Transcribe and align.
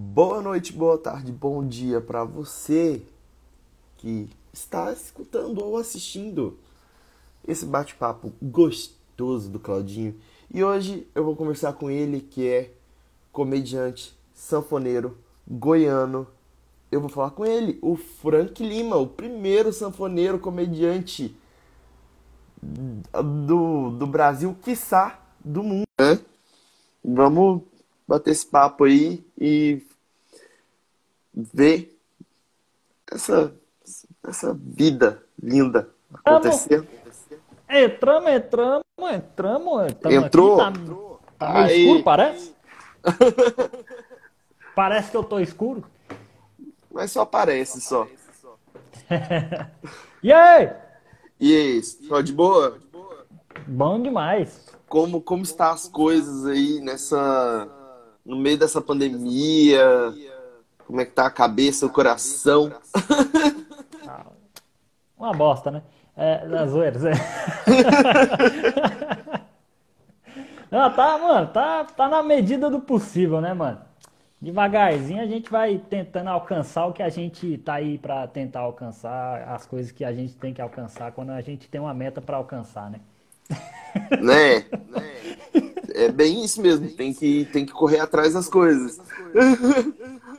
Boa 0.00 0.40
noite, 0.40 0.72
boa 0.72 0.96
tarde, 0.96 1.32
bom 1.32 1.66
dia 1.66 2.00
para 2.00 2.22
você 2.22 3.02
que 3.96 4.30
está 4.52 4.92
escutando 4.92 5.58
ou 5.58 5.76
assistindo 5.76 6.56
esse 7.44 7.66
bate-papo 7.66 8.32
gostoso 8.40 9.50
do 9.50 9.58
Claudinho. 9.58 10.14
E 10.54 10.62
hoje 10.62 11.04
eu 11.16 11.24
vou 11.24 11.34
conversar 11.34 11.72
com 11.72 11.90
ele 11.90 12.20
que 12.20 12.46
é 12.46 12.72
comediante, 13.32 14.16
sanfoneiro, 14.32 15.18
goiano. 15.48 16.28
Eu 16.92 17.00
vou 17.00 17.10
falar 17.10 17.32
com 17.32 17.44
ele, 17.44 17.76
o 17.82 17.96
Frank 17.96 18.62
Lima, 18.62 18.94
o 18.94 19.06
primeiro 19.08 19.72
sanfoneiro 19.72 20.38
comediante 20.38 21.36
do, 22.62 23.90
do 23.90 24.06
Brasil, 24.06 24.56
quiçá 24.62 25.20
do 25.44 25.64
mundo. 25.64 25.88
Né? 26.00 26.20
Vamos 27.04 27.62
bater 28.06 28.30
esse 28.30 28.46
papo 28.46 28.84
aí 28.84 29.26
e 29.36 29.82
ver 31.38 31.96
essa, 33.10 33.54
essa 34.26 34.52
vida 34.54 35.22
linda 35.40 35.88
acontecendo. 36.12 36.86
Entramos, 37.68 38.30
entramos, 38.30 38.84
entramos. 39.12 40.06
Entrou? 40.06 40.60
Aqui, 40.60 40.78
tá, 41.38 41.46
tá 41.46 41.52
meio 41.52 41.80
escuro, 41.80 42.02
parece? 42.02 42.54
parece 44.74 45.10
que 45.10 45.16
eu 45.16 45.24
tô 45.24 45.38
escuro. 45.38 45.84
Mas 46.90 47.12
só 47.12 47.24
parece, 47.24 47.80
só. 47.80 48.08
e 50.22 50.32
aí? 50.32 50.70
E 51.38 51.54
aí, 51.54 51.82
só 51.82 52.20
de 52.20 52.32
boa? 52.32 52.78
Bom 53.66 54.02
demais. 54.02 54.66
Como, 54.88 55.20
como 55.20 55.42
está 55.42 55.70
as 55.70 55.86
coisas 55.86 56.46
aí 56.46 56.80
nessa... 56.80 57.68
No 58.24 58.36
meio 58.36 58.58
dessa 58.58 58.80
pandemia? 58.80 60.12
Como 60.88 61.00
é 61.02 61.04
que 61.04 61.12
tá 61.12 61.26
a 61.26 61.30
cabeça, 61.30 61.84
o 61.84 61.90
coração? 61.90 62.72
Uma 65.18 65.34
bosta, 65.34 65.70
né? 65.70 65.82
É, 66.16 66.48
das 66.48 66.70
zoeiras, 66.70 67.04
é. 67.04 67.12
Não, 70.72 70.90
tá, 70.90 71.18
mano, 71.18 71.46
tá, 71.48 71.84
tá 71.84 72.08
na 72.08 72.22
medida 72.22 72.70
do 72.70 72.80
possível, 72.80 73.38
né, 73.38 73.52
mano? 73.52 73.78
Devagarzinho 74.40 75.20
a 75.20 75.26
gente 75.26 75.50
vai 75.50 75.76
tentando 75.76 76.30
alcançar 76.30 76.86
o 76.86 76.94
que 76.94 77.02
a 77.02 77.10
gente 77.10 77.58
tá 77.58 77.74
aí 77.74 77.98
para 77.98 78.26
tentar 78.26 78.60
alcançar, 78.60 79.46
as 79.46 79.66
coisas 79.66 79.92
que 79.92 80.06
a 80.06 80.12
gente 80.12 80.36
tem 80.36 80.54
que 80.54 80.62
alcançar 80.62 81.12
quando 81.12 81.30
a 81.30 81.42
gente 81.42 81.68
tem 81.68 81.82
uma 81.82 81.92
meta 81.92 82.22
para 82.22 82.38
alcançar, 82.38 82.90
né? 82.90 83.00
Né? 84.22 84.64
É 85.94 86.12
bem 86.12 86.44
isso 86.44 86.62
mesmo, 86.62 86.88
tem 86.90 87.12
que, 87.12 87.44
tem 87.46 87.66
que 87.66 87.72
correr 87.72 87.98
atrás 87.98 88.32
das 88.32 88.48
coisas 88.48 89.00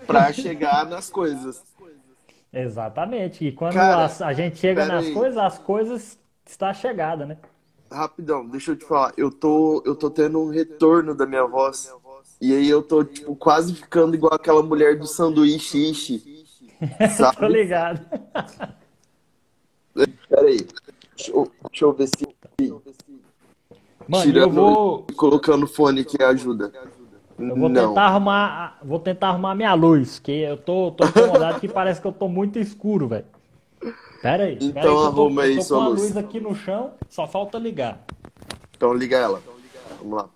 para 0.09 0.33
chegar 0.33 0.85
nas 0.87 1.09
coisas. 1.09 1.63
Exatamente. 2.51 3.45
E 3.45 3.51
quando 3.51 3.75
Cara, 3.75 4.05
a, 4.05 4.27
a, 4.27 4.33
gente 4.33 4.57
chega 4.57 4.85
nas 4.85 5.05
aí. 5.05 5.13
coisas, 5.13 5.37
as 5.37 5.59
coisas 5.59 6.19
está 6.45 6.73
chegada, 6.73 7.25
né? 7.25 7.37
Rapidão, 7.91 8.47
deixa 8.47 8.71
eu 8.71 8.75
te 8.75 8.85
falar. 8.85 9.13
Eu 9.15 9.31
tô, 9.31 9.83
eu 9.85 9.95
tô 9.95 10.09
tendo 10.09 10.39
um 10.39 10.49
retorno 10.49 11.13
da 11.13 11.25
minha 11.25 11.45
voz. 11.45 11.93
E 12.41 12.53
aí 12.55 12.67
eu 12.67 12.81
tô, 12.81 13.03
tipo, 13.03 13.35
quase 13.35 13.75
ficando 13.75 14.15
igual 14.15 14.33
aquela 14.33 14.63
mulher 14.63 14.97
do 14.97 15.05
sanduíche 15.05 15.91
ishi. 15.91 16.45
Sabe? 17.17 17.37
tô 17.37 17.47
ligado. 17.47 18.05
Pera 19.93 20.47
aí. 20.47 20.65
Deixa 21.15 21.31
eu, 21.31 21.51
deixa 21.69 21.85
eu 21.85 21.93
ver 21.93 22.07
se. 22.07 22.27
Mano, 24.07 24.23
Tirando 24.23 24.57
eu 24.57 24.73
vou. 24.73 25.05
e 25.09 25.13
colocando 25.13 25.67
fone 25.67 26.03
que 26.03 26.23
ajuda. 26.23 26.71
Eu 27.39 27.55
vou 27.55 27.69
Não. 27.69 27.89
tentar 27.89 28.01
arrumar, 28.03 28.77
vou 28.83 28.99
tentar 28.99 29.29
arrumar 29.29 29.55
minha 29.55 29.73
luz, 29.73 30.19
que 30.19 30.31
eu 30.31 30.57
tô, 30.57 30.91
tô 30.91 31.05
incomodado 31.05 31.59
que 31.59 31.67
parece 31.69 32.01
que 32.01 32.05
eu 32.07 32.11
tô 32.11 32.27
muito 32.27 32.59
escuro, 32.59 33.07
velho. 33.07 33.25
Pera 34.21 34.43
aí. 34.43 34.55
Então 34.61 34.73
pera 34.73 34.89
aí 34.89 34.95
tô- 34.95 35.05
arruma 35.05 35.41
aí 35.43 35.51
eu 35.51 35.57
tô 35.57 35.63
sua 35.63 35.77
com 35.77 35.83
a 35.83 35.87
luz. 35.87 36.01
luz 36.01 36.17
aqui 36.17 36.39
no 36.41 36.53
chão, 36.53 36.91
só 37.09 37.25
falta 37.25 37.57
ligar. 37.57 37.99
Então 38.75 38.93
liga 38.93 39.17
ela. 39.17 39.41
Vamos 39.99 40.17
lá. 40.17 40.29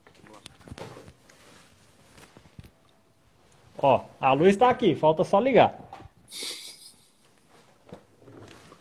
Ó, 3.77 4.01
a 4.21 4.31
luz 4.33 4.55
tá 4.55 4.69
aqui, 4.69 4.95
falta 4.95 5.25
só 5.25 5.39
ligar. 5.39 5.77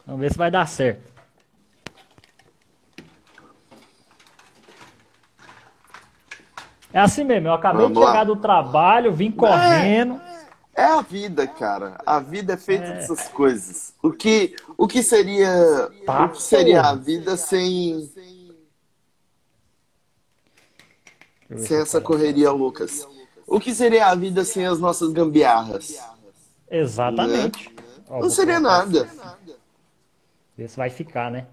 Vamos 0.07 0.21
ver 0.21 0.31
se 0.33 0.39
vai 0.39 0.51
dar 0.51 0.67
certo. 0.69 1.12
É 6.93 7.01
assim 7.01 7.25
mesmo, 7.25 7.49
eu 7.49 7.55
acabei 7.55 7.83
Vamos 7.83 7.99
de 7.99 8.05
chegar 8.05 8.19
lá. 8.19 8.25
do 8.25 8.37
trabalho, 8.37 9.13
vim 9.13 9.31
correndo. 9.31 10.21
É 10.75 10.85
a 10.85 11.03
vida, 11.03 11.47
cara. 11.47 11.99
A 12.07 12.19
vida 12.19 12.55
é 12.55 12.57
feita 12.57 12.87
dessas 12.93 13.29
coisas. 13.29 13.95
O 14.03 14.11
que, 14.11 14.57
o 14.77 14.87
que 14.89 15.03
seria, 15.03 15.51
Tá, 16.07 16.25
o 16.27 16.29
que 16.31 16.43
seria 16.43 16.81
a 16.83 16.95
vida 16.95 17.37
sem, 17.37 18.01
sem 18.15 18.53
se 21.59 21.75
essa 21.75 22.01
correria, 22.01 22.51
Lucas? 22.51 23.07
O 23.47 23.61
que 23.61 23.75
seria 23.75 24.07
a 24.07 24.15
vida 24.15 24.45
sem 24.45 24.67
as 24.67 24.79
nossas 24.81 25.13
gambiarras? 25.13 25.99
Exatamente. 26.71 27.75
Ó, 28.09 28.21
Não 28.21 28.31
seria 28.31 28.59
nada. 28.59 29.03
assim. 29.03 29.53
Ver 30.57 30.69
se 30.69 30.77
vai 30.77 30.89
ficar, 30.89 31.31
né? 31.31 31.47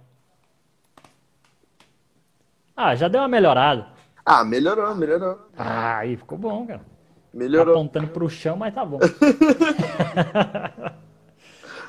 Ah, 2.76 2.96
já 2.96 3.10
deu 3.10 3.20
uma 3.22 3.28
melhorada. 3.28 3.88
Ah, 4.32 4.44
melhorou, 4.46 4.94
melhorou. 4.96 5.40
Ah, 5.58 5.98
aí 6.00 6.16
ficou 6.16 6.38
bom, 6.38 6.66
cara. 6.68 6.80
Tá 6.80 6.86
Melhorou. 7.38 7.74
apontando 7.76 8.08
pro 8.10 8.30
chão, 8.30 8.56
mas 8.56 8.74
tá 8.74 8.86
bom. 8.86 9.00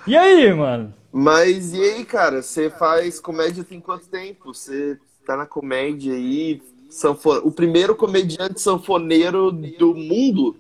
e 0.07 0.17
aí, 0.17 0.53
mano? 0.55 0.93
Mas 1.13 1.73
e 1.73 1.83
aí, 1.83 2.05
cara? 2.05 2.43
Você 2.43 2.71
faz 2.71 3.21
comédia 3.21 3.65
tem 3.65 3.81
quanto 3.81 4.07
tempo? 4.09 4.55
Você 4.55 4.99
tá 5.27 5.37
na 5.37 5.47
comédia 5.47 6.15
aí? 6.15 6.63
sanfo- 6.89 7.41
O 7.45 7.53
primeiro 7.53 7.95
comediante 7.95 8.61
sanfoneiro 8.61 9.53
do 9.53 9.95
mundo? 9.95 10.57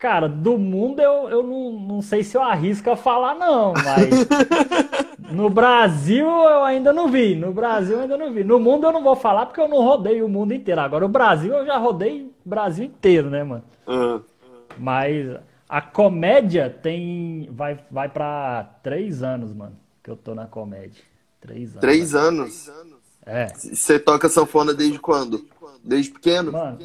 Cara, 0.00 0.30
do 0.30 0.56
mundo 0.56 0.98
eu, 0.98 1.28
eu 1.28 1.42
não, 1.42 1.72
não 1.72 2.00
sei 2.00 2.24
se 2.24 2.34
eu 2.34 2.42
arrisco 2.42 2.90
a 2.90 2.96
falar, 2.96 3.34
não, 3.34 3.74
mas 3.74 4.26
no 5.30 5.50
Brasil 5.50 6.26
eu 6.26 6.64
ainda 6.64 6.90
não 6.90 7.06
vi. 7.10 7.36
No 7.36 7.52
Brasil 7.52 7.96
eu 7.96 8.02
ainda 8.04 8.16
não 8.16 8.32
vi. 8.32 8.42
No 8.42 8.58
mundo 8.58 8.86
eu 8.86 8.92
não 8.92 9.02
vou 9.02 9.14
falar 9.14 9.44
porque 9.44 9.60
eu 9.60 9.68
não 9.68 9.76
rodei 9.84 10.22
o 10.22 10.28
mundo 10.28 10.54
inteiro. 10.54 10.80
Agora 10.80 11.04
o 11.04 11.08
Brasil 11.08 11.52
eu 11.52 11.66
já 11.66 11.76
rodei 11.76 12.22
o 12.22 12.48
Brasil 12.48 12.86
inteiro, 12.86 13.28
né, 13.28 13.44
mano? 13.44 13.62
Ah, 13.86 14.20
Mas 14.78 15.36
a 15.68 15.82
comédia 15.82 16.70
tem. 16.70 17.50
Vai, 17.52 17.78
vai 17.90 18.08
pra 18.08 18.70
três 18.82 19.22
anos, 19.22 19.52
mano, 19.52 19.76
que 20.02 20.10
eu 20.10 20.16
tô 20.16 20.34
na 20.34 20.46
comédia. 20.46 21.04
Três 21.42 21.72
anos. 21.72 21.80
três 21.80 22.14
anos. 22.14 22.70
É. 23.26 23.48
Você 23.48 23.98
toca 23.98 24.30
sanfona 24.30 24.72
desde 24.72 24.98
quando? 24.98 25.46
Desde 25.84 26.10
pequeno? 26.10 26.52
Mano, 26.52 26.78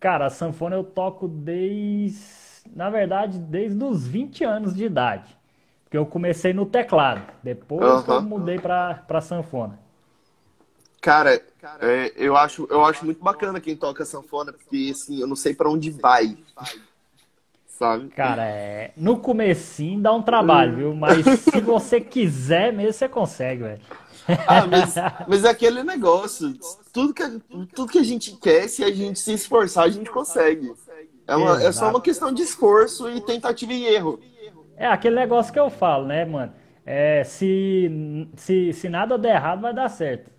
cara, 0.00 0.26
a 0.26 0.30
sanfona 0.30 0.76
eu 0.76 0.84
toco 0.84 1.28
desde. 1.28 2.38
Na 2.74 2.90
verdade, 2.90 3.38
desde 3.38 3.82
os 3.82 4.06
20 4.06 4.44
anos 4.44 4.74
de 4.74 4.84
idade. 4.84 5.36
Porque 5.84 5.96
eu 5.96 6.04
comecei 6.04 6.52
no 6.52 6.66
teclado. 6.66 7.22
Depois 7.42 8.02
que 8.02 8.10
eu 8.10 8.16
Aham. 8.16 8.20
mudei 8.20 8.58
pra, 8.58 8.94
pra 9.06 9.20
sanfona. 9.20 9.78
Cara, 11.00 11.40
é, 11.80 12.12
eu, 12.16 12.36
acho, 12.36 12.66
eu 12.70 12.84
acho 12.84 13.04
muito 13.04 13.22
bacana 13.22 13.60
quem 13.60 13.76
toca 13.76 14.04
sanfona, 14.04 14.52
porque 14.52 14.92
assim, 14.92 15.20
eu 15.20 15.26
não 15.26 15.36
sei 15.36 15.54
pra 15.54 15.70
onde 15.70 15.90
vai. 15.90 16.36
Sabe? 17.66 18.08
Cara, 18.08 18.44
é. 18.44 18.92
No 18.96 19.18
comecinho 19.18 20.00
dá 20.00 20.12
um 20.12 20.22
trabalho, 20.22 20.74
viu? 20.76 20.94
Mas 20.94 21.24
se 21.26 21.60
você 21.60 22.00
quiser 22.00 22.72
mesmo, 22.72 22.92
você 22.92 23.08
consegue, 23.08 23.62
velho. 23.62 23.80
Ah, 24.46 24.66
mas, 24.66 24.94
mas 25.26 25.44
é 25.44 25.48
aquele 25.48 25.82
negócio. 25.82 26.54
Tudo 26.92 27.14
que, 27.14 27.22
tudo 27.74 27.90
que 27.90 27.98
a 27.98 28.02
gente 28.04 28.36
quer, 28.36 28.68
se 28.68 28.84
a 28.84 28.90
gente 28.94 29.18
se 29.18 29.32
esforçar, 29.32 29.84
a 29.84 29.88
gente 29.88 30.10
consegue. 30.10 30.72
É, 31.26 31.34
uma- 31.34 31.62
é 31.62 31.72
só 31.72 31.88
uma 31.90 32.00
questão 32.00 32.32
de 32.32 32.42
esforço 32.42 33.08
e 33.10 33.20
tentativa 33.20 33.72
e 33.72 33.86
erro. 33.86 34.20
É 34.76 34.86
aquele 34.86 35.16
negócio 35.16 35.52
que 35.52 35.58
eu 35.58 35.70
falo, 35.70 36.06
né, 36.06 36.24
mano? 36.24 36.52
É, 36.84 37.24
se, 37.24 37.90
se, 38.36 38.72
se 38.72 38.88
nada 38.88 39.18
der 39.18 39.34
errado, 39.36 39.60
vai 39.60 39.74
dar 39.74 39.88
certo. 39.88 40.30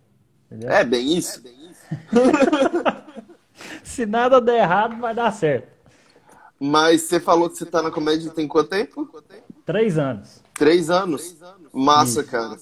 Entendeu? 0.47 0.69
É 0.71 0.83
bem 0.83 1.17
isso. 1.17 1.43
Se 3.83 4.05
nada 4.05 4.39
der 4.39 4.59
errado, 4.61 4.97
vai 4.99 5.13
dar 5.13 5.31
certo. 5.31 5.67
Mas 6.59 7.03
você 7.03 7.19
falou 7.19 7.49
que 7.49 7.57
você 7.57 7.65
tá 7.65 7.81
na 7.81 7.91
comédia 7.91 8.31
tem 8.31 8.47
quanto 8.47 8.69
tempo? 8.69 9.09
Três 9.65 9.97
anos. 9.97 10.41
Três 10.57 10.89
anos? 10.89 11.35
Massa, 11.73 12.23
cara. 12.23 12.57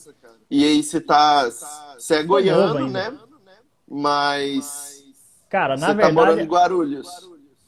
E 0.49 0.63
aí 0.63 0.83
você 0.83 1.01
tá. 1.01 1.49
Você 1.97 2.15
é 2.15 2.23
goiano, 2.23 2.89
né? 2.89 3.17
Mas. 3.89 5.03
Cara, 5.49 5.77
na 5.77 5.87
Você 5.87 5.95
tá 5.95 6.11
morando 6.11 6.35
verdade, 6.35 6.41
em 6.41 6.51
Guarulhos. 6.51 7.07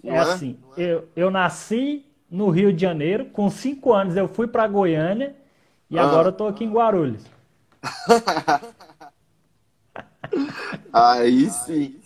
Não 0.04 0.14
é 0.14 0.20
assim. 0.20 0.58
Eu, 0.78 1.08
eu 1.16 1.32
nasci 1.32 2.06
no 2.30 2.50
Rio 2.50 2.72
de 2.74 2.82
Janeiro, 2.82 3.26
com 3.26 3.50
cinco 3.50 3.94
anos 3.94 4.16
eu 4.16 4.28
fui 4.28 4.48
pra 4.48 4.68
Goiânia 4.68 5.36
e 5.90 5.98
Ah. 5.98 6.04
agora 6.04 6.28
eu 6.30 6.34
tô 6.34 6.48
aqui 6.48 6.64
em 6.64 6.72
Guarulhos. 6.72 7.24
Aí 10.94 11.50
sim. 11.50 12.00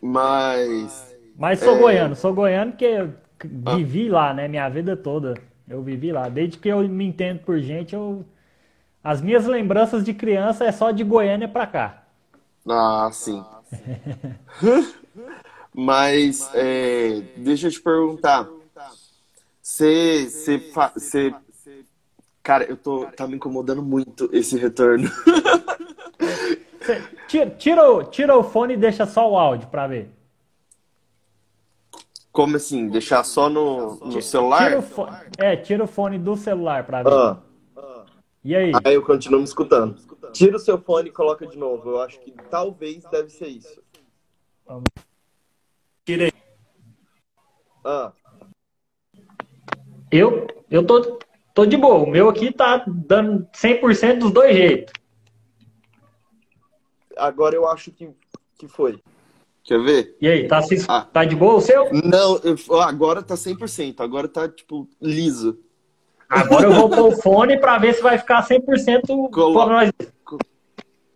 Mas. 0.00 1.14
Mas 1.36 1.58
sou 1.60 1.76
É. 1.76 1.78
goiano, 1.78 2.14
sou 2.16 2.32
goiano 2.32 2.72
porque 2.72 2.86
ah. 2.86 3.74
vivi 3.76 4.08
lá, 4.08 4.32
né? 4.32 4.48
Minha 4.48 4.68
vida 4.68 4.96
toda. 4.96 5.34
Eu 5.68 5.82
vivi 5.82 6.12
lá. 6.12 6.28
Desde 6.28 6.58
que 6.58 6.68
eu 6.68 6.86
me 6.88 7.04
entendo 7.04 7.40
por 7.40 7.58
gente, 7.58 7.94
eu. 7.94 8.24
As 9.04 9.20
minhas 9.20 9.44
lembranças 9.44 10.02
de 10.02 10.14
criança 10.14 10.64
é 10.64 10.72
só 10.72 10.90
de 10.90 11.04
Goiânia 11.04 11.46
pra 11.46 11.66
cá. 11.66 12.04
Ah, 12.66 13.10
sim. 13.12 13.44
Mas, 15.74 16.48
é, 16.54 17.20
deixa 17.36 17.66
eu 17.66 17.70
te 17.70 17.82
perguntar. 17.82 18.48
Você. 19.60 20.24
Você. 20.24 21.34
Cara, 22.42 22.64
eu 22.64 22.78
tô. 22.78 23.04
Tá 23.14 23.26
me 23.26 23.36
incomodando 23.36 23.82
muito 23.82 24.30
esse 24.32 24.56
retorno. 24.56 25.10
tira, 27.28 27.50
tira, 27.50 28.04
tira 28.04 28.38
o 28.38 28.42
fone 28.42 28.72
e 28.72 28.78
deixa 28.78 29.04
só 29.04 29.30
o 29.30 29.36
áudio 29.36 29.68
pra 29.68 29.86
ver. 29.86 30.10
Como 32.32 32.56
assim? 32.56 32.88
Deixar 32.88 33.22
só 33.22 33.50
no, 33.50 33.96
no 33.96 34.22
celular? 34.22 34.68
Tira 34.68 34.82
fone, 34.82 35.16
é, 35.36 35.56
tira 35.56 35.84
o 35.84 35.86
fone 35.86 36.18
do 36.18 36.36
celular 36.36 36.84
pra 36.84 37.02
ver. 37.02 37.12
Ah. 37.12 37.43
E 38.44 38.54
aí? 38.54 38.72
Aí 38.84 38.94
eu 38.94 39.02
continuo 39.02 39.40
me 39.40 39.46
escutando. 39.46 39.96
Tira 40.32 40.56
o 40.56 40.60
seu 40.60 40.78
fone 40.78 41.08
e 41.08 41.12
coloca 41.12 41.46
de 41.46 41.56
novo. 41.56 41.92
Eu 41.92 42.00
acho 42.02 42.20
que 42.20 42.30
talvez 42.50 43.02
deve 43.04 43.30
ser 43.30 43.48
isso. 43.48 43.82
Tirei. 46.04 46.30
Ah. 47.82 48.12
Eu, 50.12 50.46
eu 50.70 50.86
tô, 50.86 51.18
tô 51.54 51.64
de 51.64 51.78
boa. 51.78 52.04
O 52.04 52.10
meu 52.10 52.28
aqui 52.28 52.52
tá 52.52 52.84
dando 52.86 53.48
100% 53.54 54.18
dos 54.18 54.30
dois 54.30 54.54
jeitos. 54.54 54.92
Agora 57.16 57.54
eu 57.54 57.66
acho 57.66 57.90
que, 57.92 58.10
que 58.58 58.68
foi. 58.68 59.00
Quer 59.62 59.82
ver? 59.82 60.16
E 60.20 60.28
aí, 60.28 60.46
tá, 60.46 60.60
ah. 60.88 61.00
tá 61.00 61.24
de 61.24 61.34
boa 61.34 61.54
o 61.54 61.60
seu? 61.62 61.90
Não, 61.90 62.38
eu, 62.44 62.80
agora 62.82 63.22
tá 63.22 63.34
100%. 63.34 64.00
Agora 64.00 64.28
tá, 64.28 64.46
tipo, 64.46 64.86
liso. 65.00 65.63
Agora 66.34 66.66
eu 66.66 66.72
vou 66.72 66.88
pôr 66.88 67.08
o 67.08 67.12
fone 67.12 67.58
pra 67.58 67.78
ver 67.78 67.94
se 67.94 68.02
vai 68.02 68.18
ficar 68.18 68.46
100% 68.46 69.30
Colo... 69.30 69.66
nós. 69.66 69.90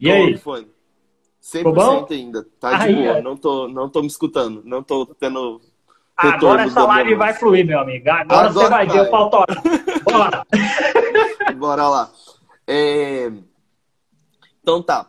E 0.01 0.11
aí? 0.11 0.37
Fone. 0.39 0.69
100% 1.43 2.11
ainda. 2.11 2.47
Tá 2.61 2.75
de 2.75 2.85
aí, 2.85 2.95
boa. 2.95 3.19
É. 3.19 3.23
Não, 3.23 3.37
tô, 3.37 3.69
não 3.69 3.89
tô 3.89 4.01
me 4.01 4.07
escutando. 4.07 4.63
Não 4.65 4.83
tô 4.83 5.07
tendo. 5.07 5.61
Agora 6.17 6.63
essa 6.63 6.85
live 6.85 7.15
vai 7.15 7.35
fluir, 7.35 7.65
meu 7.65 7.81
amigo. 7.81 8.09
Agora, 8.11 8.49
Agora 8.49 8.53
você 8.53 8.69
vai, 8.69 8.87
vai 8.87 8.97
ver 8.97 9.09
o 9.09 9.11
pau 9.11 9.31
Bora. 10.05 10.47
Bora 11.57 11.89
lá. 11.89 12.11
É... 12.67 13.33
Então 14.63 14.83
tá 14.83 15.07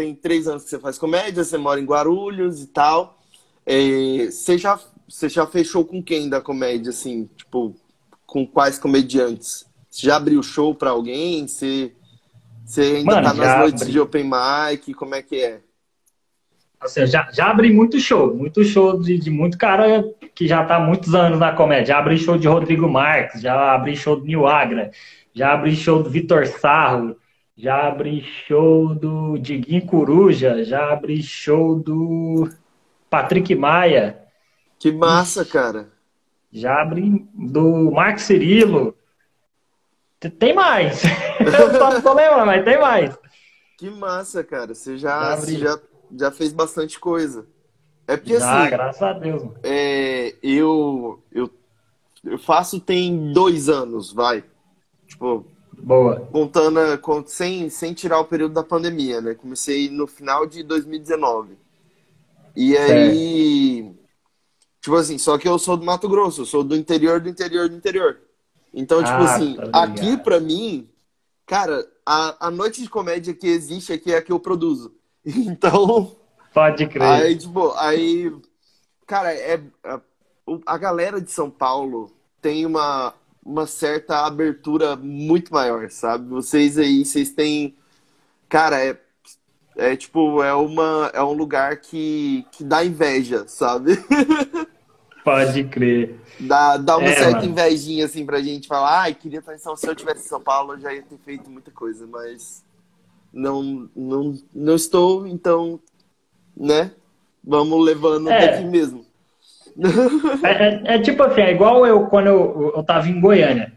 tem 0.00 0.14
três 0.14 0.48
anos 0.48 0.64
que 0.64 0.70
você 0.70 0.78
faz 0.78 0.96
comédia, 0.98 1.44
você 1.44 1.58
mora 1.58 1.78
em 1.78 1.84
Guarulhos 1.84 2.62
e 2.62 2.66
tal. 2.68 3.18
É, 3.66 4.30
você, 4.30 4.56
já, 4.56 4.80
você 5.06 5.28
já 5.28 5.46
fechou 5.46 5.84
com 5.84 6.02
quem 6.02 6.28
da 6.28 6.40
comédia, 6.40 6.88
assim? 6.88 7.28
Tipo, 7.36 7.76
com 8.30 8.46
quais 8.46 8.78
comediantes? 8.78 9.66
Você 9.90 10.06
já 10.06 10.16
abriu 10.16 10.40
show 10.42 10.72
pra 10.72 10.90
alguém? 10.90 11.48
Você, 11.48 11.92
você 12.64 12.82
ainda 12.82 13.16
Mano, 13.16 13.22
tá 13.22 13.34
nas 13.34 13.56
noites 13.56 13.82
abri. 13.82 13.92
de 13.92 14.00
open 14.00 14.24
mic? 14.24 14.94
Como 14.94 15.14
é 15.16 15.22
que 15.22 15.36
é? 15.42 15.62
Assim, 16.80 17.06
já, 17.06 17.28
já 17.32 17.50
abri 17.50 17.70
muito 17.72 17.98
show, 18.00 18.34
muito 18.34 18.64
show 18.64 18.98
de, 18.98 19.18
de 19.18 19.30
muito 19.30 19.58
cara 19.58 20.02
que 20.34 20.46
já 20.48 20.64
tá 20.64 20.76
há 20.76 20.80
muitos 20.80 21.14
anos 21.14 21.38
na 21.38 21.52
comédia. 21.52 21.86
Já 21.86 21.98
abri 21.98 22.16
show 22.18 22.38
de 22.38 22.48
Rodrigo 22.48 22.88
Marques, 22.88 23.42
já 23.42 23.74
abri 23.74 23.94
show 23.96 24.16
do 24.16 24.24
Nil 24.24 24.46
Agra, 24.46 24.90
já 25.34 25.52
abri 25.52 25.76
show 25.76 26.02
do 26.02 26.08
Vitor 26.08 26.46
Sarro, 26.46 27.16
já 27.56 27.86
abri 27.88 28.22
show 28.22 28.94
do 28.94 29.36
Diguinho 29.38 29.84
Coruja, 29.84 30.64
já 30.64 30.90
abri 30.92 31.22
show 31.22 31.78
do 31.78 32.48
Patrick 33.10 33.54
Maia. 33.54 34.18
Que 34.80 34.90
massa, 34.90 35.44
cara. 35.44 35.92
Já 36.52 36.82
abri 36.82 37.26
do 37.34 37.90
Marcos 37.90 38.24
Cirilo. 38.24 38.96
Tem 40.38 40.52
mais. 40.52 41.02
Eu 41.40 41.78
só 41.78 41.92
não 41.92 42.02
tô 42.02 42.12
lembrando, 42.12 42.46
mas 42.46 42.64
tem 42.64 42.78
mais. 42.78 43.18
Que 43.78 43.88
massa, 43.90 44.44
cara. 44.44 44.74
Você 44.74 44.98
já, 44.98 45.30
já, 45.30 45.36
você 45.36 45.56
já, 45.56 45.80
já 46.18 46.30
fez 46.30 46.52
bastante 46.52 46.98
coisa. 46.98 47.46
É 48.06 48.16
porque 48.16 48.38
já, 48.38 48.62
assim. 48.62 48.70
graças 48.70 49.02
a 49.02 49.12
Deus. 49.12 49.42
É, 49.62 50.34
eu, 50.42 51.22
eu, 51.32 51.50
eu 52.24 52.38
faço 52.38 52.80
tem 52.80 53.32
dois 53.32 53.68
anos, 53.68 54.12
vai. 54.12 54.44
Tipo, 55.06 55.46
Boa. 55.82 56.20
Contando, 56.30 56.80
sem, 57.26 57.70
sem 57.70 57.94
tirar 57.94 58.20
o 58.20 58.26
período 58.26 58.54
da 58.54 58.62
pandemia, 58.62 59.20
né? 59.20 59.34
Comecei 59.34 59.88
no 59.90 60.06
final 60.06 60.46
de 60.46 60.62
2019. 60.62 61.56
E 62.54 62.76
aí. 62.76 63.92
Tipo 64.80 64.96
assim, 64.96 65.18
só 65.18 65.36
que 65.36 65.46
eu 65.46 65.58
sou 65.58 65.76
do 65.76 65.84
Mato 65.84 66.08
Grosso, 66.08 66.42
eu 66.42 66.46
sou 66.46 66.64
do 66.64 66.74
interior 66.74 67.20
do 67.20 67.28
interior 67.28 67.68
do 67.68 67.76
interior. 67.76 68.20
Então, 68.72 68.98
tipo 69.02 69.12
ah, 69.12 69.34
assim, 69.34 69.56
tá 69.56 69.82
aqui 69.82 70.16
pra 70.16 70.40
mim, 70.40 70.88
cara, 71.44 71.86
a, 72.06 72.46
a 72.46 72.50
noite 72.50 72.82
de 72.82 72.88
comédia 72.88 73.34
que 73.34 73.46
existe 73.46 73.92
aqui 73.92 74.12
é 74.12 74.18
a 74.18 74.22
que 74.22 74.32
eu 74.32 74.40
produzo. 74.40 74.94
Então. 75.24 76.16
Pode 76.54 76.86
crer. 76.86 77.02
Aí, 77.02 77.36
tipo, 77.36 77.72
aí. 77.74 78.32
Cara, 79.06 79.32
é. 79.34 79.60
A, 79.84 80.00
a 80.66 80.78
galera 80.78 81.20
de 81.20 81.30
São 81.30 81.50
Paulo 81.50 82.10
tem 82.40 82.64
uma, 82.64 83.14
uma 83.44 83.66
certa 83.66 84.26
abertura 84.26 84.96
muito 84.96 85.52
maior, 85.52 85.90
sabe? 85.90 86.28
Vocês 86.28 86.78
aí, 86.78 87.04
vocês 87.04 87.30
têm. 87.30 87.76
Cara, 88.48 88.82
é, 88.82 88.98
é 89.76 89.94
tipo, 89.94 90.42
é, 90.42 90.54
uma, 90.54 91.10
é 91.12 91.22
um 91.22 91.32
lugar 91.32 91.76
que, 91.76 92.46
que 92.50 92.64
dá 92.64 92.84
inveja, 92.84 93.46
sabe? 93.46 93.92
Pode 95.24 95.64
crer. 95.64 96.18
Dá, 96.38 96.76
dá 96.76 96.96
uma 96.96 97.08
é, 97.08 97.14
certa 97.14 97.40
mano. 97.40 97.50
invejinha, 97.50 98.04
assim, 98.04 98.24
pra 98.24 98.40
gente 98.40 98.66
falar, 98.66 99.02
ai, 99.02 99.14
queria 99.14 99.40
estar 99.40 99.54
em 99.54 99.58
São 99.58 99.76
Se 99.76 99.86
eu 99.86 99.94
tivesse 99.94 100.24
em 100.24 100.28
São 100.28 100.40
Paulo, 100.40 100.74
eu 100.74 100.80
já 100.80 100.92
ia 100.92 101.02
ter 101.02 101.18
feito 101.18 101.50
muita 101.50 101.70
coisa, 101.70 102.06
mas 102.06 102.64
não, 103.32 103.88
não, 103.94 104.34
não 104.54 104.74
estou, 104.74 105.26
então, 105.26 105.78
né? 106.56 106.92
Vamos 107.42 107.84
levando 107.84 108.30
é. 108.30 108.46
daqui 108.46 108.64
mesmo. 108.64 109.04
É, 110.42 110.50
é, 110.50 110.94
é, 110.96 110.98
tipo 110.98 111.22
assim, 111.22 111.40
é 111.42 111.52
igual 111.52 111.86
eu 111.86 112.06
quando 112.06 112.26
eu, 112.26 112.72
eu 112.76 112.82
tava 112.82 113.08
em 113.08 113.20
Goiânia. 113.20 113.72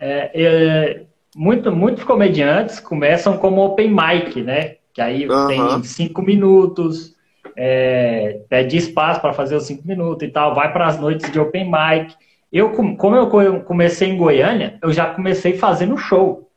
É, 0.00 0.30
é, 0.34 1.04
muito, 1.36 1.70
muitos 1.70 2.02
comediantes 2.02 2.80
começam 2.80 3.36
como 3.36 3.64
open 3.64 3.90
mic, 3.90 4.42
né? 4.42 4.76
Que 4.92 5.00
aí 5.00 5.28
uhum. 5.28 5.46
tem 5.46 5.84
cinco 5.84 6.22
minutos, 6.22 7.13
é, 7.56 8.40
pede 8.48 8.76
espaço 8.76 9.20
para 9.20 9.32
fazer 9.32 9.56
os 9.56 9.66
cinco 9.66 9.86
minutos 9.86 10.26
e 10.26 10.30
tal, 10.30 10.54
vai 10.54 10.72
para 10.72 10.86
as 10.86 10.98
noites 10.98 11.30
de 11.30 11.38
open 11.38 11.64
mic. 11.64 12.14
Eu, 12.52 12.70
como 12.70 13.16
eu 13.16 13.62
comecei 13.62 14.08
em 14.08 14.16
Goiânia, 14.16 14.78
eu 14.82 14.92
já 14.92 15.06
comecei 15.12 15.56
fazendo 15.56 15.96
show. 15.96 16.48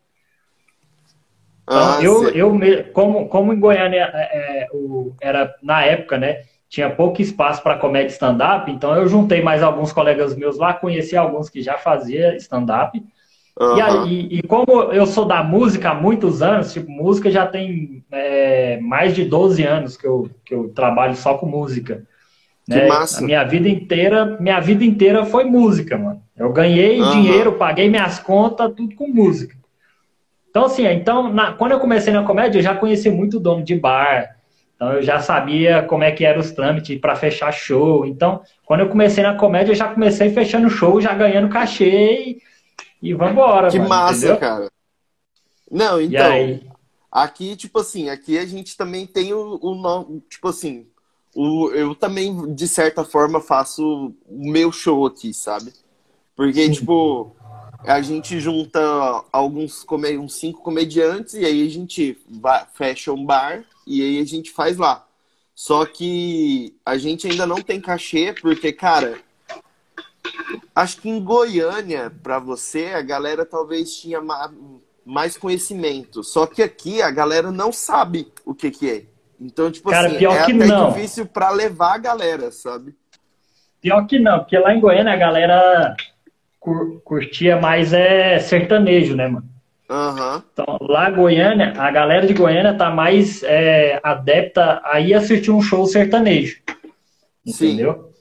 Então, 1.63 1.97
ah, 1.97 1.99
eu, 2.01 2.29
eu, 2.29 2.59
como, 2.93 3.27
como 3.27 3.51
em 3.51 3.59
Goiânia 3.59 4.09
é, 4.13 4.63
é, 4.63 4.67
o, 4.71 5.13
era 5.19 5.53
na 5.61 5.83
época, 5.83 6.17
né? 6.17 6.43
tinha 6.69 6.89
pouco 6.89 7.21
espaço 7.21 7.63
para 7.63 7.77
comédia 7.77 8.11
stand-up, 8.11 8.69
então 8.69 8.93
eu 8.95 9.07
juntei 9.07 9.41
mais 9.41 9.63
alguns 9.63 9.93
colegas 9.93 10.35
meus 10.35 10.57
lá, 10.57 10.73
conheci 10.73 11.15
alguns 11.15 11.49
que 11.49 11.61
já 11.61 11.77
faziam 11.77 12.35
stand-up. 12.35 13.01
Uhum. 13.59 13.77
E, 13.77 13.81
aí, 13.81 14.27
e 14.31 14.41
como 14.43 14.65
eu 14.93 15.05
sou 15.07 15.25
da 15.25 15.43
música 15.43 15.89
há 15.89 15.95
muitos 15.95 16.41
anos, 16.43 16.71
tipo, 16.71 16.91
música 16.91 17.31
já 17.31 17.45
tem 17.47 18.03
é, 18.11 18.79
mais 18.81 19.15
de 19.15 19.25
12 19.25 19.63
anos 19.63 19.97
que 19.97 20.05
eu, 20.05 20.29
que 20.45 20.53
eu 20.53 20.69
trabalho 20.69 21.15
só 21.15 21.35
com 21.35 21.47
música. 21.47 22.03
Né? 22.67 22.81
Que 22.81 22.87
massa. 22.87 23.19
A 23.19 23.25
minha 23.25 23.43
vida 23.43 23.67
inteira, 23.67 24.37
minha 24.39 24.59
vida 24.59 24.83
inteira 24.83 25.25
foi 25.25 25.43
música, 25.45 25.97
mano. 25.97 26.21
Eu 26.37 26.53
ganhei 26.53 27.01
uhum. 27.01 27.11
dinheiro, 27.11 27.53
paguei 27.53 27.89
minhas 27.89 28.19
contas, 28.19 28.71
tudo 28.75 28.93
com 28.95 29.07
música. 29.07 29.55
Então, 30.49 30.65
assim, 30.65 30.85
então, 30.85 31.33
na, 31.33 31.53
quando 31.53 31.71
eu 31.71 31.79
comecei 31.79 32.13
na 32.13 32.23
comédia, 32.23 32.59
eu 32.59 32.63
já 32.63 32.75
conheci 32.75 33.09
muito 33.09 33.39
dono 33.39 33.63
de 33.63 33.75
bar, 33.75 34.35
então 34.75 34.93
eu 34.93 35.01
já 35.01 35.19
sabia 35.19 35.81
como 35.81 36.03
é 36.03 36.11
que 36.11 36.23
eram 36.23 36.39
os 36.39 36.51
trâmites 36.51 36.99
para 36.99 37.15
fechar 37.15 37.51
show. 37.51 38.05
Então, 38.05 38.41
quando 38.65 38.81
eu 38.81 38.89
comecei 38.89 39.23
na 39.23 39.33
comédia, 39.33 39.71
eu 39.71 39.75
já 39.75 39.87
comecei 39.87 40.29
fechando 40.29 40.69
show, 40.69 41.01
já 41.01 41.13
ganhando 41.13 41.49
cachê 41.49 42.37
e, 43.01 43.13
vambora. 43.13 43.69
Que 43.69 43.77
mano, 43.77 43.89
massa, 43.89 44.17
entendeu? 44.17 44.37
cara. 44.37 44.71
Não, 45.69 46.01
então. 46.01 46.77
Aqui, 47.11 47.55
tipo 47.55 47.79
assim, 47.79 48.09
aqui 48.09 48.37
a 48.37 48.45
gente 48.45 48.75
também 48.77 49.05
tem 49.05 49.33
o, 49.33 49.59
o 49.61 50.21
tipo 50.29 50.49
assim, 50.49 50.85
o, 51.33 51.69
eu 51.71 51.95
também, 51.95 52.53
de 52.53 52.67
certa 52.67 53.03
forma, 53.03 53.39
faço 53.39 54.13
o 54.25 54.51
meu 54.51 54.71
show 54.71 55.05
aqui, 55.05 55.33
sabe? 55.33 55.73
Porque, 56.35 56.69
tipo, 56.69 57.35
a 57.85 58.01
gente 58.01 58.39
junta 58.39 58.79
alguns 59.31 59.85
uns 60.19 60.35
cinco 60.35 60.61
comediantes 60.61 61.33
e 61.35 61.45
aí 61.45 61.65
a 61.65 61.69
gente 61.69 62.17
vai, 62.29 62.65
fecha 62.73 63.11
um 63.13 63.25
bar 63.25 63.63
e 63.85 64.01
aí 64.01 64.19
a 64.19 64.25
gente 64.25 64.51
faz 64.51 64.77
lá. 64.77 65.05
Só 65.55 65.85
que 65.85 66.75
a 66.85 66.97
gente 66.97 67.27
ainda 67.27 67.47
não 67.47 67.61
tem 67.61 67.81
cachê 67.81 68.33
porque, 68.39 68.71
cara, 68.71 69.19
acho 70.75 70.97
que 71.01 71.09
em 71.09 71.23
Goiânia, 71.23 72.11
para 72.21 72.39
você, 72.39 72.87
a 72.93 73.01
galera 73.01 73.45
talvez 73.45 73.95
tinha 73.95 74.19
mais 75.05 75.37
conhecimento. 75.37 76.23
Só 76.23 76.45
que 76.45 76.61
aqui 76.61 77.01
a 77.01 77.11
galera 77.11 77.51
não 77.51 77.71
sabe 77.71 78.31
o 78.45 78.53
que 78.53 78.71
que 78.71 78.89
é. 78.89 79.05
Então, 79.39 79.71
tipo 79.71 79.89
cara, 79.89 80.07
assim, 80.07 80.17
pior 80.17 80.35
é 80.35 80.45
que 80.45 80.51
até 80.51 80.65
não. 80.65 80.91
difícil 80.91 81.25
para 81.25 81.49
levar 81.51 81.95
a 81.95 81.99
galera, 81.99 82.51
sabe? 82.51 82.95
pior 83.87 84.05
que 84.05 84.19
não, 84.19 84.39
porque 84.39 84.57
lá 84.57 84.73
em 84.73 84.79
Goiânia 84.79 85.13
a 85.13 85.17
galera 85.17 85.95
cur, 86.59 86.99
curtia 87.03 87.59
mais 87.59 87.93
é 87.93 88.39
sertanejo, 88.39 89.15
né, 89.15 89.27
mano? 89.27 89.47
Aham. 89.89 90.43
Então, 90.51 90.77
lá 90.81 91.09
em 91.09 91.15
Goiânia, 91.15 91.73
a 91.77 91.89
galera 91.89 92.27
de 92.27 92.33
Goiânia 92.33 92.73
tá 92.73 92.89
mais 92.89 93.41
é, 93.43 93.99
adepta 94.03 94.81
a 94.83 94.99
ir 94.99 95.13
assistir 95.13 95.51
um 95.51 95.61
show 95.61 95.85
sertanejo. 95.85 96.59
Sim. 97.45 97.67
Entendeu? 97.67 98.11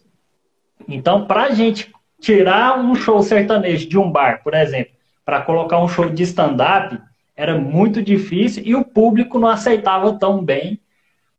Então, 0.86 1.26
pra 1.26 1.50
gente 1.50 1.92
tirar 2.20 2.78
um 2.78 2.94
show 2.94 3.23
sertanejo 3.23 3.88
de 3.88 3.99
um 3.99 4.11
bar, 4.11 4.42
por 4.42 4.54
exemplo, 4.54 4.92
para 5.25 5.42
colocar 5.42 5.78
um 5.78 5.88
show 5.88 6.08
de 6.08 6.23
stand-up, 6.23 6.99
era 7.37 7.58
muito 7.58 8.02
difícil 8.02 8.62
e 8.64 8.75
o 8.75 8.85
público 8.85 9.38
não 9.38 9.49
aceitava 9.49 10.18
tão 10.18 10.42
bem 10.42 10.80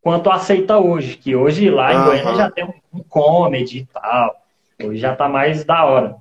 quanto 0.00 0.30
aceita 0.30 0.78
hoje. 0.78 1.16
Que 1.16 1.34
hoje 1.34 1.68
lá 1.70 1.92
em 1.92 1.96
Aham. 1.96 2.04
Goiânia 2.04 2.34
já 2.34 2.50
tem 2.50 2.64
um, 2.64 3.02
comedy 3.08 3.78
e 3.78 3.86
tal. 3.86 4.36
Hoje 4.82 5.00
já 5.00 5.16
tá 5.16 5.28
mais 5.28 5.64
da 5.64 5.84
hora. 5.84 6.16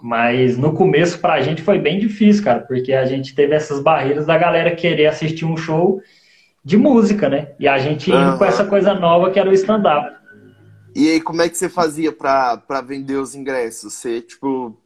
Mas 0.00 0.58
no 0.58 0.72
começo 0.72 1.18
pra 1.20 1.40
gente 1.40 1.62
foi 1.62 1.78
bem 1.78 1.98
difícil, 1.98 2.44
cara, 2.44 2.60
porque 2.60 2.92
a 2.92 3.04
gente 3.04 3.34
teve 3.34 3.54
essas 3.54 3.80
barreiras 3.80 4.26
da 4.26 4.36
galera 4.36 4.74
querer 4.74 5.06
assistir 5.06 5.44
um 5.44 5.56
show 5.56 6.00
de 6.64 6.76
música, 6.76 7.28
né? 7.28 7.48
E 7.58 7.66
a 7.66 7.78
gente 7.78 8.10
indo 8.10 8.36
com 8.36 8.44
essa 8.44 8.64
coisa 8.64 8.94
nova 8.94 9.30
que 9.30 9.38
era 9.38 9.48
o 9.48 9.52
stand-up. 9.52 10.21
E 10.94 11.10
aí, 11.10 11.20
como 11.20 11.42
é 11.42 11.48
que 11.48 11.56
você 11.56 11.68
fazia 11.68 12.12
pra, 12.12 12.56
pra 12.56 12.80
vender 12.80 13.16
os 13.16 13.34
ingressos? 13.34 13.94
Você, 13.94 14.20
tipo, 14.20 14.76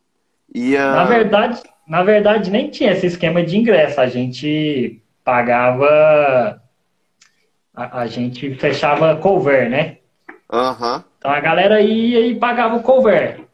ia. 0.55 0.93
Na 0.93 1.05
verdade, 1.05 1.63
na 1.87 2.03
verdade, 2.03 2.51
nem 2.51 2.71
tinha 2.71 2.93
esse 2.93 3.07
esquema 3.07 3.43
de 3.43 3.57
ingresso. 3.57 4.01
A 4.01 4.07
gente 4.07 5.03
pagava. 5.25 6.61
A, 7.75 8.01
a 8.01 8.07
gente 8.07 8.55
fechava 8.55 9.17
cover, 9.17 9.69
né? 9.69 9.99
Aham. 10.53 11.05
Então 11.19 11.31
a 11.31 11.41
galera 11.41 11.81
ia 11.81 12.27
e 12.27 12.37
pagava 12.37 12.77
o 12.77 12.83
cover. 12.83 13.45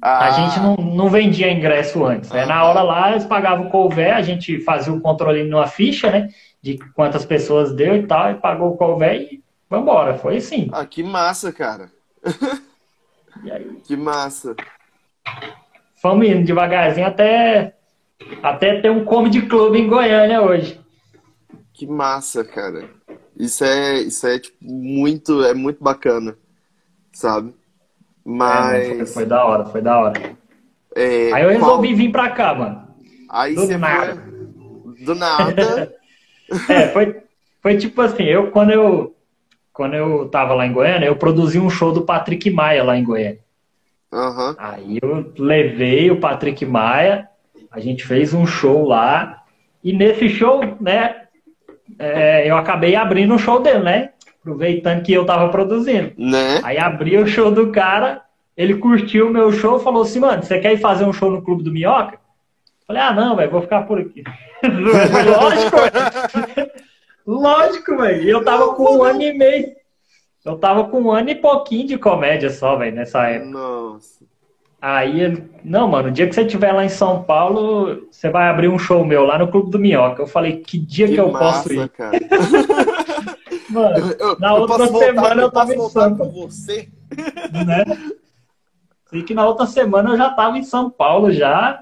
Ah, 0.00 0.26
A 0.26 0.30
gente 0.30 0.60
não, 0.60 0.76
não 0.76 1.08
vendia 1.08 1.50
ingresso 1.50 2.04
antes. 2.04 2.30
Né? 2.30 2.46
Na 2.46 2.64
hora 2.64 2.82
lá, 2.82 3.10
eles 3.10 3.24
pagavam 3.24 3.66
o 3.66 3.70
cover, 3.70 4.14
a 4.14 4.22
gente 4.22 4.60
fazia 4.60 4.92
o 4.92 5.00
controle 5.00 5.42
numa 5.44 5.66
ficha, 5.66 6.10
né? 6.10 6.28
De 6.62 6.78
quantas 6.94 7.24
pessoas 7.24 7.74
deu 7.74 7.96
e 7.96 8.06
tal, 8.06 8.30
e 8.30 8.34
pagou 8.34 8.72
o 8.72 8.76
cover 8.76 9.14
e 9.14 9.42
vambora. 9.68 10.18
Foi 10.18 10.36
assim. 10.38 10.68
Ah, 10.72 10.84
que 10.86 11.02
massa, 11.02 11.52
cara. 11.52 11.90
Que 13.84 13.96
massa. 13.96 14.56
fomos 16.02 16.26
indo 16.26 16.44
devagarzinho 16.44 17.06
até, 17.06 17.74
até 18.42 18.80
ter 18.80 18.90
um 18.90 19.04
comedy 19.04 19.42
club 19.42 19.76
em 19.76 19.86
Goiânia 19.86 20.42
hoje. 20.42 20.80
Que 21.72 21.86
massa, 21.86 22.44
cara. 22.44 22.90
Isso 23.36 23.62
é, 23.64 24.00
isso 24.00 24.26
é 24.26 24.40
tipo, 24.40 24.56
muito, 24.60 25.44
é 25.44 25.54
muito 25.54 25.82
bacana, 25.82 26.36
sabe? 27.12 27.50
É, 27.50 28.28
mano, 28.28 28.70
foi, 28.82 28.94
Mas 28.98 29.14
foi 29.14 29.26
da 29.26 29.44
hora, 29.44 29.64
foi 29.66 29.80
da 29.82 29.98
hora. 30.00 30.36
é, 30.96 31.32
Aí 31.32 31.44
eu 31.44 31.50
qual- 31.50 31.70
resolvi 31.78 31.94
vir 31.94 32.10
pra 32.10 32.30
cá, 32.30 32.54
mano. 32.54 32.88
Aí 33.30 33.54
do 33.54 33.78
nada. 33.78 34.16
foi 34.16 35.04
do 35.04 35.14
nada. 35.14 35.94
É, 36.68 36.88
foi, 36.88 37.22
foi 37.62 37.76
tipo 37.76 38.00
assim, 38.00 38.22
eu 38.24 38.50
quando 38.50 38.70
eu 38.72 39.14
quando 39.78 39.94
eu 39.94 40.28
tava 40.28 40.54
lá 40.54 40.66
em 40.66 40.72
Goiânia, 40.72 41.06
eu 41.06 41.14
produzi 41.14 41.56
um 41.56 41.70
show 41.70 41.92
do 41.92 42.02
Patrick 42.02 42.50
Maia 42.50 42.82
lá 42.82 42.98
em 42.98 43.04
Goiânia. 43.04 43.38
Aham. 44.12 44.56
Aí 44.58 44.98
eu 45.00 45.32
levei 45.38 46.10
o 46.10 46.18
Patrick 46.18 46.66
Maia, 46.66 47.28
a 47.70 47.78
gente 47.78 48.04
fez 48.04 48.34
um 48.34 48.44
show 48.44 48.84
lá, 48.84 49.44
e 49.84 49.92
nesse 49.92 50.28
show, 50.30 50.60
né, 50.80 51.14
é, 51.96 52.50
eu 52.50 52.56
acabei 52.56 52.96
abrindo 52.96 53.36
o 53.36 53.38
show 53.38 53.62
dele, 53.62 53.84
né? 53.84 54.10
Aproveitando 54.40 55.04
que 55.04 55.12
eu 55.12 55.24
tava 55.24 55.48
produzindo. 55.48 56.10
Né? 56.18 56.60
Aí 56.64 56.76
abri 56.76 57.16
o 57.16 57.28
show 57.28 57.52
do 57.52 57.70
cara, 57.70 58.22
ele 58.56 58.74
curtiu 58.74 59.28
o 59.28 59.32
meu 59.32 59.52
show, 59.52 59.78
falou 59.78 60.02
assim, 60.02 60.18
mano, 60.18 60.42
você 60.42 60.58
quer 60.58 60.72
ir 60.72 60.78
fazer 60.78 61.04
um 61.04 61.12
show 61.12 61.30
no 61.30 61.40
Clube 61.40 61.62
do 61.62 61.70
Minhoca? 61.70 62.18
Falei, 62.84 63.00
ah, 63.00 63.12
não, 63.12 63.36
velho, 63.36 63.52
vou 63.52 63.62
ficar 63.62 63.82
por 63.82 64.00
aqui. 64.00 64.24
Lógico. 64.66 65.76
Lógico, 67.30 67.96
velho. 67.98 68.22
E 68.22 68.30
eu 68.30 68.42
tava 68.42 68.74
com 68.74 68.96
um 68.98 69.02
ano 69.04 69.20
e 69.22 69.32
meio. 69.36 69.76
Eu 70.44 70.56
tava 70.58 70.84
com 70.84 71.02
um 71.02 71.10
ano 71.10 71.28
e 71.28 71.34
pouquinho 71.34 71.86
de 71.86 71.98
comédia 71.98 72.48
só, 72.48 72.74
velho, 72.76 72.96
nessa 72.96 73.26
época. 73.28 73.50
Nossa. 73.50 74.24
Aí 74.80 75.20
ele, 75.20 75.44
não, 75.64 75.88
mano, 75.88 76.08
o 76.08 76.10
dia 76.10 76.26
que 76.28 76.34
você 76.34 76.42
estiver 76.42 76.72
lá 76.72 76.84
em 76.84 76.88
São 76.88 77.22
Paulo, 77.24 78.06
você 78.10 78.30
vai 78.30 78.48
abrir 78.48 78.68
um 78.68 78.78
show 78.78 79.04
meu 79.04 79.24
lá 79.24 79.36
no 79.38 79.48
Clube 79.48 79.70
do 79.70 79.78
Minhoca. 79.78 80.22
Eu 80.22 80.26
falei, 80.26 80.58
que 80.58 80.78
dia 80.78 81.06
que, 81.08 81.14
Que 81.14 81.20
eu 81.20 81.30
massa, 81.32 81.62
posso 81.68 81.72
ir? 81.74 81.88
cara. 81.90 82.12
Mano, 83.68 84.14
Eu- 84.18 84.38
Na 84.38 84.50
eu 84.54 84.60
outra 84.62 84.78
posso 84.78 84.92
voltar- 84.92 85.06
semana 85.06 85.42
eu 85.42 85.50
tava 85.50 85.74
em 85.74 85.88
Sampa. 85.90 86.24
com 86.24 86.30
você. 86.30 86.88
né? 87.66 87.84
Sei 89.10 89.22
que 89.22 89.34
na 89.34 89.46
outra 89.46 89.66
semana 89.66 90.10
eu 90.10 90.16
já 90.16 90.30
tava 90.30 90.56
em 90.58 90.62
São 90.62 90.88
Paulo 90.88 91.30
já, 91.30 91.78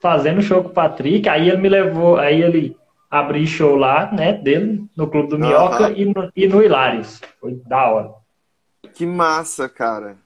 fazendo 0.00 0.42
show 0.42 0.62
com 0.62 0.70
o 0.70 0.72
Patrick. 0.72 1.28
Aí 1.28 1.48
ele 1.48 1.58
me 1.58 1.68
levou, 1.68 2.16
aí 2.16 2.40
ele 2.42 2.76
abriu 3.14 3.46
show 3.46 3.76
lá, 3.76 4.10
né, 4.12 4.32
dele, 4.32 4.84
no 4.96 5.06
Clube 5.08 5.28
do 5.28 5.38
Minhoca 5.38 5.90
e, 5.90 6.04
no, 6.04 6.30
e 6.34 6.48
no 6.48 6.62
Hilários. 6.62 7.20
Foi 7.40 7.54
da 7.66 7.88
hora. 7.88 8.10
Que 8.92 9.06
massa, 9.06 9.68
cara. 9.68 10.16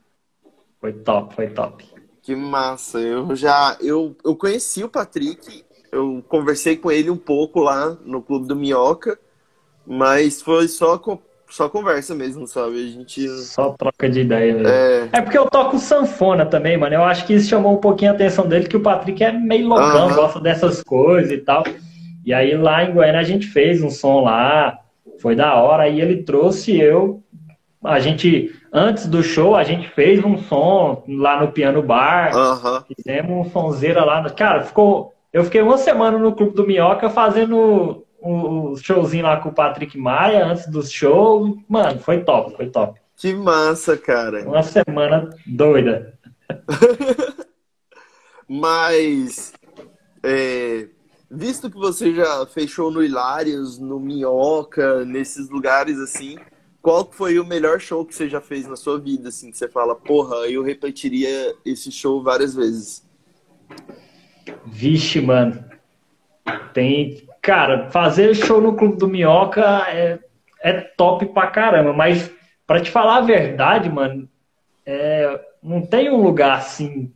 Foi 0.80 0.92
top, 0.92 1.34
foi 1.34 1.48
top. 1.48 1.84
Que 2.22 2.34
massa. 2.34 2.98
Eu 2.98 3.34
já 3.36 3.76
eu, 3.80 4.16
eu 4.24 4.34
conheci 4.36 4.82
o 4.82 4.88
Patrick, 4.88 5.64
eu 5.92 6.24
conversei 6.28 6.76
com 6.76 6.90
ele 6.90 7.10
um 7.10 7.16
pouco 7.16 7.60
lá 7.60 7.96
no 8.04 8.22
Clube 8.22 8.46
do 8.46 8.56
Minhoca, 8.56 9.18
mas 9.86 10.40
foi 10.40 10.68
só 10.68 10.98
só 11.50 11.68
conversa 11.68 12.14
mesmo, 12.14 12.46
sabe? 12.46 12.86
A 12.86 12.90
gente 12.90 13.26
Só 13.28 13.70
troca 13.72 14.08
de 14.08 14.20
ideia 14.20 14.54
mesmo. 14.54 14.68
é, 14.68 15.08
É 15.12 15.20
porque 15.22 15.38
eu 15.38 15.48
toco 15.48 15.78
sanfona 15.78 16.44
também, 16.44 16.76
mano. 16.76 16.94
Eu 16.94 17.04
acho 17.04 17.26
que 17.26 17.34
isso 17.34 17.48
chamou 17.48 17.72
um 17.72 17.80
pouquinho 17.80 18.12
a 18.12 18.14
atenção 18.14 18.46
dele, 18.46 18.68
que 18.68 18.76
o 18.76 18.82
Patrick 18.82 19.22
é 19.24 19.32
meio 19.32 19.66
loucão, 19.66 20.06
Aham. 20.06 20.14
gosta 20.14 20.40
dessas 20.40 20.82
coisas 20.82 21.32
e 21.32 21.38
tal. 21.38 21.64
E 22.28 22.34
aí 22.34 22.54
lá 22.54 22.84
em 22.84 22.92
Goiânia 22.92 23.20
a 23.20 23.24
gente 23.24 23.46
fez 23.46 23.82
um 23.82 23.88
som 23.88 24.20
lá, 24.20 24.80
foi 25.18 25.34
da 25.34 25.54
hora. 25.54 25.84
Aí 25.84 25.98
ele 25.98 26.24
trouxe 26.24 26.78
eu. 26.78 27.22
A 27.82 27.98
gente, 28.00 28.54
antes 28.70 29.06
do 29.06 29.22
show, 29.22 29.56
a 29.56 29.64
gente 29.64 29.88
fez 29.88 30.22
um 30.22 30.36
som 30.36 31.02
lá 31.08 31.40
no 31.40 31.52
Piano 31.52 31.82
Bar. 31.82 32.84
Fizemos 32.86 33.46
um 33.46 33.50
sonzeira 33.50 34.04
lá. 34.04 34.20
No... 34.20 34.30
Cara, 34.34 34.62
ficou. 34.62 35.14
Eu 35.32 35.42
fiquei 35.42 35.62
uma 35.62 35.78
semana 35.78 36.18
no 36.18 36.34
Clube 36.34 36.54
do 36.54 36.66
Minhoca 36.66 37.08
fazendo 37.08 38.04
o 38.20 38.76
showzinho 38.76 39.24
lá 39.24 39.38
com 39.38 39.48
o 39.48 39.54
Patrick 39.54 39.96
Maia 39.96 40.44
antes 40.44 40.66
do 40.66 40.82
show. 40.82 41.56
Mano, 41.66 41.98
foi 41.98 42.24
top, 42.24 42.54
foi 42.54 42.68
top. 42.68 43.00
Que 43.16 43.32
massa, 43.32 43.96
cara. 43.96 44.46
Uma 44.46 44.62
semana 44.62 45.30
doida. 45.46 46.12
Mas, 48.46 49.54
é, 50.22 50.88
visto 51.30 51.70
que 51.70 51.76
você 51.76 52.14
já 52.14 52.46
fechou 52.46 52.90
no 52.90 53.02
Hilários, 53.02 53.78
no 53.78 54.00
Minhoca, 54.00 55.04
nesses 55.04 55.48
lugares 55.48 55.98
assim, 55.98 56.36
qual 56.80 57.08
foi 57.10 57.38
o 57.38 57.44
melhor 57.44 57.80
show 57.80 58.04
que 58.04 58.14
você 58.14 58.28
já 58.28 58.40
fez 58.40 58.66
na 58.66 58.76
sua 58.76 58.98
vida, 58.98 59.28
assim, 59.28 59.50
que 59.50 59.58
você 59.58 59.68
fala, 59.68 59.94
porra, 59.94 60.36
eu 60.48 60.62
repetiria 60.62 61.54
esse 61.64 61.92
show 61.92 62.22
várias 62.22 62.54
vezes? 62.54 63.06
Vixe, 64.64 65.20
mano. 65.20 65.62
Tem. 66.72 67.28
Cara, 67.42 67.90
fazer 67.90 68.34
show 68.34 68.60
no 68.60 68.74
Clube 68.74 68.96
do 68.96 69.08
Minhoca 69.08 69.86
é, 69.88 70.18
é 70.62 70.80
top 70.80 71.26
pra 71.26 71.48
caramba, 71.48 71.92
mas 71.92 72.30
pra 72.66 72.80
te 72.80 72.90
falar 72.90 73.18
a 73.18 73.22
verdade, 73.22 73.90
mano, 73.90 74.28
é, 74.86 75.40
não 75.62 75.84
tem 75.84 76.10
um 76.10 76.22
lugar 76.22 76.58
assim 76.58 77.12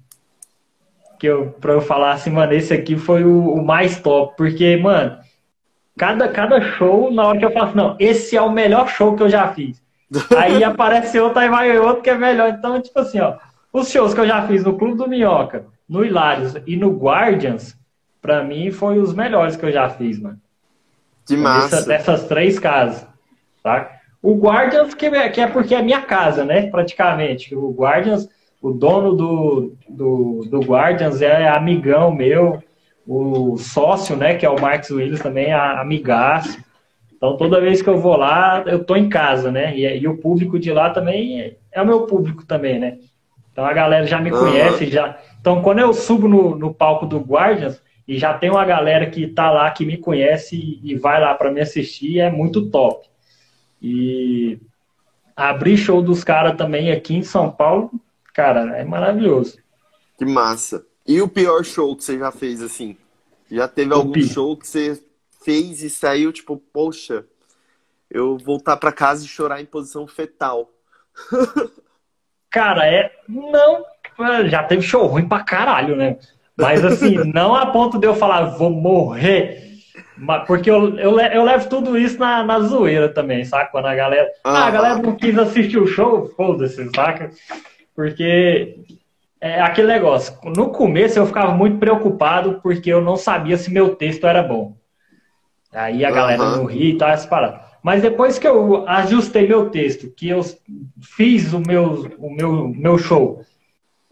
que 1.23 1.27
eu, 1.29 1.55
pra 1.61 1.73
eu 1.75 1.81
falar 1.81 2.15
assim, 2.15 2.31
mano, 2.31 2.53
esse 2.53 2.75
aqui 2.75 2.97
foi 2.97 3.23
o, 3.23 3.55
o 3.55 3.65
mais 3.65 4.01
top, 4.01 4.35
porque, 4.37 4.77
mano, 4.77 5.17
cada, 5.97 6.27
cada 6.27 6.61
show, 6.61 7.13
na 7.13 7.29
hora 7.29 7.39
que 7.39 7.45
eu 7.45 7.53
faço, 7.53 7.77
não, 7.77 7.95
esse 8.01 8.37
é 8.37 8.43
o 8.43 8.51
melhor 8.51 8.89
show 8.89 9.15
que 9.15 9.23
eu 9.23 9.29
já 9.29 9.47
fiz. 9.55 9.81
Aí 10.37 10.65
aparece 10.65 11.21
outro, 11.21 11.39
aí 11.39 11.49
vai 11.49 11.79
outro 11.79 12.03
que 12.03 12.11
é 12.11 12.19
melhor. 12.19 12.49
Então, 12.49 12.83
tipo 12.83 12.99
assim, 12.99 13.21
ó, 13.21 13.37
os 13.73 13.89
shows 13.89 14.13
que 14.13 14.19
eu 14.19 14.27
já 14.27 14.45
fiz 14.49 14.65
no 14.65 14.77
Clube 14.77 14.97
do 14.97 15.09
Minhoca, 15.09 15.65
no 15.89 16.05
Hilários 16.05 16.57
e 16.67 16.77
no 16.77 16.91
Guardians, 16.91 17.79
pra 18.21 18.43
mim 18.43 18.73
foi 18.73 18.99
os 18.99 19.15
melhores 19.15 19.55
que 19.55 19.65
eu 19.65 19.71
já 19.71 19.89
fiz, 19.89 20.19
mano. 20.19 20.41
Que 21.25 21.37
Dessa- 21.37 21.43
massa. 21.49 21.87
dessas 21.87 22.25
três 22.27 22.59
casas, 22.59 23.07
tá? 23.63 23.93
O 24.21 24.35
Guardians, 24.35 24.93
que 24.93 25.07
é, 25.07 25.29
que 25.29 25.41
é 25.41 25.47
porque 25.47 25.73
é 25.73 25.81
minha 25.83 26.03
casa, 26.03 26.45
né? 26.45 26.69
Praticamente. 26.69 27.55
O 27.55 27.71
Guardians, 27.71 28.29
o 28.63 28.71
dono 28.71 29.13
do, 29.15 29.75
do, 29.89 30.47
do 30.49 30.61
Guardians 30.61 31.21
é 31.21 31.49
amigão 31.49 32.15
meu. 32.15 32.63
O 33.05 33.57
sócio, 33.59 34.15
né? 34.17 34.37
Que 34.37 34.47
é 34.47 34.49
o 34.49 34.61
Marcos 34.61 34.91
Williams 34.91 35.21
também, 35.21 35.47
é 35.47 35.55
amigaço. 35.55 36.63
Então, 37.17 37.37
toda 37.37 37.61
vez 37.61 37.83
que 37.83 37.89
eu 37.89 37.99
vou 37.99 38.17
lá, 38.17 38.63
eu 38.67 38.85
tô 38.85 38.95
em 38.95 39.09
casa, 39.09 39.51
né? 39.51 39.77
E, 39.77 39.99
e 39.99 40.07
o 40.07 40.17
público 40.19 40.59
de 40.59 40.73
lá 40.73 40.91
também 40.91 41.41
é, 41.41 41.57
é 41.73 41.83
o 41.83 41.87
meu 41.87 42.03
público 42.03 42.47
também, 42.47 42.79
né? 42.79 42.99
Então, 43.51 43.65
a 43.65 43.73
galera 43.73 44.07
já 44.07 44.21
me 44.21 44.31
conhece, 44.31 44.87
já... 44.87 45.19
Então, 45.41 45.61
quando 45.61 45.81
eu 45.81 45.93
subo 45.93 46.29
no, 46.29 46.57
no 46.57 46.73
palco 46.73 47.05
do 47.05 47.19
Guardians, 47.19 47.83
e 48.07 48.19
já 48.19 48.33
tem 48.35 48.51
uma 48.51 48.65
galera 48.65 49.07
que 49.07 49.27
tá 49.27 49.51
lá, 49.51 49.71
que 49.71 49.85
me 49.85 49.97
conhece 49.97 50.57
e, 50.57 50.93
e 50.93 50.95
vai 50.95 51.21
lá 51.21 51.35
para 51.35 51.51
me 51.51 51.61
assistir, 51.61 52.21
é 52.21 52.31
muito 52.31 52.71
top. 52.71 53.07
E 53.81 54.59
abrir 55.37 55.77
show 55.77 56.01
dos 56.01 56.23
caras 56.23 56.57
também 56.57 56.93
aqui 56.93 57.17
em 57.17 57.23
São 57.23 57.51
Paulo, 57.51 57.91
cara, 58.33 58.77
é 58.79 58.85
maravilhoso. 58.85 59.59
Que 60.19 60.25
massa. 60.25 60.85
E 61.07 61.21
o 61.21 61.29
pior 61.29 61.65
show 61.65 61.97
que 61.97 62.05
você 62.05 62.19
já 62.19 62.31
fez, 62.31 62.63
assim? 62.63 62.97
Já 63.51 63.67
teve 63.69 63.93
algum 63.93 64.13
pi- 64.13 64.23
show 64.23 64.57
que 64.57 64.67
você 64.67 65.03
fez 65.45 65.83
e 65.83 65.91
saiu, 65.91 66.33
tipo, 66.33 66.57
poxa, 66.73 67.25
eu 68.11 68.39
voltar 68.39 68.77
pra 68.77 68.93
casa 68.93 69.25
e 69.25 69.29
chorar 69.29 69.61
em 69.61 69.67
posição 69.67 70.07
fetal. 70.07 70.71
Cara, 72.51 72.87
é. 72.87 73.11
Não. 73.29 73.85
Já 74.49 74.63
teve 74.65 74.83
show 74.83 75.07
ruim 75.07 75.27
pra 75.27 75.43
caralho, 75.43 75.97
né? 75.97 76.19
Mas 76.57 76.85
assim, 76.85 77.17
não 77.33 77.55
a 77.55 77.67
ponto 77.67 77.99
de 77.99 78.07
eu 78.07 78.15
falar, 78.15 78.57
vou 78.57 78.71
morrer. 78.71 79.61
Porque 80.47 80.71
eu, 80.71 80.97
eu, 80.99 81.19
eu 81.19 81.43
levo 81.45 81.69
tudo 81.69 81.99
isso 81.99 82.19
na, 82.19 82.45
na 82.45 82.61
zoeira 82.61 83.09
também, 83.09 83.45
saca? 83.45 83.71
Quando 83.71 83.87
a 83.87 83.95
galera. 83.95 84.31
Ah, 84.45 84.51
a 84.51 84.61
Aham. 84.61 84.73
galera 84.73 84.99
não 84.99 85.17
quis 85.17 85.37
assistir 85.39 85.79
o 85.79 85.87
show, 85.87 86.29
foda-se, 86.37 86.89
saca? 86.95 87.31
Porque 87.95 88.79
é 89.41 89.61
aquele 89.61 89.89
negócio. 89.89 90.39
No 90.57 90.71
começo 90.71 91.19
eu 91.19 91.27
ficava 91.27 91.53
muito 91.53 91.79
preocupado 91.79 92.61
porque 92.63 92.91
eu 92.91 93.01
não 93.01 93.17
sabia 93.17 93.57
se 93.57 93.73
meu 93.73 93.97
texto 93.97 94.27
era 94.27 94.43
bom. 94.43 94.77
Aí 95.73 96.05
a 96.05 96.11
galera 96.11 96.43
Aham. 96.43 96.57
não 96.59 96.65
ri 96.67 96.91
e 96.91 96.99
tal, 96.99 97.11
essa 97.11 97.27
parada. 97.27 97.61
Mas 97.83 98.03
depois 98.03 98.39
que 98.39 98.47
eu 98.47 98.87
ajustei 98.87 99.49
meu 99.49 99.69
texto, 99.71 100.11
que 100.11 100.29
eu 100.29 100.41
fiz 101.01 101.53
o 101.53 101.61
meu, 101.61 102.15
o 102.19 102.31
meu, 102.31 102.69
meu 102.69 102.97
show, 102.97 103.43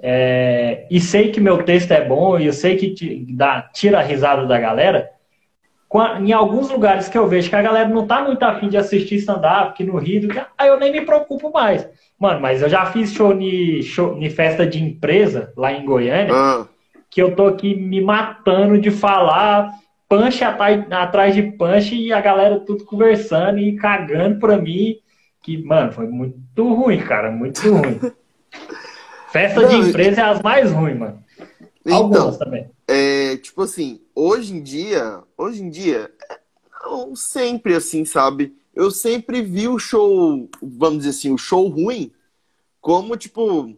é, 0.02 0.86
e 0.90 0.98
sei 1.00 1.30
que 1.30 1.40
meu 1.40 1.62
texto 1.62 1.92
é 1.92 2.04
bom, 2.04 2.38
e 2.38 2.46
eu 2.46 2.52
sei 2.52 2.76
que 2.76 3.26
dá, 3.32 3.62
tira 3.72 4.00
a 4.00 4.02
risada 4.02 4.46
da 4.46 4.58
galera, 4.58 5.10
em 6.20 6.32
alguns 6.32 6.70
lugares 6.70 7.08
que 7.08 7.18
eu 7.18 7.26
vejo 7.26 7.50
que 7.50 7.56
a 7.56 7.62
galera 7.62 7.88
não 7.88 8.06
tá 8.06 8.22
muito 8.22 8.42
afim 8.44 8.68
de 8.68 8.76
assistir 8.76 9.16
stand-up, 9.16 9.74
que 9.74 9.82
no 9.82 9.96
Rio, 9.96 10.28
aí 10.56 10.68
eu 10.68 10.78
nem 10.78 10.92
me 10.92 11.00
preocupo 11.00 11.50
mais. 11.52 11.88
Mano, 12.18 12.40
mas 12.40 12.62
eu 12.62 12.68
já 12.68 12.86
fiz 12.86 13.12
show 13.12 13.32
em 13.32 13.82
show, 13.82 14.14
ni 14.14 14.30
festa 14.30 14.66
de 14.66 14.82
empresa, 14.82 15.52
lá 15.56 15.72
em 15.72 15.84
Goiânia, 15.84 16.32
Ah, 16.32 16.66
que 17.10 17.20
eu 17.20 17.34
tô 17.34 17.46
aqui 17.46 17.74
me 17.74 18.00
matando 18.00 18.78
de 18.78 18.90
falar, 18.90 19.70
punch 20.08 20.44
atrás, 20.44 20.84
atrás 20.92 21.34
de 21.34 21.42
punch 21.42 21.94
e 21.94 22.12
a 22.12 22.20
galera 22.20 22.60
tudo 22.60 22.84
conversando 22.84 23.58
e 23.58 23.74
cagando 23.76 24.38
pra 24.38 24.56
mim. 24.56 24.96
Que, 25.42 25.58
mano, 25.64 25.90
foi 25.90 26.06
muito 26.06 26.74
ruim, 26.74 26.98
cara, 26.98 27.30
muito 27.32 27.60
ruim. 27.68 27.98
Festa 29.32 29.64
de 29.64 29.76
Não, 29.76 29.88
empresa 29.88 30.20
é 30.20 30.24
as 30.24 30.42
mais 30.42 30.70
ruins, 30.72 30.98
mano. 30.98 31.22
Então, 31.86 32.30
Algumas 32.30 32.38
também. 32.38 32.70
é, 32.88 33.36
tipo 33.38 33.62
assim, 33.62 34.00
hoje 34.14 34.54
em 34.54 34.62
dia, 34.62 35.22
hoje 35.36 35.62
em 35.62 35.70
dia, 35.70 36.12
não 36.84 37.16
sempre 37.16 37.74
assim, 37.74 38.04
sabe? 38.04 38.56
Eu 38.74 38.90
sempre 38.90 39.42
vi 39.42 39.68
o 39.68 39.78
show, 39.78 40.48
vamos 40.62 40.98
dizer 41.00 41.10
assim, 41.10 41.32
o 41.32 41.38
show 41.38 41.68
ruim 41.68 42.12
como, 42.80 43.16
tipo, 43.16 43.74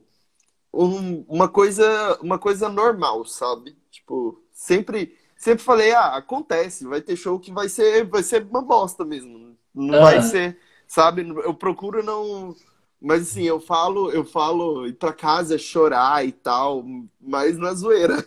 um- 0.73 1.25
uma 1.29 1.49
coisa, 1.49 2.19
uma 2.23 2.39
coisa 2.39 2.69
normal, 2.69 3.25
sabe? 3.27 3.77
Tipo, 3.91 4.43
sempre, 4.53 5.17
sempre 5.37 5.63
falei, 5.65 5.93
ah, 5.93 6.17
acontece, 6.17 6.85
vai 6.87 7.01
ter 7.01 7.17
show 7.17 7.39
que 7.39 7.53
vai 7.53 7.69
ser, 7.69 8.05
vai 8.07 8.23
ser 8.23 8.45
uma 8.45 8.63
bosta 8.63 9.05
mesmo. 9.05 9.57
Não 9.75 9.99
vai 10.01 10.21
Aham. 10.21 10.23
ser, 10.23 10.59
sabe? 10.87 11.23
Eu 11.45 11.55
procuro 11.55 12.03
não, 12.03 12.55
mas 13.03 13.23
assim, 13.23 13.45
eu 13.45 13.61
falo, 13.61 14.11
eu 14.13 14.25
falo 14.25 14.87
ir 14.87 14.95
pra 14.95 15.13
casa 15.13 15.59
chorar 15.59 16.25
e 16.27 16.33
tal, 16.33 16.85
mas 17.21 17.59
na 17.59 17.75
zoeira. 17.75 18.27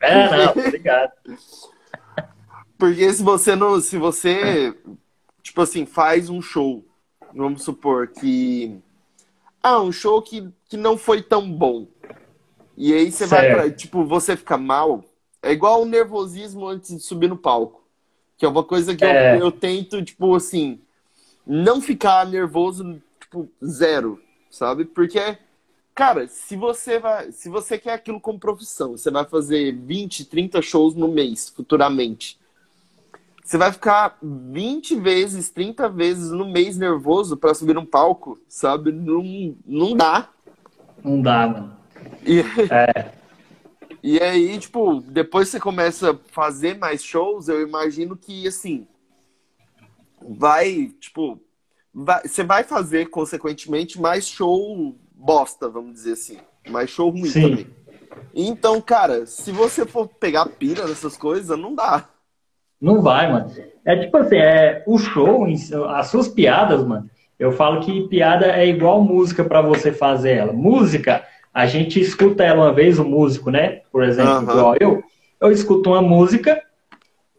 É, 0.00 0.30
não, 0.54 0.70
ligado. 0.70 1.12
Porque 2.78 3.12
se 3.12 3.22
você 3.22 3.56
não, 3.56 3.80
se 3.80 3.96
você, 3.98 4.76
tipo 5.42 5.62
assim, 5.62 5.86
faz 5.86 6.28
um 6.28 6.42
show, 6.42 6.84
vamos 7.34 7.62
supor 7.64 8.08
que 8.08 8.78
ah, 9.62 9.80
um 9.80 9.92
show 9.92 10.22
que, 10.22 10.48
que 10.68 10.76
não 10.76 10.96
foi 10.98 11.22
tão 11.22 11.50
bom. 11.50 11.88
E 12.76 12.92
aí 12.92 13.10
você 13.10 13.26
vai 13.26 13.40
Certo. 13.42 13.54
pra, 13.54 13.70
tipo, 13.70 14.04
você 14.04 14.36
fica 14.36 14.56
mal. 14.58 15.04
É 15.42 15.52
igual 15.52 15.82
o 15.82 15.86
nervosismo 15.86 16.66
antes 16.66 16.94
de 16.96 17.00
subir 17.02 17.28
no 17.28 17.36
palco. 17.36 17.84
Que 18.38 18.44
é 18.44 18.48
uma 18.48 18.64
coisa 18.64 18.94
que 18.94 19.04
É. 19.04 19.36
eu, 19.36 19.40
eu 19.40 19.52
tento, 19.52 20.02
tipo, 20.04 20.34
assim, 20.34 20.80
não 21.46 21.80
ficar 21.80 22.26
nervoso, 22.26 23.00
tipo, 23.36 23.48
zero, 23.64 24.20
sabe? 24.50 24.84
Porque, 24.86 25.36
cara, 25.94 26.26
se 26.26 26.56
você 26.56 26.98
vai, 26.98 27.30
se 27.32 27.48
você 27.48 27.78
quer 27.78 27.92
aquilo 27.92 28.20
como 28.20 28.38
profissão, 28.38 28.92
você 28.92 29.10
vai 29.10 29.24
fazer 29.24 29.72
20, 29.72 30.24
30 30.24 30.62
shows 30.62 30.94
no 30.94 31.08
mês, 31.08 31.50
futuramente. 31.50 32.38
Você 33.44 33.58
vai 33.58 33.70
ficar 33.70 34.18
20 34.22 34.96
vezes, 34.96 35.50
30 35.50 35.88
vezes 35.88 36.30
no 36.32 36.50
mês 36.50 36.76
nervoso 36.76 37.36
pra 37.36 37.54
subir 37.54 37.74
num 37.74 37.86
palco, 37.86 38.40
sabe? 38.48 38.90
Não, 38.90 39.54
não 39.64 39.96
dá. 39.96 40.28
Não 41.04 41.22
dá, 41.22 41.46
mano. 41.46 41.76
E, 42.24 42.40
É. 42.72 43.12
e 44.02 44.18
aí, 44.20 44.58
tipo, 44.58 45.00
depois 45.00 45.48
você 45.48 45.60
começa 45.60 46.10
a 46.10 46.18
fazer 46.32 46.76
mais 46.76 47.04
shows, 47.04 47.48
eu 47.48 47.62
imagino 47.62 48.16
que, 48.16 48.48
assim, 48.48 48.84
vai, 50.20 50.92
tipo, 50.98 51.40
vai- 51.96 52.28
você 52.28 52.44
vai 52.44 52.62
fazer, 52.62 53.06
consequentemente, 53.06 53.98
mais 53.98 54.28
show 54.28 54.94
bosta, 55.14 55.68
vamos 55.68 55.94
dizer 55.94 56.12
assim. 56.12 56.38
Mais 56.68 56.90
show 56.90 57.08
ruim 57.08 57.24
Sim. 57.24 57.42
também. 57.42 57.66
Então, 58.34 58.80
cara, 58.82 59.24
se 59.24 59.50
você 59.50 59.86
for 59.86 60.06
pegar 60.06 60.46
pira 60.46 60.86
nessas 60.86 61.16
coisas, 61.16 61.58
não 61.58 61.74
dá. 61.74 62.04
Não 62.78 63.00
vai, 63.00 63.32
mano. 63.32 63.50
É 63.84 63.96
tipo 63.96 64.16
assim, 64.18 64.36
é, 64.36 64.82
o 64.86 64.98
show, 64.98 65.46
as 65.88 66.08
suas 66.08 66.28
piadas, 66.28 66.84
mano, 66.84 67.08
eu 67.38 67.52
falo 67.52 67.80
que 67.80 68.06
piada 68.08 68.46
é 68.46 68.66
igual 68.66 69.02
música 69.02 69.42
pra 69.44 69.62
você 69.62 69.90
fazer 69.90 70.32
ela. 70.32 70.52
Música, 70.52 71.24
a 71.54 71.66
gente 71.66 71.98
escuta 71.98 72.44
ela 72.44 72.64
uma 72.64 72.72
vez, 72.72 72.98
o 72.98 73.04
músico, 73.04 73.50
né? 73.50 73.80
Por 73.90 74.04
exemplo, 74.04 74.42
igual 74.42 74.74
eu, 74.78 75.02
eu 75.40 75.50
escuto 75.50 75.90
uma 75.90 76.02
música 76.02 76.62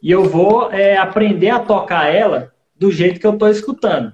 e 0.02 0.10
eu 0.10 0.24
vou 0.26 0.72
é, 0.72 0.98
aprender 0.98 1.50
a 1.50 1.60
tocar 1.60 2.08
ela 2.08 2.52
do 2.76 2.92
jeito 2.92 3.20
que 3.20 3.28
eu 3.28 3.38
tô 3.38 3.48
escutando. 3.48 4.14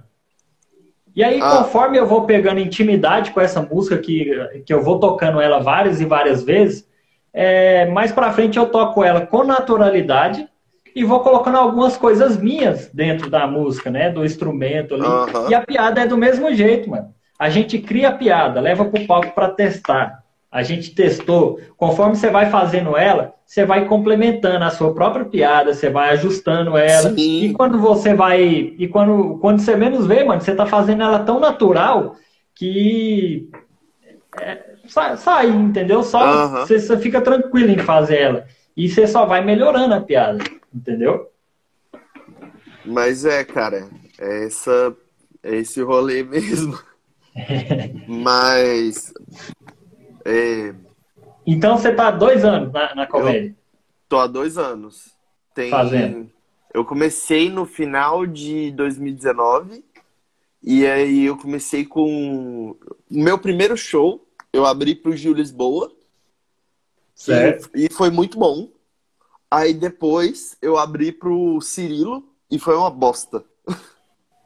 E 1.15 1.23
aí, 1.23 1.39
Ah. 1.41 1.58
conforme 1.58 1.97
eu 1.97 2.06
vou 2.08 2.26
pegando 2.26 2.60
intimidade 2.60 3.32
com 3.32 3.39
essa 3.39 3.62
música, 3.62 3.97
que, 3.97 4.32
que 4.65 4.73
eu 4.73 4.82
vou 4.82 4.99
tocando 4.99 5.39
ela 5.39 5.60
várias 5.60 6.02
e 6.02 6.06
várias 6.06 6.43
vezes, 6.43 6.88
é, 7.32 7.86
mais 7.88 8.12
pra 8.12 8.32
frente 8.32 8.58
eu 8.58 8.65
toco 8.67 9.04
ela 9.04 9.21
com 9.26 9.43
naturalidade 9.43 10.47
e 10.95 11.04
vou 11.04 11.19
colocando 11.21 11.58
algumas 11.58 11.97
coisas 11.97 12.38
minhas 12.38 12.89
dentro 12.93 13.30
da 13.30 13.45
música, 13.47 13.89
né? 13.89 14.10
Do 14.10 14.23
instrumento 14.26 14.95
ali. 14.95 15.06
Aham. 15.06 15.49
E 15.49 15.56
a 15.56 15.62
piada 15.62 16.02
é 16.02 16.08
do 16.08 16.17
mesmo 16.17 16.54
jeito, 16.54 16.89
mano. 16.89 17.13
A 17.38 17.49
gente 17.49 17.80
cria 17.80 18.10
a 18.10 18.13
piada, 18.13 18.62
leva 18.62 18.86
pro 18.86 19.06
palco 19.06 19.32
para 19.34 19.49
testar. 19.49 20.23
A 20.54 20.62
gente 20.62 20.94
testou. 20.94 21.60
Conforme 21.76 22.16
você 22.16 22.30
vai 22.30 22.52
fazendo 22.52 22.96
ela, 22.96 23.34
você 23.44 23.66
vai 23.66 23.88
complementando 23.88 24.63
a 24.63 24.70
sua 24.70 24.94
própria 24.94 25.26
piada, 25.26 25.74
você 25.74 25.89
vai 25.89 26.12
ajustando 26.12 26.78
ela. 26.78 27.10
Sim. 27.10 27.46
E 27.46 27.54
quando 27.54 27.80
você 27.80 28.13
vai. 28.13 28.44
E 28.78 28.88
quando, 28.88 29.39
quando 29.39 29.62
você 29.62 29.76
menos 29.76 30.06
vê, 30.06 30.24
mano, 30.24 30.39
você 30.39 30.54
tá 30.54 30.68
fazendo 30.68 31.02
ela 31.02 31.18
tão 31.18 31.39
natural 31.39 32.16
que. 32.54 33.50
é, 34.39 34.76
sai, 34.88 35.18
sai, 35.18 35.48
entendeu? 35.50 36.04
Só 36.04 36.50
você, 36.60 36.80
você 36.80 37.00
fica 37.00 37.20
tranquilo 37.20 37.72
em 37.72 37.80
fazer 37.80 38.20
ela. 38.20 38.46
E 38.78 38.88
você 38.88 39.08
só 39.08 39.26
vai 39.26 39.44
melhorando 39.44 39.96
a 39.96 40.02
piada, 40.02 40.44
entendeu? 40.72 41.32
Mas 42.86 43.26
é, 43.26 43.44
cara, 43.44 43.88
é 44.20 44.46
essa, 44.46 44.96
é 45.42 45.56
esse 45.56 45.82
rolê 45.82 46.22
mesmo. 46.24 46.78
Mas 48.08 49.12
é, 50.26 50.74
Então 51.46 51.78
você 51.78 51.94
tá 51.94 52.08
há 52.08 52.12
dois 52.12 52.44
anos 52.46 52.72
na, 52.72 52.96
na 52.96 53.08
comédia. 53.08 53.56
tô 54.08 54.18
há 54.18 54.28
dois 54.28 54.58
anos. 54.58 55.12
Tem, 55.54 55.70
Fazendo. 55.70 56.32
Eu 56.74 56.84
comecei 56.84 57.50
no 57.50 57.66
final 57.66 58.26
de 58.26 58.72
2019 58.72 59.86
e 60.64 60.86
aí 60.88 61.26
eu 61.26 61.38
comecei 61.38 61.86
com 61.86 62.72
o 62.72 62.78
meu 63.12 63.38
primeiro 63.38 63.78
show. 63.78 64.26
Eu 64.52 64.66
abri 64.66 64.96
pro 64.96 65.16
Gil 65.16 65.34
Lisboa 65.34 65.92
Certo. 67.16 67.70
e, 67.76 67.86
e 67.86 67.94
foi 67.94 68.10
muito 68.10 68.40
bom. 68.40 68.70
Aí 69.52 69.74
depois 69.74 70.58
eu 70.62 70.78
abri 70.78 71.12
pro 71.12 71.62
Cirilo 71.62 72.24
e 72.50 72.58
foi 72.58 72.76
uma 72.76 72.90
bosta. 72.90 73.44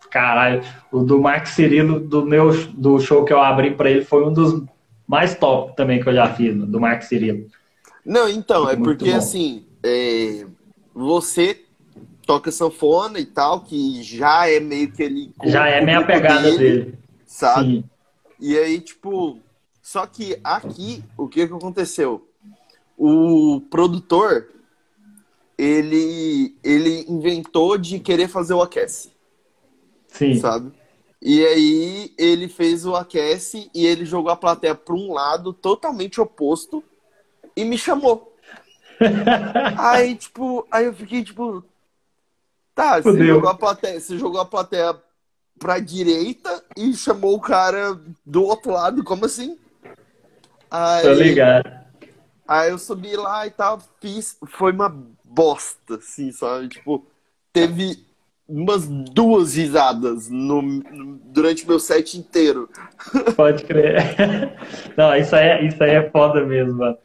Caralho, 0.10 0.62
o 0.92 1.04
do 1.04 1.20
Marco 1.20 1.48
Cirilo, 1.48 2.00
do 2.00 2.26
meu 2.26 2.52
do 2.74 3.00
show 3.00 3.24
que 3.26 3.32
eu 3.34 3.42
abri 3.42 3.76
pra 3.76 3.90
ele, 3.90 4.04
foi 4.04 4.26
um 4.26 4.34
dos 4.34 4.64
mais 5.08 5.36
top 5.36 5.76
também 5.76 6.02
que 6.02 6.10
eu 6.10 6.14
já 6.14 6.34
fiz, 6.34 6.56
do 6.56 6.80
Marco 6.80 7.06
Cirilo. 7.06 7.48
Não, 8.06 8.28
então, 8.28 8.70
é 8.70 8.76
Muito 8.76 8.84
porque 8.84 9.12
bom. 9.12 9.18
assim, 9.18 9.66
é, 9.84 10.46
você 10.94 11.64
toca 12.26 12.52
sanfona 12.52 13.20
e 13.20 13.26
tal, 13.26 13.62
que 13.62 14.04
já 14.04 14.50
é 14.50 14.60
meio 14.60 14.92
que 14.92 15.02
ele. 15.02 15.32
Já 15.46 15.68
é 15.68 15.82
meia 15.82 16.06
pegada 16.06 16.52
dele. 16.58 16.98
Sabe? 17.26 17.78
Sim. 17.78 17.84
E 18.40 18.58
aí, 18.58 18.80
tipo, 18.80 19.40
só 19.82 20.06
que 20.06 20.38
aqui, 20.44 21.04
o 21.18 21.28
que 21.28 21.48
que 21.48 21.54
aconteceu? 21.54 22.28
O 22.98 23.62
produtor, 23.72 24.50
ele, 25.58 26.56
ele 26.64 27.06
inventou 27.08 27.78
de 27.78 28.00
querer 28.00 28.28
fazer 28.28 28.54
o 28.54 28.62
aquece, 28.62 29.12
Sim. 30.08 30.36
sabe? 30.40 30.72
E 31.30 31.46
aí 31.46 32.14
ele 32.18 32.48
fez 32.48 32.86
o 32.86 32.96
aquece 32.96 33.70
e 33.76 33.86
ele 33.86 34.06
jogou 34.06 34.32
a 34.32 34.38
plateia 34.38 34.74
para 34.74 34.96
um 34.96 35.12
lado 35.12 35.52
totalmente 35.52 36.22
oposto 36.22 36.82
e 37.54 37.66
me 37.66 37.78
chamou. 37.78 38.34
aí, 39.78 40.16
tipo, 40.16 40.66
aí 40.72 40.86
eu 40.86 40.94
fiquei 40.94 41.22
tipo, 41.26 41.66
tá, 42.74 43.02
você 43.02 43.28
jogou, 43.28 43.50
a 43.50 43.54
plateia, 43.54 44.00
você 44.00 44.18
jogou 44.18 44.40
a 44.40 44.46
plateia 44.46 44.98
pra 45.60 45.80
direita 45.80 46.64
e 46.78 46.94
chamou 46.94 47.36
o 47.36 47.42
cara 47.42 48.00
do 48.26 48.44
outro 48.44 48.72
lado, 48.72 49.04
como 49.04 49.26
assim? 49.26 49.60
Aí, 50.72 51.04
Tô 51.04 51.12
ligado. 51.12 51.70
Aí 52.48 52.70
eu 52.70 52.80
subi 52.80 53.18
lá 53.18 53.46
e 53.46 53.52
tal, 53.52 53.82
fiz, 54.00 54.38
foi 54.46 54.72
uma 54.72 54.88
bosta, 55.26 55.96
assim, 55.96 56.32
sabe? 56.32 56.70
Tipo, 56.70 57.06
teve 57.52 58.07
umas 58.48 58.88
duas 58.88 59.56
risadas 59.56 60.30
no, 60.30 60.62
durante 61.26 61.68
meu 61.68 61.80
set 61.80 62.18
inteiro. 62.18 62.70
Pode 63.36 63.64
crer. 63.64 63.96
Não, 64.96 65.16
isso 65.16 65.36
aí, 65.36 65.48
é, 65.48 65.66
isso 65.66 65.84
aí 65.84 65.92
é 65.92 66.10
foda 66.10 66.46
mesmo, 66.46 66.80
mano. 66.80 66.98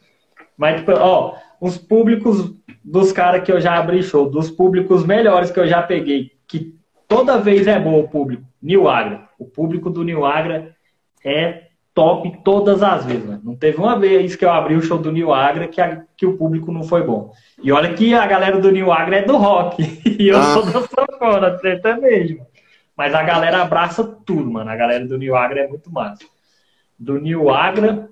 Mas, 0.56 0.80
tipo, 0.80 0.92
ó, 0.92 1.36
os 1.60 1.76
públicos 1.76 2.54
dos 2.84 3.12
caras 3.12 3.42
que 3.42 3.50
eu 3.50 3.60
já 3.60 3.76
abri 3.76 4.02
show, 4.02 4.30
dos 4.30 4.50
públicos 4.50 5.04
melhores 5.04 5.50
que 5.50 5.58
eu 5.58 5.66
já 5.66 5.82
peguei, 5.82 6.32
que 6.46 6.74
toda 7.08 7.40
vez 7.40 7.66
é 7.66 7.78
bom 7.78 7.98
o 7.98 8.08
público, 8.08 8.44
New 8.60 8.88
Agra. 8.88 9.28
O 9.38 9.44
público 9.44 9.90
do 9.90 10.04
New 10.04 10.24
Agra 10.24 10.74
é 11.24 11.71
top 11.94 12.42
todas 12.44 12.82
as 12.82 13.04
vezes. 13.04 13.24
Né? 13.24 13.40
Não 13.42 13.54
teve 13.54 13.78
uma 13.78 13.98
vez 13.98 14.34
que 14.34 14.44
eu 14.44 14.50
abri 14.50 14.74
o 14.74 14.82
show 14.82 14.98
do 14.98 15.12
New 15.12 15.32
Agra 15.32 15.68
que, 15.68 15.80
a, 15.80 16.02
que 16.16 16.26
o 16.26 16.36
público 16.36 16.72
não 16.72 16.82
foi 16.82 17.02
bom. 17.02 17.32
E 17.62 17.70
olha 17.70 17.92
que 17.94 18.14
a 18.14 18.26
galera 18.26 18.58
do 18.58 18.70
New 18.70 18.92
Agra 18.92 19.16
é 19.16 19.22
do 19.22 19.36
rock. 19.36 19.82
E 20.22 20.28
eu 20.28 20.38
ah. 20.38 20.54
sou 20.54 20.64
da 20.64 20.82
sanfona, 20.82 21.58
sertanejo. 21.58 22.38
Mas 22.96 23.14
a 23.14 23.22
galera 23.22 23.62
abraça 23.62 24.04
tudo, 24.04 24.50
mano. 24.50 24.70
A 24.70 24.76
galera 24.76 25.04
do 25.06 25.18
New 25.18 25.34
Agra 25.34 25.60
é 25.60 25.68
muito 25.68 25.90
massa. 25.90 26.24
Do 26.98 27.18
New 27.18 27.50
Agra, 27.50 28.08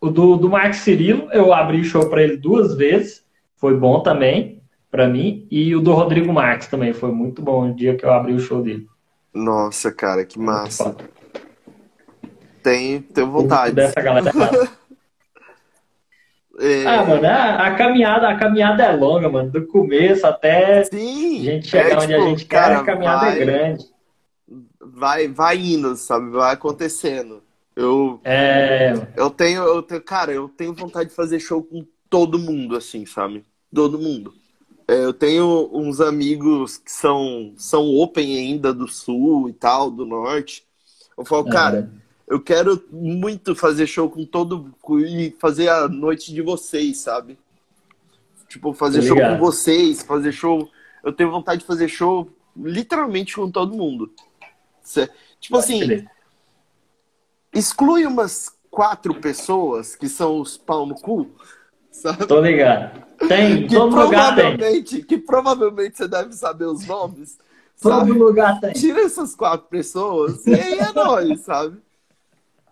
o 0.00 0.10
do, 0.10 0.36
do 0.36 0.48
Marco 0.48 0.74
Cirilo, 0.74 1.28
eu 1.32 1.52
abri 1.52 1.80
o 1.80 1.84
show 1.84 2.08
para 2.08 2.22
ele 2.22 2.36
duas 2.36 2.74
vezes. 2.74 3.24
Foi 3.56 3.76
bom 3.76 4.00
também, 4.00 4.60
para 4.90 5.06
mim. 5.06 5.46
E 5.50 5.76
o 5.76 5.80
do 5.80 5.92
Rodrigo 5.92 6.32
Marques 6.32 6.66
também. 6.66 6.92
Foi 6.92 7.12
muito 7.12 7.40
bom 7.40 7.70
o 7.70 7.74
dia 7.74 7.94
que 7.94 8.04
eu 8.04 8.12
abri 8.12 8.32
o 8.32 8.40
show 8.40 8.62
dele. 8.62 8.88
Nossa, 9.32 9.92
cara, 9.92 10.24
que 10.24 10.38
massa. 10.38 10.96
Tem, 12.62 13.02
tenho 13.02 13.30
vontade. 13.30 13.74
Dessa 13.74 14.00
galera. 14.00 14.30
é... 16.60 16.86
Ah, 16.86 17.04
mano, 17.04 17.26
a, 17.26 17.66
a, 17.66 17.74
caminhada, 17.74 18.28
a 18.28 18.36
caminhada 18.38 18.84
é 18.84 18.92
longa, 18.92 19.28
mano. 19.28 19.50
Do 19.50 19.66
começo 19.66 20.26
até 20.26 20.84
Sim, 20.84 21.40
a 21.40 21.52
gente 21.52 21.66
chegar 21.68 21.90
é, 21.90 21.96
onde 21.96 22.06
tipo, 22.06 22.22
a 22.22 22.28
gente 22.28 22.46
cara, 22.46 22.74
quer, 22.74 22.80
a 22.80 22.84
caminhada 22.84 23.26
é 23.26 23.30
vai, 23.30 23.40
é 23.40 23.44
grande. 23.44 23.84
Vai, 24.80 25.28
vai 25.28 25.58
indo, 25.58 25.96
sabe? 25.96 26.30
Vai 26.30 26.54
acontecendo. 26.54 27.42
Eu, 27.74 28.20
é... 28.22 28.94
eu 29.16 29.30
tenho, 29.30 29.62
eu 29.62 29.82
tenho, 29.82 30.02
cara, 30.02 30.30
eu 30.32 30.48
tenho 30.48 30.74
vontade 30.74 31.08
de 31.08 31.16
fazer 31.16 31.40
show 31.40 31.62
com 31.62 31.84
todo 32.08 32.38
mundo, 32.38 32.76
assim, 32.76 33.06
sabe? 33.06 33.44
Todo 33.74 33.98
mundo. 33.98 34.34
É, 34.86 35.04
eu 35.04 35.12
tenho 35.14 35.70
uns 35.72 36.00
amigos 36.00 36.76
que 36.76 36.92
são, 36.92 37.54
são 37.56 37.88
open 37.96 38.36
ainda 38.36 38.74
do 38.74 38.86
sul 38.86 39.48
e 39.48 39.52
tal, 39.52 39.90
do 39.90 40.04
norte. 40.04 40.64
Eu 41.16 41.24
falo, 41.24 41.48
cara, 41.48 41.90
eu 42.32 42.40
quero 42.40 42.82
muito 42.90 43.54
fazer 43.54 43.86
show 43.86 44.08
com 44.08 44.24
todo 44.24 44.74
e 45.06 45.36
fazer 45.38 45.68
a 45.68 45.86
noite 45.86 46.32
de 46.32 46.40
vocês, 46.40 46.96
sabe? 47.00 47.38
Tipo, 48.48 48.72
fazer 48.72 49.02
show 49.02 49.18
com 49.18 49.38
vocês, 49.38 50.02
fazer 50.02 50.32
show. 50.32 50.66
Eu 51.04 51.12
tenho 51.12 51.30
vontade 51.30 51.60
de 51.60 51.66
fazer 51.66 51.88
show 51.88 52.30
literalmente 52.56 53.36
com 53.36 53.50
todo 53.50 53.76
mundo. 53.76 54.10
Tipo 55.38 55.58
assim, 55.58 56.06
exclui 57.52 58.06
umas 58.06 58.50
quatro 58.70 59.14
pessoas 59.20 59.94
que 59.94 60.08
são 60.08 60.40
os 60.40 60.56
pau 60.56 60.86
no 60.86 60.94
cu, 60.94 61.30
sabe? 61.90 62.24
Tô 62.24 62.40
ligado. 62.40 62.98
Tem, 63.28 63.66
que 63.66 63.74
todo 63.74 63.94
lugar 63.94 64.34
tem. 64.34 64.82
Que 64.82 65.18
provavelmente 65.18 65.98
você 65.98 66.08
deve 66.08 66.32
saber 66.32 66.64
os 66.64 66.86
nomes. 66.86 67.36
Todo 67.78 67.98
sabe? 67.98 68.12
lugar 68.12 68.58
tem. 68.58 68.72
Tira 68.72 69.02
essas 69.02 69.34
quatro 69.34 69.68
pessoas 69.68 70.46
e 70.46 70.54
aí 70.54 70.78
é 70.78 70.92
nóis, 70.94 71.40
sabe? 71.40 71.76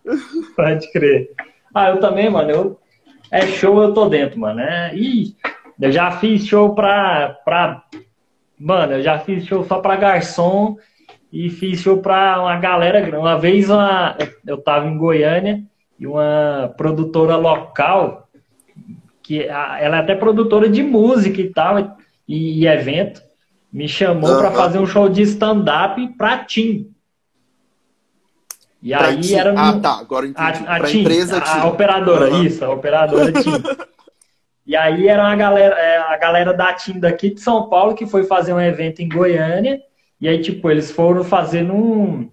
Pode 0.55 0.91
crer. 0.91 1.31
Ah, 1.73 1.89
eu 1.89 1.99
também, 1.99 2.29
mano. 2.29 2.49
Eu... 2.49 2.79
É 3.31 3.47
show, 3.47 3.81
eu 3.81 3.93
tô 3.93 4.09
dentro, 4.09 4.39
mano. 4.39 4.59
É... 4.59 4.95
Ih, 4.95 5.35
eu 5.79 5.91
já 5.91 6.11
fiz 6.11 6.45
show 6.45 6.75
pra, 6.75 7.37
pra. 7.45 7.83
Mano, 8.59 8.93
eu 8.93 9.01
já 9.01 9.19
fiz 9.19 9.45
show 9.45 9.63
só 9.63 9.79
pra 9.79 9.95
garçom 9.95 10.77
e 11.31 11.49
fiz 11.49 11.79
show 11.79 11.97
pra 11.97 12.41
uma 12.41 12.57
galera. 12.57 13.17
Uma 13.17 13.37
vez 13.37 13.69
uma... 13.69 14.17
eu 14.45 14.57
tava 14.57 14.87
em 14.87 14.97
Goiânia 14.97 15.63
e 15.97 16.07
uma 16.07 16.73
produtora 16.75 17.35
local, 17.35 18.27
que 19.21 19.43
ela 19.43 19.97
é 19.97 19.99
até 19.99 20.15
produtora 20.15 20.67
de 20.67 20.81
música 20.81 21.39
e 21.39 21.49
tal, 21.51 21.95
e, 22.27 22.59
e 22.59 22.67
evento, 22.67 23.21
me 23.71 23.87
chamou 23.87 24.31
uhum. 24.31 24.39
para 24.39 24.51
fazer 24.51 24.79
um 24.79 24.87
show 24.87 25.07
de 25.07 25.21
stand-up 25.21 26.07
pra 26.17 26.39
Tim. 26.39 26.90
E 28.81 28.89
pra 28.89 29.07
aí 29.07 29.19
ti... 29.19 29.35
era. 29.35 29.53
Ah, 29.55 29.79
tá. 29.79 29.99
Agora 29.99 30.25
entendi. 30.25 30.63
A, 30.65 30.75
a, 30.75 30.79
TIM, 30.81 31.01
empresa 31.01 31.37
a, 31.37 31.61
a 31.61 31.67
operadora, 31.67 32.31
uhum. 32.31 32.43
isso, 32.43 32.65
a 32.65 32.69
operadora 32.69 33.31
TIM. 33.31 33.51
e 34.65 34.75
aí 34.75 35.07
era 35.07 35.23
uma 35.23 35.35
galera, 35.35 35.75
é, 35.75 35.97
a 35.97 36.17
galera 36.17 36.53
da 36.53 36.73
TIM 36.73 36.99
daqui 36.99 37.33
de 37.33 37.41
São 37.41 37.69
Paulo 37.69 37.93
que 37.93 38.07
foi 38.07 38.23
fazer 38.23 38.53
um 38.53 38.61
evento 38.61 39.01
em 39.01 39.09
Goiânia. 39.09 39.79
E 40.19 40.27
aí, 40.27 40.39
tipo, 40.39 40.69
eles 40.69 40.91
foram 40.91 41.23
fazer 41.23 41.63
num, 41.63 42.29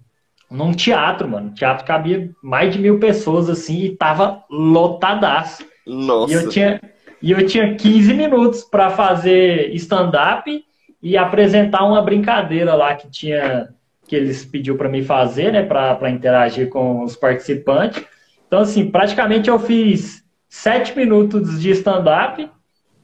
num 0.49 0.71
teatro, 0.71 1.27
mano. 1.27 1.49
O 1.49 1.53
teatro 1.53 1.85
cabia 1.85 2.29
mais 2.43 2.73
de 2.73 2.79
mil 2.79 2.99
pessoas, 2.99 3.49
assim, 3.49 3.85
e 3.85 3.95
tava 3.95 4.43
lotadaço. 4.49 5.65
Nossa. 5.87 6.31
E 6.31 6.35
eu 6.35 6.49
tinha, 6.49 6.81
e 7.21 7.31
eu 7.31 7.45
tinha 7.47 7.75
15 7.75 8.13
minutos 8.13 8.63
para 8.63 8.91
fazer 8.91 9.73
stand-up 9.73 10.63
e 11.01 11.17
apresentar 11.17 11.83
uma 11.83 12.01
brincadeira 12.01 12.75
lá 12.75 12.93
que 12.93 13.09
tinha 13.09 13.69
que 14.09 14.15
eles 14.15 14.43
pediu 14.43 14.75
para 14.75 14.89
mim 14.89 15.03
fazer, 15.03 15.53
né, 15.53 15.61
para 15.61 16.09
interagir 16.09 16.67
com 16.67 17.03
os 17.03 17.15
participantes. 17.15 18.03
Então, 18.47 18.61
assim, 18.61 18.89
praticamente 18.89 19.51
eu 19.51 19.59
fiz 19.59 20.25
sete 20.49 20.97
minutos 20.97 21.61
de 21.61 21.69
stand-up 21.69 22.49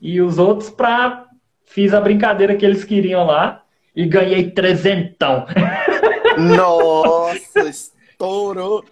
e 0.02 0.20
os 0.20 0.40
outros 0.40 0.72
para 0.72 1.28
fiz 1.64 1.94
a 1.94 2.02
brincadeira 2.02 2.56
que 2.56 2.66
eles 2.66 2.84
queriam 2.84 3.24
lá 3.24 3.64
e 3.96 4.08
ganhei 4.08 4.50
trezentão. 4.50 5.46
Nossa, 6.58 7.60
estourou! 7.70 8.84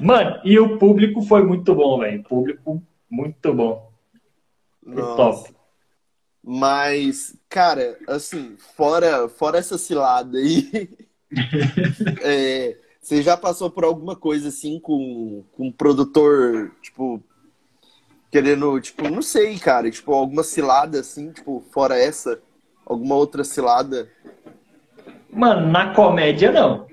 Mano, 0.00 0.40
e 0.44 0.56
o 0.60 0.78
público 0.78 1.20
foi 1.22 1.42
muito 1.42 1.74
bom, 1.74 1.98
velho. 1.98 2.22
Público 2.22 2.80
muito 3.10 3.52
bom. 3.52 3.90
Nossa. 4.84 5.16
Top. 5.16 5.56
Mas, 6.44 7.36
cara, 7.48 7.98
assim, 8.06 8.54
fora, 8.76 9.28
fora 9.28 9.58
essa 9.58 9.76
cilada 9.76 10.38
aí, 10.38 10.88
é, 12.22 12.76
você 13.00 13.22
já 13.22 13.36
passou 13.36 13.70
por 13.70 13.84
alguma 13.84 14.16
coisa 14.16 14.48
assim 14.48 14.80
com, 14.80 15.44
com 15.52 15.68
um 15.68 15.72
produtor, 15.72 16.72
tipo, 16.82 17.22
querendo, 18.30 18.80
tipo, 18.80 19.08
não 19.08 19.22
sei, 19.22 19.58
cara, 19.58 19.90
tipo, 19.90 20.12
alguma 20.12 20.42
cilada 20.42 21.00
assim, 21.00 21.30
tipo, 21.30 21.64
fora 21.72 21.96
essa? 21.98 22.40
Alguma 22.84 23.14
outra 23.14 23.44
cilada? 23.44 24.08
Mano, 25.30 25.70
na 25.70 25.94
comédia 25.94 26.50
não. 26.52 26.86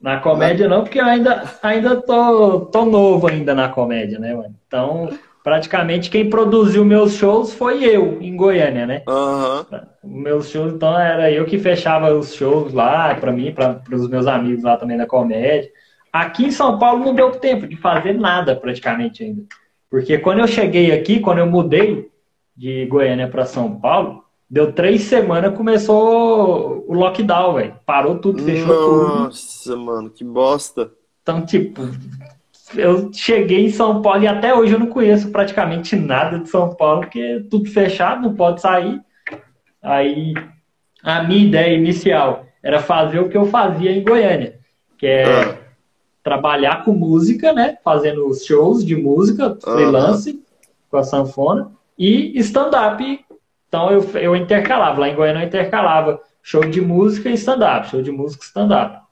Na 0.00 0.20
comédia 0.20 0.68
não, 0.68 0.82
porque 0.82 1.00
eu 1.00 1.04
ainda, 1.04 1.58
ainda 1.62 2.00
tô, 2.00 2.60
tô 2.66 2.84
novo 2.84 3.28
ainda 3.28 3.54
na 3.54 3.68
comédia, 3.68 4.18
né, 4.18 4.34
mano? 4.34 4.54
Então, 4.66 5.08
praticamente 5.46 6.10
quem 6.10 6.28
produziu 6.28 6.84
meus 6.84 7.14
shows 7.14 7.54
foi 7.54 7.84
eu, 7.84 8.20
em 8.20 8.36
Goiânia, 8.36 8.84
né? 8.84 9.02
Uhum. 9.06 9.64
Meus 10.02 10.50
shows, 10.50 10.72
então 10.72 10.98
era 10.98 11.30
eu 11.30 11.44
que 11.44 11.56
fechava 11.56 12.12
os 12.12 12.34
shows 12.34 12.72
lá, 12.72 13.14
para 13.14 13.30
mim, 13.30 13.52
para 13.52 13.80
os 13.92 14.08
meus 14.08 14.26
amigos 14.26 14.64
lá 14.64 14.76
também 14.76 14.98
da 14.98 15.06
comédia. 15.06 15.70
Aqui 16.12 16.46
em 16.46 16.50
São 16.50 16.80
Paulo 16.80 17.04
não 17.04 17.14
deu 17.14 17.30
tempo 17.30 17.64
de 17.64 17.76
fazer 17.76 18.14
nada 18.14 18.56
praticamente 18.56 19.22
ainda. 19.22 19.44
Porque 19.88 20.18
quando 20.18 20.40
eu 20.40 20.48
cheguei 20.48 20.90
aqui, 20.90 21.20
quando 21.20 21.38
eu 21.38 21.46
mudei 21.46 22.10
de 22.56 22.84
Goiânia 22.86 23.28
para 23.28 23.46
São 23.46 23.78
Paulo, 23.78 24.24
deu 24.50 24.72
três 24.72 25.02
semanas, 25.02 25.56
começou 25.56 26.84
o 26.88 26.92
lockdown, 26.92 27.54
velho. 27.54 27.76
Parou 27.86 28.18
tudo, 28.18 28.42
fechou 28.42 28.66
Nossa, 28.66 28.84
tudo. 28.84 29.18
Nossa, 29.20 29.76
mano, 29.76 30.10
que 30.10 30.24
bosta. 30.24 30.90
Então, 31.22 31.46
tipo, 31.46 31.82
eu 32.74 33.12
cheguei 33.12 33.66
em 33.66 33.70
São 33.70 34.02
Paulo 34.02 34.22
e 34.22 34.26
até 34.26 34.54
hoje 34.54 34.72
eu 34.72 34.78
não 34.78 34.88
conheço 34.88 35.30
praticamente 35.30 35.94
nada 35.94 36.38
de 36.38 36.48
São 36.48 36.74
Paulo, 36.74 37.02
porque 37.02 37.46
tudo 37.50 37.70
fechado, 37.70 38.22
não 38.22 38.34
pode 38.34 38.60
sair. 38.60 39.00
Aí 39.82 40.34
a 41.02 41.22
minha 41.22 41.46
ideia 41.46 41.76
inicial 41.76 42.46
era 42.62 42.80
fazer 42.80 43.20
o 43.20 43.28
que 43.28 43.36
eu 43.36 43.46
fazia 43.46 43.92
em 43.92 44.02
Goiânia, 44.02 44.58
que 44.98 45.06
é 45.06 45.24
ah. 45.24 45.56
trabalhar 46.22 46.84
com 46.84 46.92
música, 46.92 47.52
né? 47.52 47.78
Fazendo 47.84 48.32
shows 48.34 48.84
de 48.84 48.96
música, 48.96 49.56
freelance, 49.62 50.30
uh 50.30 50.34
-huh. 50.34 50.40
com 50.90 50.96
a 50.96 51.04
sanfona, 51.04 51.70
e 51.96 52.36
stand-up. 52.40 53.24
Então 53.68 53.90
eu, 53.90 54.02
eu 54.18 54.34
intercalava, 54.34 55.00
lá 55.00 55.08
em 55.08 55.14
Goiânia 55.14 55.42
eu 55.42 55.46
intercalava 55.46 56.20
show 56.42 56.62
de 56.62 56.80
música 56.80 57.28
e 57.28 57.34
stand-up, 57.34 57.88
show 57.88 58.02
de 58.02 58.10
música 58.10 58.42
e 58.42 58.46
stand-up. 58.46 59.05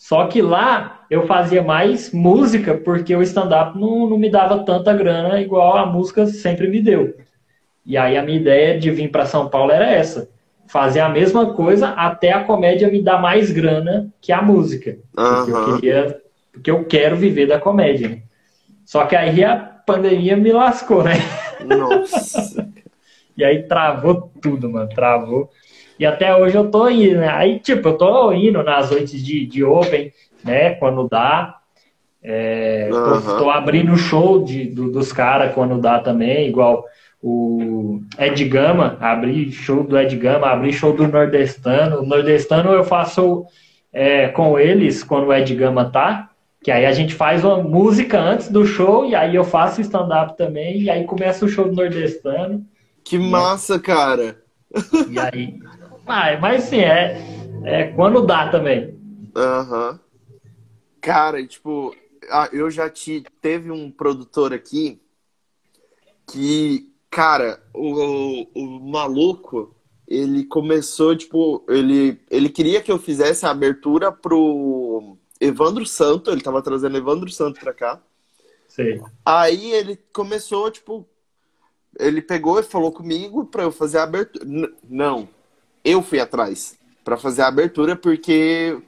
Só 0.00 0.26
que 0.28 0.40
lá 0.40 1.04
eu 1.10 1.26
fazia 1.26 1.62
mais 1.62 2.10
música, 2.10 2.74
porque 2.74 3.14
o 3.14 3.20
stand-up 3.20 3.78
não, 3.78 4.08
não 4.08 4.16
me 4.16 4.30
dava 4.30 4.64
tanta 4.64 4.94
grana 4.94 5.38
igual 5.42 5.76
a 5.76 5.84
música 5.84 6.24
sempre 6.24 6.68
me 6.68 6.80
deu. 6.80 7.18
E 7.84 7.98
aí 7.98 8.16
a 8.16 8.22
minha 8.22 8.40
ideia 8.40 8.80
de 8.80 8.90
vir 8.90 9.10
para 9.10 9.26
São 9.26 9.50
Paulo 9.50 9.70
era 9.70 9.84
essa: 9.84 10.30
fazer 10.66 11.00
a 11.00 11.08
mesma 11.10 11.52
coisa 11.52 11.88
até 11.90 12.32
a 12.32 12.42
comédia 12.42 12.90
me 12.90 13.02
dar 13.02 13.20
mais 13.20 13.52
grana 13.52 14.10
que 14.22 14.32
a 14.32 14.40
música. 14.40 14.96
Porque 15.14 15.50
eu 15.50 15.74
queria, 15.74 16.20
porque 16.50 16.70
eu 16.70 16.84
quero 16.86 17.16
viver 17.16 17.46
da 17.46 17.60
comédia. 17.60 18.22
Só 18.86 19.04
que 19.04 19.14
aí 19.14 19.44
a 19.44 19.54
pandemia 19.54 20.34
me 20.34 20.50
lascou, 20.50 21.04
né? 21.04 21.12
Nossa. 21.62 22.66
e 23.36 23.44
aí 23.44 23.64
travou 23.64 24.32
tudo, 24.40 24.70
mano, 24.70 24.88
travou. 24.88 25.50
E 26.00 26.06
até 26.06 26.34
hoje 26.34 26.56
eu 26.56 26.70
tô 26.70 26.88
indo, 26.88 27.18
né? 27.18 27.28
Aí, 27.28 27.58
tipo, 27.58 27.88
eu 27.88 27.98
tô 27.98 28.32
indo 28.32 28.62
nas 28.62 28.90
noites 28.90 29.22
de, 29.22 29.44
de 29.44 29.62
Open, 29.62 30.10
né? 30.42 30.70
Quando 30.76 31.06
dá. 31.06 31.58
É, 32.22 32.88
uhum. 32.90 33.20
tô, 33.20 33.36
tô, 33.36 33.50
abrindo 33.50 33.94
show 33.98 34.42
de, 34.42 34.64
do, 34.64 34.90
dos 34.90 35.12
caras 35.12 35.54
quando 35.54 35.78
dá 35.78 35.98
também, 35.98 36.48
igual 36.48 36.86
o 37.22 38.00
Ed 38.18 38.42
Gama, 38.46 38.96
abri 38.98 39.52
show 39.52 39.84
do 39.84 39.98
Ed 39.98 40.16
Gama, 40.16 40.46
abri 40.46 40.72
show 40.72 40.94
do 40.94 41.06
Nordestano. 41.06 42.00
O 42.00 42.06
Nordestano 42.06 42.72
eu 42.72 42.82
faço 42.82 43.44
é, 43.92 44.28
com 44.28 44.58
eles 44.58 45.04
quando 45.04 45.26
o 45.26 45.34
Ed 45.34 45.54
Gama 45.54 45.90
tá, 45.90 46.30
que 46.62 46.70
aí 46.70 46.86
a 46.86 46.92
gente 46.92 47.14
faz 47.14 47.44
uma 47.44 47.62
música 47.62 48.18
antes 48.18 48.48
do 48.48 48.64
show 48.64 49.04
e 49.04 49.14
aí 49.14 49.34
eu 49.34 49.44
faço 49.44 49.82
stand-up 49.82 50.34
também, 50.34 50.80
e 50.80 50.88
aí 50.88 51.04
começa 51.04 51.44
o 51.44 51.48
show 51.48 51.66
do 51.66 51.74
Nordestano. 51.74 52.64
Que 53.04 53.18
massa, 53.18 53.78
cara! 53.78 54.38
E 55.10 55.18
aí. 55.18 55.58
Ah, 56.06 56.36
mas 56.40 56.64
sim, 56.64 56.80
é, 56.80 57.16
é 57.64 57.84
quando 57.92 58.26
dá 58.26 58.48
também. 58.50 58.98
Aham. 59.36 59.90
Uhum. 59.92 59.98
Cara, 61.00 61.46
tipo, 61.46 61.94
eu 62.52 62.70
já 62.70 62.90
te 62.90 63.24
teve 63.40 63.70
um 63.70 63.90
produtor 63.90 64.52
aqui 64.52 65.00
que 66.30 66.90
Cara, 67.10 67.60
o, 67.74 68.46
o 68.54 68.80
maluco, 68.80 69.74
ele 70.06 70.44
começou, 70.44 71.16
tipo, 71.16 71.64
ele, 71.68 72.20
ele 72.30 72.48
queria 72.48 72.80
que 72.80 72.90
eu 72.90 72.98
fizesse 73.00 73.44
a 73.44 73.50
abertura 73.50 74.12
pro 74.12 75.16
Evandro 75.40 75.84
Santo, 75.84 76.30
ele 76.30 76.40
tava 76.40 76.62
trazendo 76.62 76.96
Evandro 76.96 77.28
Santo 77.28 77.58
pra 77.58 77.74
cá. 77.74 78.00
Sim. 78.68 79.02
Aí 79.26 79.72
ele 79.72 79.98
começou, 80.12 80.70
tipo, 80.70 81.04
ele 81.98 82.22
pegou 82.22 82.60
e 82.60 82.62
falou 82.62 82.92
comigo 82.92 83.44
pra 83.46 83.64
eu 83.64 83.72
fazer 83.72 83.98
a 83.98 84.04
abertura. 84.04 84.44
N 84.44 84.72
não, 84.88 85.28
eu 85.84 86.02
fui 86.02 86.20
atrás 86.20 86.78
para 87.04 87.16
fazer 87.16 87.42
a 87.42 87.48
abertura 87.48 87.96
porque 87.96 88.78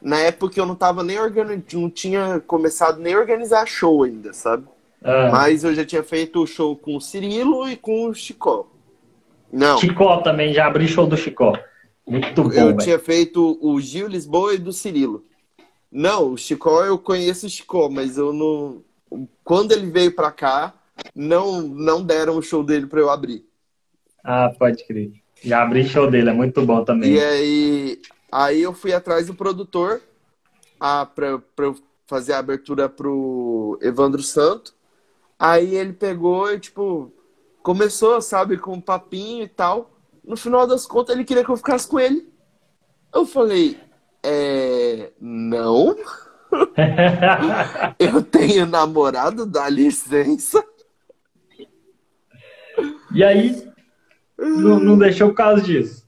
na 0.00 0.18
época 0.18 0.58
eu 0.58 0.66
não 0.66 0.74
tava 0.74 1.02
nem 1.02 1.18
organizando, 1.18 1.64
não 1.72 1.90
tinha 1.90 2.40
começado 2.46 3.00
nem 3.00 3.14
a 3.14 3.18
organizar 3.18 3.66
show 3.66 4.02
ainda, 4.04 4.32
sabe? 4.32 4.66
Ah. 5.02 5.28
Mas 5.30 5.64
eu 5.64 5.74
já 5.74 5.84
tinha 5.84 6.02
feito 6.02 6.42
o 6.42 6.46
show 6.46 6.76
com 6.76 6.96
o 6.96 7.00
Cirilo 7.00 7.68
e 7.68 7.76
com 7.76 8.06
o 8.06 8.14
Chicó. 8.14 8.66
Não. 9.52 9.78
Chicó 9.78 10.18
também, 10.18 10.52
já 10.52 10.66
abri 10.66 10.86
show 10.86 11.06
do 11.06 11.16
Chicó. 11.16 11.58
Muito 12.06 12.42
bom. 12.42 12.52
Eu 12.52 12.66
véio. 12.68 12.78
tinha 12.78 12.98
feito 12.98 13.58
o 13.60 13.80
Gil 13.80 14.08
Lisboa 14.08 14.54
e 14.54 14.58
do 14.58 14.72
Cirilo. 14.72 15.24
Não, 15.90 16.32
o 16.32 16.36
Chicó 16.36 16.84
eu 16.84 16.98
conheço 16.98 17.46
o 17.46 17.50
Chicó, 17.50 17.88
mas 17.88 18.18
eu 18.18 18.32
não. 18.32 18.82
Quando 19.42 19.72
ele 19.72 19.90
veio 19.90 20.14
pra 20.14 20.30
cá, 20.30 20.74
não, 21.14 21.62
não 21.62 22.02
deram 22.02 22.36
o 22.36 22.42
show 22.42 22.62
dele 22.62 22.86
pra 22.86 23.00
eu 23.00 23.10
abrir. 23.10 23.46
Ah, 24.22 24.52
pode 24.58 24.84
crer. 24.86 25.12
Já 25.42 25.62
abri 25.62 25.88
show 25.88 26.10
dele, 26.10 26.30
é 26.30 26.32
muito 26.32 26.64
bom 26.64 26.84
também. 26.84 27.14
E 27.14 27.20
aí, 27.20 28.02
aí 28.30 28.62
eu 28.62 28.72
fui 28.72 28.92
atrás 28.92 29.26
do 29.26 29.34
produtor 29.34 30.00
ah, 30.80 31.06
pra, 31.06 31.38
pra 31.54 31.66
eu 31.66 31.76
fazer 32.06 32.32
a 32.32 32.38
abertura 32.38 32.88
pro 32.88 33.78
Evandro 33.82 34.22
Santo. 34.22 34.74
Aí 35.38 35.76
ele 35.76 35.92
pegou 35.92 36.52
e, 36.52 36.58
tipo, 36.58 37.12
começou, 37.62 38.20
sabe, 38.20 38.58
com 38.58 38.72
um 38.72 38.80
papinho 38.80 39.44
e 39.44 39.48
tal. 39.48 39.90
No 40.24 40.36
final 40.36 40.66
das 40.66 40.86
contas, 40.86 41.14
ele 41.14 41.24
queria 41.24 41.44
que 41.44 41.50
eu 41.50 41.56
ficasse 41.56 41.86
com 41.86 42.00
ele. 42.00 42.28
Eu 43.14 43.24
falei, 43.24 43.78
é. 44.22 45.12
Não. 45.20 45.96
eu 47.98 48.22
tenho 48.22 48.66
namorado, 48.66 49.46
dá 49.46 49.68
licença. 49.68 50.64
E 53.12 53.22
aí, 53.22 53.67
não, 54.38 54.78
não 54.78 54.98
deixou 54.98 55.28
por 55.28 55.34
causa 55.34 55.62
disso. 55.62 56.06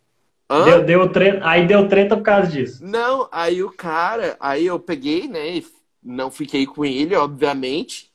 Deu, 0.65 0.85
deu 0.85 1.13
treta, 1.13 1.41
aí 1.47 1.67
deu 1.67 1.89
treta 1.89 2.17
por 2.17 2.25
causa 2.25 2.51
disso. 2.51 2.85
Não, 2.85 3.29
aí 3.31 3.63
o 3.63 3.71
cara, 3.71 4.37
aí 4.41 4.67
eu 4.67 4.81
peguei, 4.81 5.29
né? 5.29 5.63
Não 6.03 6.31
fiquei 6.31 6.67
com 6.67 6.85
ele, 6.85 7.15
obviamente. 7.15 8.11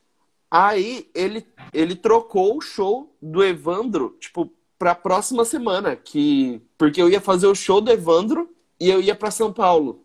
Aí 0.51 1.10
ele, 1.13 1.45
ele 1.73 1.95
trocou 1.95 2.58
o 2.58 2.62
show 2.62 3.15
do 3.21 3.43
Evandro, 3.43 4.17
tipo, 4.19 4.51
pra 4.78 4.93
próxima 4.93 5.45
semana. 5.45 5.95
Que, 5.95 6.62
porque 6.78 7.01
eu 7.01 7.10
ia 7.10 7.21
fazer 7.21 7.47
o 7.47 7.56
show 7.56 7.80
do 7.80 7.91
Evandro 7.91 8.49
e 8.80 8.89
eu 8.89 9.01
ia 9.01 9.15
para 9.15 9.32
São 9.32 9.54
Paulo. 9.54 10.04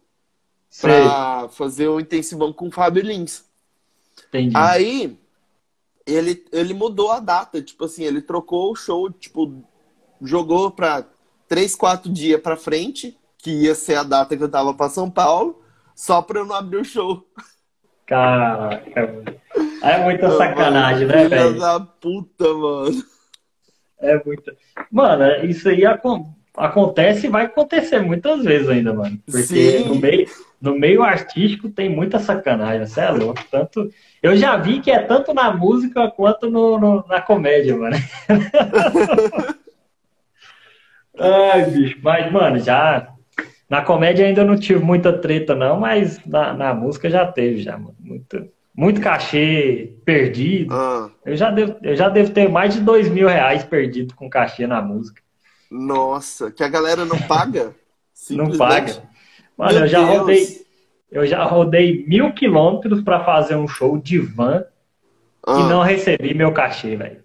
Sei. 0.69 0.89
Pra 0.89 1.49
fazer 1.49 1.89
o 1.89 1.99
intensivão 1.99 2.53
com 2.53 2.69
o 2.69 2.73
Fábio 2.73 3.03
Lins. 3.03 3.45
Entendi. 4.29 4.57
Aí 4.57 5.19
ele, 6.07 6.45
ele 6.53 6.75
mudou 6.75 7.11
a 7.11 7.19
data, 7.19 7.61
tipo 7.61 7.85
assim, 7.85 8.05
ele 8.05 8.23
trocou 8.23 8.71
o 8.71 8.77
show, 8.77 9.11
tipo, 9.11 9.65
jogou 10.23 10.71
pra 10.71 11.05
três, 11.49 11.75
quatro 11.75 12.11
dias 12.11 12.41
pra 12.41 12.57
frente, 12.57 13.19
que 13.39 13.51
ia 13.51 13.75
ser 13.75 13.97
a 13.97 14.03
data 14.03 14.37
que 14.37 14.43
eu 14.43 14.49
tava 14.49 14.73
pra 14.75 14.89
São 14.89 15.11
Paulo, 15.11 15.63
só 15.95 16.23
pra 16.23 16.41
eu 16.41 16.47
não 16.47 16.55
abrir 16.55 16.79
o 16.79 16.85
show. 16.85 17.27
Caraca, 18.07 19.25
é 19.83 20.03
muita 20.03 20.31
sacanagem, 20.37 21.07
né, 21.07 21.29
velho? 21.29 21.59
da 21.59 21.81
puta, 21.81 22.53
mano. 22.55 23.03
É 24.01 24.23
muita. 24.25 24.57
Mano, 24.91 25.45
isso 25.45 25.69
aí 25.69 25.85
acontece 26.57 27.27
e 27.27 27.31
vai 27.31 27.45
acontecer 27.45 28.01
muitas 28.01 28.45
vezes 28.45 28.69
ainda, 28.69 28.95
mano. 28.95 29.19
Porque 29.31 29.85
no 29.87 29.95
meio, 29.95 30.27
no 30.61 30.79
meio 30.79 31.03
artístico 31.03 31.69
tem 31.69 31.89
muita 31.89 32.19
sacanagem, 32.19 32.87
você 32.87 33.01
é 33.01 33.11
louco. 33.11 33.45
Tanto, 33.51 33.91
eu 34.23 34.37
já 34.37 34.57
vi 34.57 34.81
que 34.81 34.91
é 34.91 35.01
tanto 35.01 35.33
na 35.35 35.53
música 35.53 36.11
quanto 36.11 36.51
no, 36.51 36.79
no 36.79 37.05
na 37.07 37.21
comédia, 37.21 37.77
mano. 37.77 37.97
Ai, 41.21 41.67
bicho, 41.71 41.99
mas, 42.03 42.33
mano, 42.33 42.59
já 42.59 43.13
na 43.69 43.83
comédia 43.83 44.27
ainda 44.27 44.43
não 44.45 44.59
tive 44.59 44.83
muita 44.83 45.13
treta, 45.13 45.55
não, 45.55 45.79
mas 45.79 46.19
na, 46.27 46.53
na 46.55 46.75
música 46.75 47.09
já 47.09 47.25
teve, 47.25 47.63
já, 47.63 47.79
muito, 47.79 48.49
muito 48.75 49.01
cachê 49.01 49.95
perdido. 50.05 50.75
Ah. 50.75 51.11
Eu, 51.25 51.37
já 51.37 51.51
devo, 51.51 51.77
eu 51.83 51.95
já 51.95 52.09
devo 52.09 52.33
ter 52.33 52.49
mais 52.49 52.75
de 52.75 52.81
dois 52.81 53.09
mil 53.09 53.29
reais 53.29 53.63
perdido 53.63 54.15
com 54.15 54.31
cachê 54.31 54.67
na 54.67 54.81
música. 54.81 55.23
Nossa, 55.71 56.51
que 56.51 56.65
a 56.65 56.69
galera 56.69 57.05
não 57.05 57.19
paga? 57.23 57.75
não 58.31 58.57
paga. 58.57 59.03
Mano, 59.57 59.75
Meu 59.75 59.83
eu 59.83 59.89
já 59.89 60.05
Deus. 60.05 60.19
rodei. 60.19 60.61
Eu 61.13 61.27
já 61.27 61.45
rodei 61.45 62.07
mil 62.07 62.33
quilômetros 62.33 63.03
para 63.03 63.25
fazer 63.25 63.57
um 63.57 63.67
show 63.67 63.99
de 63.99 64.19
van 64.19 64.65
ah. 65.47 65.61
e 65.61 65.69
não 65.69 65.83
recebi 65.83 66.35
meu 66.35 66.53
cachê, 66.53 66.97
velho. 66.97 67.23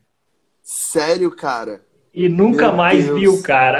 Sério, 0.61 1.29
cara? 1.35 1.84
E 2.15 2.29
nunca 2.29 2.67
Meu 2.67 2.77
mais 2.77 3.05
Deus. 3.05 3.19
vi 3.19 3.27
o 3.27 3.43
cara. 3.43 3.79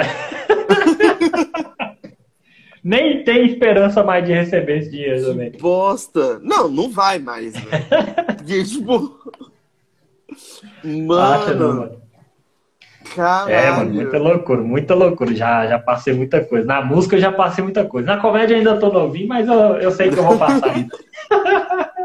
nem 2.84 3.24
tem 3.24 3.46
esperança 3.46 4.04
mais 4.04 4.26
de 4.26 4.32
receber 4.34 4.80
esse 4.80 4.90
dinheiro 4.90 5.20
que 5.20 5.26
também. 5.26 5.52
Bosta! 5.52 6.38
Não, 6.40 6.68
não 6.68 6.90
vai 6.90 7.18
mais, 7.18 7.54
né? 7.54 7.62
Porque, 8.36 8.62
tipo. 8.62 9.32
Mano. 10.84 11.74
mano. 11.74 12.02
Caralho. 13.14 13.50
É, 13.50 13.70
mano, 13.70 13.94
muita 13.94 14.18
loucura, 14.18 14.60
muita 14.60 14.94
loucura. 14.94 15.34
Já, 15.34 15.66
já 15.66 15.78
passei 15.78 16.12
muita 16.12 16.44
coisa. 16.44 16.66
Na 16.66 16.84
música 16.84 17.16
eu 17.16 17.20
já 17.20 17.32
passei 17.32 17.64
muita 17.64 17.86
coisa. 17.86 18.06
Na 18.06 18.20
comédia 18.20 18.54
ainda 18.54 18.78
tô 18.78 18.92
novinho, 18.92 19.28
mas 19.28 19.48
eu, 19.48 19.54
eu 19.76 19.90
sei 19.90 20.10
que 20.10 20.18
eu 20.18 20.24
vou 20.24 20.36
passar 20.36 20.74
ainda. 20.74 20.94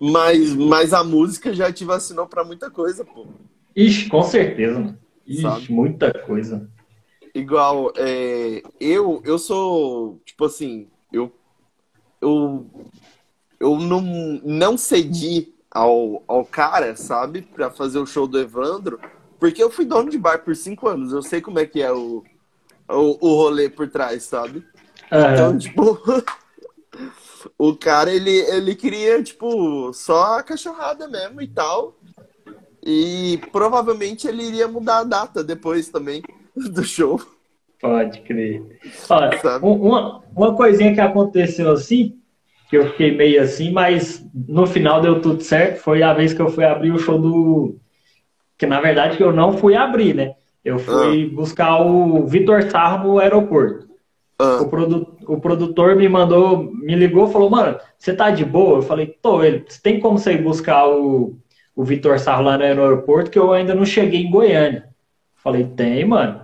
mas, 0.00 0.52
mas 0.56 0.92
a 0.92 1.04
música 1.04 1.54
já 1.54 1.72
te 1.72 1.84
vacinou 1.84 2.26
pra 2.26 2.42
muita 2.42 2.68
coisa, 2.68 3.04
pô. 3.04 3.28
Ixi, 3.74 4.08
com 4.08 4.22
certeza, 4.22 4.78
mano. 4.78 4.98
Ixi, 5.26 5.42
Sabe? 5.42 5.72
muita 5.72 6.12
coisa. 6.12 6.68
Igual, 7.34 7.92
é, 7.96 8.62
eu, 8.78 9.22
eu 9.24 9.38
sou, 9.38 10.20
tipo 10.24 10.44
assim, 10.44 10.88
eu, 11.10 11.32
eu, 12.20 12.66
eu 13.58 13.78
não, 13.78 14.02
não 14.44 14.76
cedi 14.76 15.54
ao, 15.70 16.22
ao 16.28 16.44
cara, 16.44 16.94
sabe, 16.94 17.40
pra 17.40 17.70
fazer 17.70 17.98
o 17.98 18.06
show 18.06 18.26
do 18.26 18.38
Evandro, 18.38 19.00
porque 19.40 19.62
eu 19.62 19.70
fui 19.70 19.86
dono 19.86 20.10
de 20.10 20.18
bar 20.18 20.44
por 20.44 20.54
cinco 20.54 20.86
anos, 20.86 21.12
eu 21.12 21.22
sei 21.22 21.40
como 21.40 21.58
é 21.58 21.64
que 21.64 21.80
é 21.80 21.90
o, 21.90 22.22
o, 22.88 23.26
o 23.26 23.34
rolê 23.34 23.70
por 23.70 23.88
trás, 23.88 24.24
sabe? 24.24 24.58
Uhum. 25.10 25.32
Então, 25.32 25.58
tipo, 25.58 25.98
o 27.56 27.74
cara, 27.74 28.12
ele, 28.12 28.30
ele 28.30 28.74
queria, 28.74 29.22
tipo, 29.22 29.92
só 29.94 30.38
a 30.38 30.42
cachorrada 30.42 31.08
mesmo 31.08 31.40
e 31.40 31.48
tal, 31.48 31.96
e 32.84 33.40
provavelmente 33.52 34.26
ele 34.26 34.42
iria 34.42 34.66
mudar 34.68 34.98
a 34.98 35.04
data 35.04 35.44
depois 35.44 35.88
também. 35.88 36.22
do 36.72 36.84
show. 36.84 37.20
Pode 37.80 38.20
crer. 38.20 38.62
Olha, 39.08 39.58
uma, 39.60 40.22
uma 40.34 40.54
coisinha 40.54 40.94
que 40.94 41.00
aconteceu 41.00 41.70
assim, 41.70 42.16
que 42.70 42.76
eu 42.76 42.90
fiquei 42.90 43.16
meio 43.16 43.42
assim, 43.42 43.72
mas 43.72 44.24
no 44.32 44.66
final 44.66 45.00
deu 45.00 45.20
tudo 45.20 45.42
certo. 45.42 45.80
Foi 45.80 46.02
a 46.02 46.12
vez 46.12 46.32
que 46.32 46.40
eu 46.40 46.48
fui 46.48 46.64
abrir 46.64 46.92
o 46.92 46.98
show 46.98 47.18
do. 47.18 47.76
Que 48.56 48.66
na 48.66 48.80
verdade 48.80 49.20
eu 49.20 49.32
não 49.32 49.52
fui 49.56 49.74
abrir, 49.74 50.14
né? 50.14 50.34
Eu 50.64 50.78
fui 50.78 51.28
ah. 51.32 51.34
buscar 51.34 51.80
o 51.80 52.24
Vitor 52.24 52.62
Sarro 52.70 53.08
no 53.08 53.18
aeroporto. 53.18 53.88
Ah. 54.38 54.60
O, 54.62 54.68
produ... 54.68 55.16
o 55.26 55.40
produtor 55.40 55.96
me 55.96 56.08
mandou, 56.08 56.72
me 56.72 56.94
ligou 56.94 57.28
falou, 57.28 57.50
mano, 57.50 57.78
você 57.98 58.14
tá 58.14 58.30
de 58.30 58.44
boa? 58.44 58.78
Eu 58.78 58.82
falei, 58.82 59.06
tô, 59.20 59.42
ele, 59.42 59.64
tem 59.82 59.98
como 59.98 60.18
você 60.18 60.34
ir 60.34 60.42
buscar 60.42 60.86
o, 60.88 61.36
o 61.74 61.84
Vitor 61.84 62.18
Sarro 62.18 62.42
lá 62.42 62.58
no 62.58 62.64
aeroporto, 62.64 63.30
que 63.30 63.38
eu 63.38 63.52
ainda 63.52 63.74
não 63.74 63.84
cheguei 63.84 64.22
em 64.22 64.30
Goiânia. 64.30 64.84
Falei, 65.36 65.64
tem, 65.64 66.04
mano. 66.04 66.40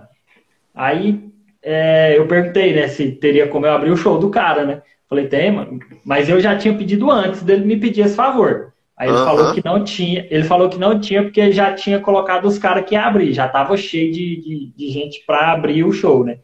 Aí 0.73 1.29
é, 1.61 2.17
eu 2.17 2.27
perguntei, 2.27 2.73
né, 2.73 2.87
se 2.87 3.11
teria 3.11 3.47
como 3.47 3.65
eu 3.65 3.71
abrir 3.71 3.91
o 3.91 3.97
show 3.97 4.17
do 4.17 4.29
cara, 4.29 4.65
né? 4.65 4.81
Falei, 5.07 5.27
tem, 5.27 5.51
mano. 5.51 5.79
Mas 6.05 6.29
eu 6.29 6.39
já 6.39 6.57
tinha 6.57 6.73
pedido 6.73 7.09
antes 7.09 7.41
dele 7.41 7.65
me 7.65 7.77
pedir 7.77 8.01
esse 8.01 8.15
favor. 8.15 8.73
Aí 8.97 9.07
ele 9.07 9.17
falou 9.17 9.53
que 9.53 9.63
não 9.63 9.81
tinha, 9.81 10.27
ele 10.29 10.43
falou 10.43 10.67
que 10.67 10.77
não 10.77 10.99
tinha 10.99 11.23
porque 11.23 11.53
já 11.53 11.73
tinha 11.73 12.01
colocado 12.01 12.45
os 12.45 12.59
caras 12.59 12.83
que 12.83 12.95
ia 12.95 13.05
abrir, 13.05 13.31
já 13.31 13.47
tava 13.47 13.77
cheio 13.77 14.11
de, 14.11 14.41
de, 14.41 14.73
de 14.75 14.89
gente 14.89 15.23
para 15.25 15.53
abrir 15.53 15.85
o 15.85 15.93
show, 15.93 16.25
né? 16.25 16.39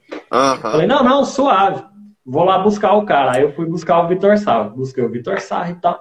Falei, 0.61 0.87
não, 0.87 1.03
não, 1.03 1.25
suave, 1.25 1.83
vou 2.25 2.45
lá 2.45 2.57
buscar 2.59 2.93
o 2.93 3.05
cara. 3.05 3.33
Aí 3.33 3.41
eu 3.41 3.51
fui 3.51 3.65
buscar 3.65 4.01
o 4.01 4.07
Vitor 4.07 4.37
Sarro, 4.37 4.73
busquei 4.73 5.03
o 5.03 5.11
Vitor 5.11 5.41
Sarro 5.41 5.71
e 5.71 5.81
tal. 5.81 5.99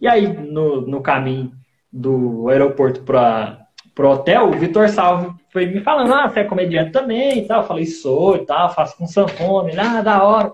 E 0.00 0.08
aí, 0.08 0.26
no, 0.26 0.80
no 0.80 1.00
caminho 1.00 1.52
do 1.94 2.48
aeroporto 2.48 3.02
para 3.02 3.60
pro 3.94 4.10
hotel, 4.10 4.48
o 4.48 4.58
Vitor 4.58 4.88
Salvo 4.88 5.38
foi 5.52 5.66
me 5.66 5.80
falando, 5.80 6.12
ah, 6.12 6.28
você 6.28 6.40
é 6.40 6.44
comediante 6.44 6.90
também 6.90 7.38
e 7.38 7.46
tal. 7.46 7.62
Eu 7.62 7.68
falei, 7.68 7.86
sou 7.86 8.34
e 8.34 8.44
tal, 8.44 8.74
faço 8.74 8.98
com 8.98 9.06
sanfona. 9.06 9.70
Ele, 9.70 9.78
ah, 9.80 10.02
da 10.02 10.20
hora. 10.24 10.50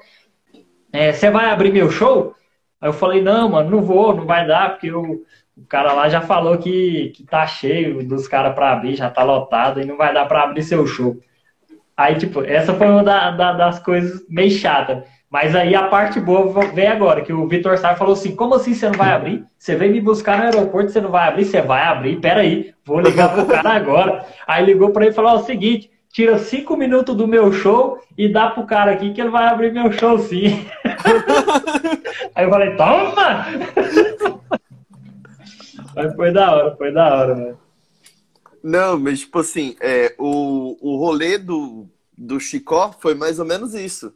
É, 0.93 1.11
você 1.11 1.31
vai 1.31 1.47
abrir 1.47 1.73
meu 1.73 1.91
show? 1.91 2.35
Aí 2.79 2.91
eu 2.91 2.93
falei, 2.93 3.23
não, 3.23 3.49
mano, 3.49 3.71
não 3.71 3.81
vou, 3.81 4.15
não 4.15 4.27
vai 4.27 4.47
dar, 4.47 4.73
porque 4.73 4.93
o, 4.93 5.25
o 5.57 5.65
cara 5.67 5.95
lá 5.95 6.11
já 6.11 6.21
falou 6.21 6.59
que, 6.59 7.13
que 7.17 7.25
tá 7.25 7.47
cheio 7.47 8.07
dos 8.07 8.29
caras 8.29 8.55
pra 8.55 8.73
abrir, 8.73 8.97
já 8.97 9.09
tá 9.09 9.23
lotado 9.23 9.81
e 9.81 9.87
não 9.87 9.97
vai 9.97 10.13
dar 10.13 10.27
pra 10.27 10.43
abrir 10.43 10.63
seu 10.63 10.87
show. 10.87 11.17
Aí, 11.97 12.17
tipo, 12.17 12.43
essa 12.43 12.75
foi 12.75 12.89
uma 12.89 13.03
da, 13.03 13.31
da, 13.31 13.53
das 13.55 13.79
coisas 13.79 14.23
meio 14.29 14.51
chatas. 14.51 15.03
Mas 15.31 15.55
aí 15.55 15.77
a 15.77 15.87
parte 15.87 16.19
boa 16.19 16.53
vem 16.75 16.89
agora, 16.89 17.23
que 17.23 17.33
o 17.33 17.47
Vitor 17.47 17.79
Sá 17.79 17.95
falou 17.95 18.15
assim, 18.15 18.35
como 18.35 18.57
assim 18.57 18.75
você 18.75 18.89
não 18.89 18.99
vai 18.99 19.13
abrir? 19.13 19.45
Você 19.57 19.77
veio 19.77 19.93
me 19.93 20.01
buscar 20.01 20.37
no 20.37 20.45
aeroporto, 20.45 20.91
você 20.91 21.01
não 21.01 21.13
vai 21.13 21.29
abrir? 21.29 21.45
Você 21.45 21.63
vai 21.63 21.85
abrir, 21.85 22.19
peraí, 22.21 22.75
vou 22.85 22.99
ligar 22.99 23.33
pro 23.33 23.47
cara 23.47 23.71
agora. 23.71 24.27
Aí 24.45 24.65
ligou 24.65 24.91
para 24.91 25.05
ele 25.05 25.13
e 25.13 25.15
falou 25.15 25.37
o 25.37 25.45
seguinte, 25.45 25.89
tira 26.13 26.37
cinco 26.37 26.77
minutos 26.77 27.15
do 27.15 27.29
meu 27.29 27.53
show 27.53 28.01
e 28.19 28.29
dá 28.29 28.51
pro 28.51 28.67
cara 28.67 28.91
aqui 28.91 29.13
que 29.13 29.21
ele 29.21 29.31
vai 29.31 29.47
abrir 29.47 29.73
meu 29.73 29.93
show 29.93 30.19
sim. 30.19 30.67
aí 32.35 32.45
eu 32.45 32.51
falei, 32.51 32.75
toma! 32.75 33.47
Mas 35.95 36.13
foi 36.17 36.33
da 36.33 36.57
hora, 36.57 36.77
foi 36.77 36.93
da 36.93 37.15
hora, 37.15 37.35
né? 37.37 37.55
Não, 38.63 38.99
mas 38.99 39.21
tipo 39.21 39.39
assim, 39.39 39.75
é, 39.81 40.15
o, 40.19 40.77
o 40.81 40.99
rolê 40.99 41.39
do, 41.39 41.89
do 42.17 42.39
Chicó 42.39 42.95
foi 43.01 43.15
mais 43.15 43.39
ou 43.39 43.47
menos 43.47 43.73
isso 43.75 44.15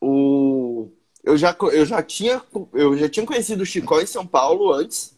o 0.00 0.88
eu 1.22 1.36
já, 1.36 1.54
eu 1.72 1.84
já 1.84 2.02
tinha 2.02 2.42
eu 2.72 2.96
já 2.96 3.08
tinha 3.08 3.26
conhecido 3.26 3.62
o 3.62 3.66
Chicó 3.66 4.00
em 4.00 4.06
São 4.06 4.26
Paulo 4.26 4.72
antes, 4.72 5.16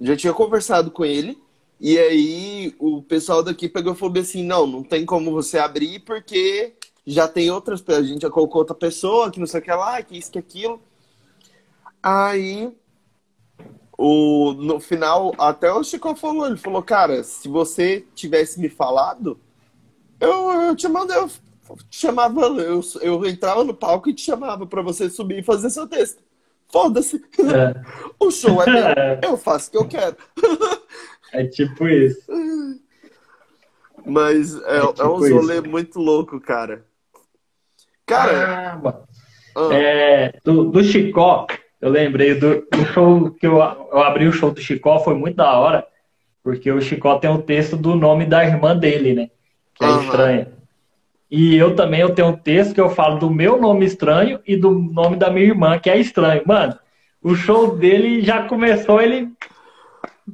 já 0.00 0.16
tinha 0.16 0.32
conversado 0.32 0.90
com 0.90 1.04
ele 1.04 1.38
e 1.80 1.98
aí 1.98 2.74
o 2.78 3.02
pessoal 3.02 3.42
daqui 3.42 3.68
pegou 3.68 3.92
e 3.92 3.96
falou 3.96 4.18
assim, 4.18 4.42
não, 4.42 4.66
não 4.66 4.82
tem 4.82 5.04
como 5.04 5.30
você 5.30 5.58
abrir 5.58 6.00
porque 6.00 6.74
já 7.06 7.28
tem 7.28 7.50
outras 7.50 7.82
a 7.88 8.02
gente 8.02 8.22
já 8.22 8.30
colocou 8.30 8.60
outra 8.60 8.74
pessoa 8.74 9.30
que 9.30 9.40
não 9.40 9.46
sei 9.46 9.60
o 9.60 9.62
que 9.62 9.70
lá, 9.70 10.02
que 10.02 10.18
isso 10.18 10.30
que 10.30 10.38
aquilo. 10.38 10.80
Aí 12.02 12.72
o, 13.96 14.52
no 14.52 14.78
final, 14.78 15.34
até 15.36 15.72
o 15.72 15.82
Chico 15.82 16.14
falou, 16.14 16.46
ele 16.46 16.56
falou, 16.56 16.82
cara, 16.82 17.24
se 17.24 17.48
você 17.48 18.06
tivesse 18.14 18.60
me 18.60 18.68
falado, 18.68 19.38
eu, 20.20 20.50
eu 20.50 20.76
te 20.76 20.86
mandei, 20.86 21.16
eu 21.16 21.28
chamava, 21.90 22.40
eu, 22.42 22.80
eu 23.00 23.26
entrava 23.26 23.64
no 23.64 23.74
palco 23.74 24.08
e 24.08 24.14
te 24.14 24.22
chamava 24.22 24.66
para 24.66 24.82
você 24.82 25.08
subir 25.08 25.38
e 25.38 25.42
fazer 25.42 25.70
seu 25.70 25.86
texto. 25.86 26.22
Foda-se. 26.70 27.16
É. 27.16 27.80
o 28.20 28.30
show 28.30 28.62
é 28.62 28.66
meu, 28.70 28.86
é. 28.86 29.20
eu 29.24 29.36
faço 29.36 29.68
o 29.68 29.70
que 29.70 29.76
eu 29.78 29.88
quero. 29.88 30.16
é 31.32 31.46
tipo 31.46 31.88
isso. 31.88 32.20
Mas 34.04 34.54
é, 34.62 34.78
é, 34.78 34.86
tipo 34.86 35.02
é 35.02 35.06
um 35.06 35.34
rolê 35.34 35.60
muito 35.60 35.98
louco, 35.98 36.40
cara. 36.40 36.84
Cara. 38.06 38.80
Ah. 39.54 39.74
É, 39.74 40.38
do, 40.44 40.64
do 40.64 40.84
Chicó, 40.84 41.46
eu 41.80 41.90
lembrei 41.90 42.34
do, 42.34 42.60
do, 42.60 42.84
show 42.92 43.30
que 43.32 43.46
eu, 43.46 43.56
eu 43.56 43.98
abri 43.98 44.26
o 44.26 44.32
show 44.32 44.50
do 44.50 44.60
Chicó, 44.60 45.00
foi 45.00 45.14
muito 45.14 45.36
da 45.36 45.58
hora, 45.58 45.86
porque 46.42 46.70
o 46.70 46.80
Chicó 46.80 47.18
tem 47.18 47.28
o 47.28 47.42
texto 47.42 47.76
do 47.76 47.96
nome 47.96 48.24
da 48.24 48.44
irmã 48.44 48.76
dele, 48.76 49.14
né? 49.14 49.30
Que 49.74 49.84
é 49.84 49.88
uhum. 49.88 50.02
estranha. 50.02 50.57
E 51.30 51.56
eu 51.56 51.74
também 51.74 52.00
eu 52.00 52.14
tenho 52.14 52.28
um 52.28 52.36
texto 52.36 52.74
que 52.74 52.80
eu 52.80 52.88
falo 52.88 53.18
do 53.18 53.30
meu 53.30 53.60
nome 53.60 53.84
estranho 53.84 54.40
e 54.46 54.56
do 54.56 54.70
nome 54.70 55.16
da 55.16 55.30
minha 55.30 55.46
irmã, 55.46 55.78
que 55.78 55.90
é 55.90 55.98
estranho. 55.98 56.42
Mano, 56.46 56.78
o 57.22 57.34
show 57.34 57.76
dele 57.76 58.22
já 58.22 58.42
começou 58.42 59.00
ele 59.00 59.28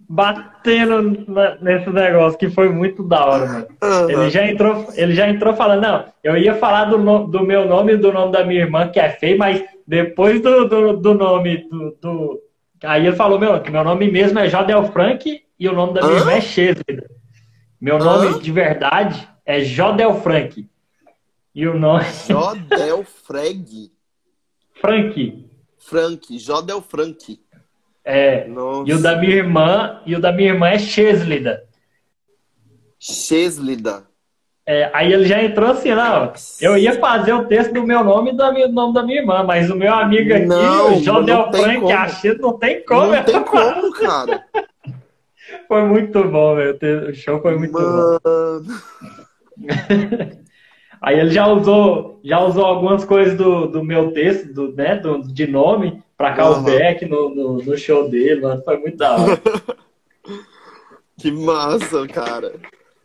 batendo 0.09 1.27
nesse 1.61 1.91
negócio, 1.91 2.39
que 2.39 2.51
foi 2.51 2.69
muito 2.69 3.03
da 3.03 3.25
hora, 3.25 3.47
mano. 3.47 3.67
Uhum. 3.83 4.11
Ele, 4.11 4.31
já 4.31 4.47
entrou, 4.47 4.87
ele 4.95 5.15
já 5.15 5.29
entrou 5.29 5.55
falando, 5.55 5.83
não, 5.83 6.05
eu 6.23 6.37
ia 6.37 6.55
falar 6.55 6.87
do, 6.87 6.99
no, 6.99 7.27
do 7.27 7.45
meu 7.45 7.67
nome 7.67 7.95
e 7.95 7.97
do 7.97 8.13
nome 8.13 8.33
da 8.33 8.45
minha 8.45 8.63
irmã, 8.63 8.89
que 8.89 8.99
é 8.99 9.09
feio, 9.11 9.39
mas 9.39 9.63
depois 9.87 10.41
do, 10.41 10.69
do, 10.69 10.97
do 10.97 11.15
nome 11.15 11.69
do, 11.69 11.97
do, 12.01 12.41
Aí 12.85 13.07
ele 13.07 13.17
falou, 13.17 13.39
meu, 13.39 13.61
que 13.61 13.71
meu 13.71 13.83
nome 13.83 14.11
mesmo 14.11 14.39
é 14.39 14.49
Jodel 14.49 14.85
Frank 14.93 15.43
e 15.59 15.69
o 15.69 15.73
nome 15.73 15.95
da 15.95 16.03
minha 16.03 16.13
uhum. 16.13 16.19
irmã 16.21 16.33
é 16.33 16.41
Chesley. 16.41 17.03
Meu 17.81 17.99
nome 17.99 18.27
uhum. 18.27 18.39
de 18.39 18.53
verdade 18.53 19.29
é 19.45 19.61
Jodel 19.61 20.15
Frank. 20.21 20.69
E 21.55 21.69
o 21.69 21.79
nome. 21.79 22.05
Jodel 22.29 23.05
Freg. 23.05 23.93
Frank. 24.81 25.49
Frank, 25.79 26.39
Jodel 26.39 26.83
Frank. 26.83 27.41
É. 28.05 28.47
Nossa. 28.49 28.91
E 28.91 28.95
o 28.95 29.01
da 29.01 29.17
minha 29.17 29.37
irmã, 29.37 30.01
e 30.05 30.17
o 30.17 30.21
da 30.21 30.33
minha 30.33 30.51
irmã 30.51 30.69
é 30.69 30.79
Cheslida. 30.79 31.65
Cheslida. 32.99 34.05
É, 34.67 34.91
aí 34.95 35.13
ele 35.13 35.27
já 35.27 35.43
entrou 35.43 35.71
assim, 35.71 35.95
não. 35.95 36.33
Eu 36.61 36.77
ia 36.79 36.99
fazer 36.99 37.35
o 37.35 37.45
texto 37.45 37.73
do 37.73 37.87
meu 37.87 38.03
nome 38.03 38.33
e 38.33 38.37
do 38.37 38.69
nome 38.73 38.95
da 38.95 39.03
minha 39.03 39.21
irmã, 39.21 39.43
mas 39.43 39.71
o 39.71 39.77
meu 39.77 39.93
amigo 39.93 40.33
aqui, 40.35 40.47
não, 40.47 40.97
o 40.97 41.03
Jodel 41.03 41.53
Frank, 41.53 41.93
achei 41.93 42.35
não 42.39 42.59
tem 42.59 42.83
como. 42.85 43.13
Não 43.13 43.23
tem 43.23 43.45
como, 43.45 43.93
cara. 43.93 44.43
foi 45.69 45.85
muito 45.85 46.25
bom, 46.25 46.57
velho. 46.57 47.11
O 47.11 47.15
show 47.15 47.41
foi 47.43 47.59
muito 47.59 47.73
Mano. 47.73 48.21
bom. 48.25 48.63
Aí 51.05 51.21
ele 51.21 51.31
já 51.31 51.47
usou, 51.47 52.19
já 52.25 52.41
usou 52.41 52.65
algumas 52.65 53.05
coisas 53.05 53.37
do, 53.37 53.67
do 53.67 53.85
meu 53.85 54.13
texto, 54.13 54.55
do, 54.55 54.73
né, 54.73 54.97
do, 54.97 55.21
de 55.21 55.47
nome, 55.47 56.03
para 56.17 56.33
callback 56.33 57.05
uhum. 57.05 57.11
no, 57.11 57.35
no, 57.35 57.63
no, 57.63 57.77
show 57.77 58.09
dele, 58.09 58.41
mano. 58.41 58.63
Foi 58.65 58.79
muito 58.79 58.97
da 58.97 59.15
hora. 59.15 59.39
que 61.21 61.31
massa, 61.31 62.09
cara. 62.09 62.55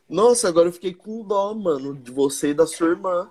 Nossa, 0.10 0.48
agora 0.48 0.70
eu 0.70 0.72
fiquei 0.72 0.94
com 0.94 1.28
dó, 1.28 1.54
mano, 1.54 1.94
de 1.94 2.10
você 2.10 2.52
e 2.52 2.54
da 2.54 2.66
sua 2.66 2.88
irmã. 2.88 3.28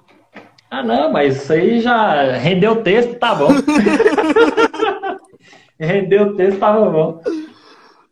Ah, 0.71 0.83
não, 0.83 1.11
mas 1.11 1.43
isso 1.43 1.53
aí 1.55 1.81
já 1.81 2.33
rendeu 2.33 2.73
o 2.73 2.83
texto, 2.83 3.19
tá 3.19 3.35
bom. 3.35 3.49
rendeu 5.81 6.25
o 6.25 6.37
texto, 6.37 6.59
tava 6.59 6.91
bom. 6.91 7.23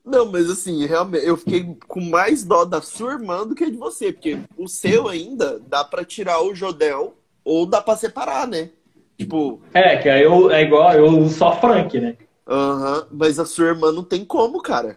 Não, 0.06 0.30
mas 0.30 0.48
assim, 0.48 0.86
realmente, 0.86 1.26
eu 1.26 1.36
fiquei 1.36 1.76
com 1.88 2.00
mais 2.00 2.44
dó 2.44 2.64
da 2.64 2.80
sua 2.80 3.14
irmã 3.14 3.44
do 3.44 3.56
que 3.56 3.68
de 3.68 3.76
você, 3.76 4.12
porque 4.12 4.38
o 4.56 4.68
seu 4.68 5.08
ainda 5.08 5.58
dá 5.66 5.82
para 5.82 6.04
tirar 6.04 6.40
o 6.42 6.54
Jodel 6.54 7.16
ou 7.44 7.66
dá 7.66 7.82
para 7.82 7.96
separar, 7.96 8.46
né? 8.46 8.70
Tipo. 9.18 9.60
É, 9.74 9.96
que 9.96 10.08
aí 10.08 10.22
eu, 10.22 10.48
é 10.52 10.62
igual, 10.62 10.92
eu 10.92 11.28
só 11.28 11.60
Frank, 11.60 11.98
né? 11.98 12.16
Aham, 12.46 12.98
uhum, 12.98 13.06
mas 13.10 13.40
a 13.40 13.44
sua 13.44 13.66
irmã 13.66 13.90
não 13.90 14.04
tem 14.04 14.24
como, 14.24 14.62
cara. 14.62 14.96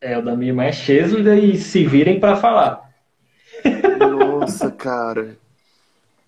É, 0.00 0.16
o 0.16 0.22
da 0.22 0.34
minha 0.34 0.50
irmã 0.50 0.64
é 0.64 0.72
Chesla 0.72 1.36
e 1.36 1.58
se 1.58 1.84
virem 1.84 2.18
para 2.18 2.36
falar. 2.36 2.90
Nossa, 3.98 4.70
cara. 4.70 5.36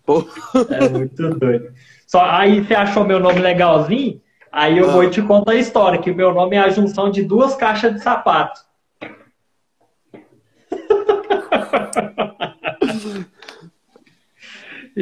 Pô. 0.05 0.27
É 0.71 0.87
muito 0.89 1.31
doido. 1.31 1.73
Só 2.07 2.23
aí 2.23 2.63
você 2.63 2.75
achou 2.75 3.05
meu 3.05 3.21
nome 3.21 3.41
legalzinho? 3.41 4.21
Aí 4.51 4.79
eu 4.79 4.89
ah. 4.89 4.93
vou 4.93 5.09
te 5.11 5.21
contar 5.23 5.53
a 5.53 5.57
história, 5.57 6.01
que 6.01 6.11
o 6.11 6.15
meu 6.15 6.33
nome 6.33 6.57
é 6.57 6.61
a 6.61 6.71
junção 6.71 7.11
de 7.11 7.23
duas 7.23 7.55
caixas 7.55 7.95
de 7.95 8.01
sapato. 8.01 8.61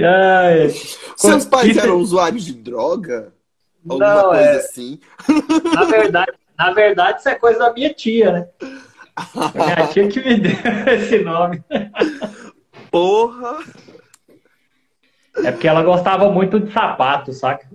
ai, 0.05 0.69
Seus 1.17 1.45
pais 1.45 1.71
isso... 1.71 1.81
eram 1.81 1.97
usuários 1.99 2.45
de 2.45 2.53
droga? 2.55 3.33
Alguma 3.89 4.15
Não, 4.15 4.25
coisa 4.31 4.43
é... 4.43 4.57
assim? 4.57 5.01
Na 5.73 5.85
verdade, 5.85 6.33
na 6.59 6.73
verdade, 6.73 7.21
isso 7.21 7.29
é 7.29 7.35
coisa 7.35 7.59
da 7.59 7.73
minha 7.73 7.93
tia, 7.95 8.33
né? 8.33 8.49
minha 9.55 9.87
tia 9.93 10.09
que 10.09 10.21
me 10.21 10.41
deu 10.41 10.53
esse 10.95 11.19
nome. 11.21 11.63
Porra! 12.91 13.59
É 15.45 15.53
porque 15.53 15.69
ela 15.69 15.83
gostava 15.83 16.31
muito 16.31 16.59
de 16.59 16.73
sapato, 16.73 17.33
saca? 17.33 17.69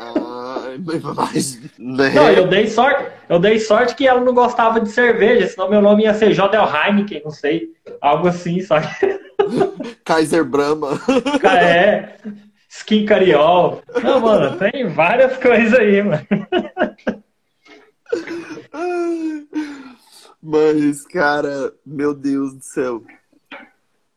Ah, 0.00 0.33
mas. 0.78 1.60
Né? 1.78 2.10
Não, 2.10 2.30
eu 2.30 2.46
dei 2.46 2.66
sorte. 2.66 3.10
Eu 3.28 3.38
dei 3.38 3.58
sorte 3.58 3.94
que 3.94 4.06
ela 4.06 4.20
não 4.20 4.34
gostava 4.34 4.80
de 4.80 4.90
cerveja, 4.90 5.46
senão 5.46 5.70
meu 5.70 5.82
nome 5.82 6.04
ia 6.04 6.14
ser 6.14 6.32
Jodel 6.32 6.64
Heineken, 6.64 7.22
não 7.24 7.30
sei. 7.30 7.72
Algo 8.00 8.28
assim, 8.28 8.60
sabe? 8.60 8.88
Kaiser 10.04 10.44
Brahma. 10.44 11.00
É. 11.44 12.16
Skin 12.68 13.06
Cariol. 13.06 13.82
Não, 14.02 14.20
mano, 14.20 14.58
tem 14.58 14.88
várias 14.88 15.36
coisas 15.36 15.78
aí, 15.78 16.02
mano. 16.02 16.26
Mas, 20.42 21.06
cara, 21.06 21.72
meu 21.86 22.12
Deus 22.12 22.54
do 22.54 22.62
céu. 22.62 23.02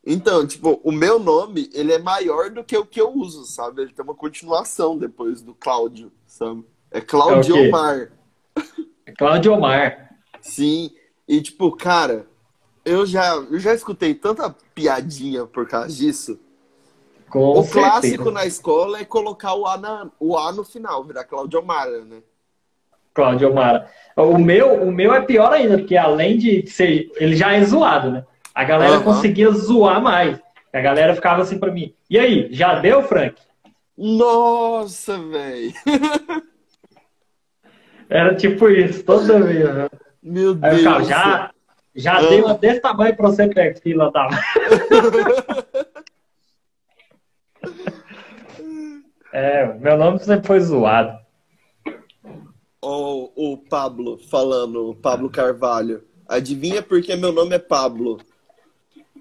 Então, 0.10 0.48
tipo, 0.48 0.80
o 0.86 0.92
meu 0.92 1.20
nome, 1.20 1.70
ele 1.74 1.92
é 1.92 2.00
maior 2.00 2.50
do 2.50 2.64
que 2.64 2.78
o 2.78 2.86
que 2.86 3.02
eu 3.02 3.12
uso, 3.14 3.44
sabe? 3.44 3.82
Ele 3.82 3.92
tem 3.92 4.06
uma 4.06 4.16
continuação 4.16 4.98
depois 4.98 5.42
do 5.42 5.54
Cláudio, 5.54 6.10
sabe? 6.26 6.64
É 6.90 7.02
Cláudio 7.02 7.58
É? 7.58 7.68
Omar. 7.68 8.12
É 9.06 9.12
Cláudio 9.12 9.52
Omar. 9.54 10.12
Sim. 10.40 10.92
E, 11.28 11.42
tipo, 11.42 11.76
cara, 11.76 12.26
eu 12.86 13.06
já, 13.06 13.36
eu 13.36 13.60
já 13.60 13.74
escutei 13.74 14.14
tanta 14.14 14.50
piadinha 14.74 15.46
por 15.46 15.68
causa 15.68 15.90
disso. 15.90 16.40
Com 17.30 17.52
o 17.60 17.64
certeza. 17.64 17.74
clássico 17.74 18.32
na 18.32 18.46
escola 18.46 19.00
é 19.00 19.04
colocar 19.04 19.56
o 19.56 19.68
A, 19.68 19.78
na- 19.78 20.10
o 20.18 20.38
A 20.38 20.54
no 20.54 20.64
final, 20.64 21.04
virar 21.04 21.26
Cláudio 21.26 21.60
Omar, 21.60 21.86
né? 21.90 22.22
Cláudio 23.14 23.50
Omar. 23.52 23.92
O 24.16 24.38
meu, 24.38 24.84
o 24.84 24.90
meu 24.90 25.14
é 25.14 25.20
pior 25.20 25.52
ainda, 25.52 25.78
porque 25.80 25.98
além 25.98 26.38
de 26.38 26.66
ser. 26.68 27.12
Ele 27.18 27.36
já 27.36 27.52
é 27.52 27.62
zoado, 27.66 28.10
né? 28.12 28.26
A 28.58 28.64
galera 28.64 28.96
Aham. 28.96 29.04
conseguia 29.04 29.52
zoar 29.52 30.02
mais. 30.02 30.40
A 30.74 30.82
galera 30.82 31.14
ficava 31.14 31.44
assim 31.44 31.60
pra 31.60 31.72
mim. 31.72 31.94
E 32.10 32.18
aí, 32.18 32.48
já 32.52 32.80
deu, 32.80 33.04
Frank? 33.04 33.36
Nossa, 33.96 35.16
velho. 35.20 35.72
Era 38.10 38.34
tipo 38.36 38.68
isso, 38.68 39.04
toda 39.04 39.40
vez. 39.42 39.72
né? 39.74 39.88
Meu 40.24 40.58
Aí 40.64 40.72
eu 40.72 40.76
Deus. 40.76 40.78
ficava, 40.80 41.00
do 41.02 41.06
céu. 41.06 41.18
já, 41.18 41.52
já 41.96 42.18
Ah. 42.18 42.22
dei 42.22 42.42
uma 42.42 42.54
desse 42.56 42.80
tamanho 42.82 43.16
pra 43.16 43.30
você 43.30 43.48
pegar 43.48 43.80
fila 43.80 44.10
da. 44.12 44.28
É, 49.34 49.72
meu 49.74 49.98
nome 49.98 50.20
sempre 50.20 50.48
foi 50.48 50.60
zoado. 50.60 51.18
Ó, 52.82 53.30
o 53.36 53.58
Pablo 53.70 54.18
falando, 54.18 54.90
o 54.90 54.96
Pablo 54.96 55.30
Carvalho. 55.30 56.04
Adivinha 56.28 56.82
por 56.82 57.02
que 57.02 57.16
meu 57.16 57.32
nome 57.32 57.56
é 57.56 57.60
Pablo? 57.60 58.20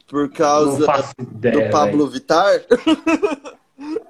Por 0.06 0.30
causa 0.30 0.84
faço 0.86 1.14
do 1.18 1.22
ideia. 1.36 1.70
Pablo 1.70 2.06
velho. 2.06 2.10
Vittar? 2.10 2.60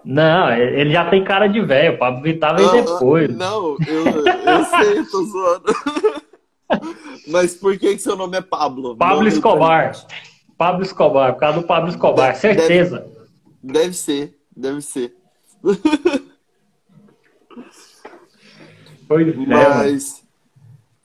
Não, 0.05 0.53
ele 0.53 0.93
já 0.93 1.09
tem 1.09 1.25
cara 1.25 1.47
de 1.47 1.61
velho. 1.61 1.95
O 1.95 1.99
Pablo 1.99 2.23
Vittar 2.23 2.57
veio 2.57 2.71
depois. 2.85 3.35
Não, 3.35 3.77
eu, 3.87 4.05
eu 4.07 4.65
sei, 4.65 5.05
tô 5.07 5.25
zoando. 5.25 5.65
Mas 7.29 7.55
por 7.55 7.77
que, 7.79 7.95
que 7.95 7.99
seu 7.99 8.17
nome 8.17 8.37
é 8.37 8.41
Pablo? 8.43 8.97
Pablo 8.97 9.17
Nome 9.19 9.29
Escobar. 9.29 9.93
Pablo 10.59 10.83
Escobar, 10.83 11.33
por 11.35 11.41
causa 11.41 11.61
do 11.61 11.67
Pablo 11.67 11.89
Escobar, 11.91 12.29
Deve- 12.33 12.39
certeza. 12.41 13.07
Deve 13.63 13.93
ser, 13.95 14.39
deve 14.57 14.81
ser. 14.81 15.15
Pois 19.09 19.27
é, 19.29 19.33
mano. 19.37 19.47
Mas, 19.49 20.23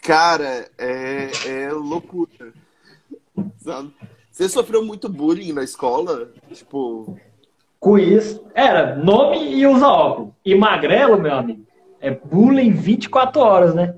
cara, 0.01 0.69
é, 0.77 1.29
é 1.47 1.71
loucura. 1.71 2.53
Sabe? 3.59 3.91
Você 4.31 4.47
sofreu 4.47 4.83
muito 4.83 5.09
bullying 5.09 5.51
na 5.53 5.63
escola? 5.63 6.31
Tipo, 6.51 7.17
Com 7.79 7.97
isso, 7.97 8.43
era 8.55 8.95
nome 8.95 9.37
e 9.55 9.65
usa 9.67 9.87
óculos. 9.87 10.33
E 10.45 10.55
magrelo, 10.55 11.19
meu 11.19 11.33
amigo, 11.33 11.65
é 11.99 12.11
bullying 12.11 12.71
24 12.71 13.41
horas, 13.41 13.75
né? 13.75 13.95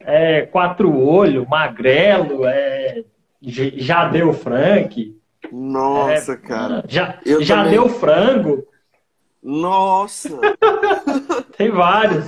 É, 0.00 0.38
é 0.40 0.42
quatro 0.46 0.94
olho, 0.98 1.46
magrelo, 1.48 2.44
é 2.44 3.04
já 3.42 4.06
deu 4.08 4.32
Frank, 4.34 5.16
nossa, 5.50 6.32
É, 6.32 6.36
cara. 6.36 6.84
já, 6.88 7.18
Eu 7.24 7.42
já 7.42 7.56
também. 7.56 7.70
deu 7.72 7.88
frango, 7.88 8.66
Nossa! 9.42 10.38
tem 11.56 11.70
vários. 11.70 12.26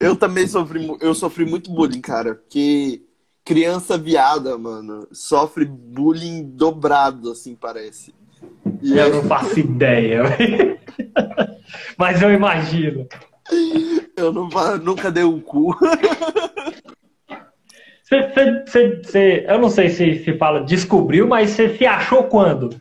Eu 0.00 0.16
também 0.16 0.46
sofri, 0.48 0.96
eu 1.00 1.14
sofri 1.14 1.44
muito 1.44 1.70
bullying, 1.70 2.00
cara. 2.00 2.34
Porque 2.34 3.02
criança 3.44 3.98
viada, 3.98 4.56
mano, 4.58 5.06
sofre 5.12 5.64
bullying 5.64 6.42
dobrado, 6.44 7.30
assim, 7.32 7.54
parece. 7.54 8.14
E 8.82 8.98
Eu 8.98 9.04
aí, 9.04 9.10
não 9.10 9.22
faço 9.24 9.58
ideia. 9.60 10.22
Mas 11.96 12.22
eu 12.22 12.32
imagino. 12.32 13.06
eu 14.16 14.32
não, 14.32 14.48
nunca 14.82 15.10
dei 15.10 15.24
um 15.24 15.40
cu. 15.40 15.74
Você, 18.04 18.22
você- 18.28 18.64
você- 18.66 19.02
você- 19.02 19.46
eu 19.48 19.58
não 19.58 19.70
sei 19.70 19.88
se 19.88 20.22
se 20.24 20.36
fala 20.36 20.64
descobriu, 20.64 21.26
mas 21.26 21.50
você 21.50 21.76
se 21.76 21.86
achou 21.86 22.24
quando? 22.24 22.80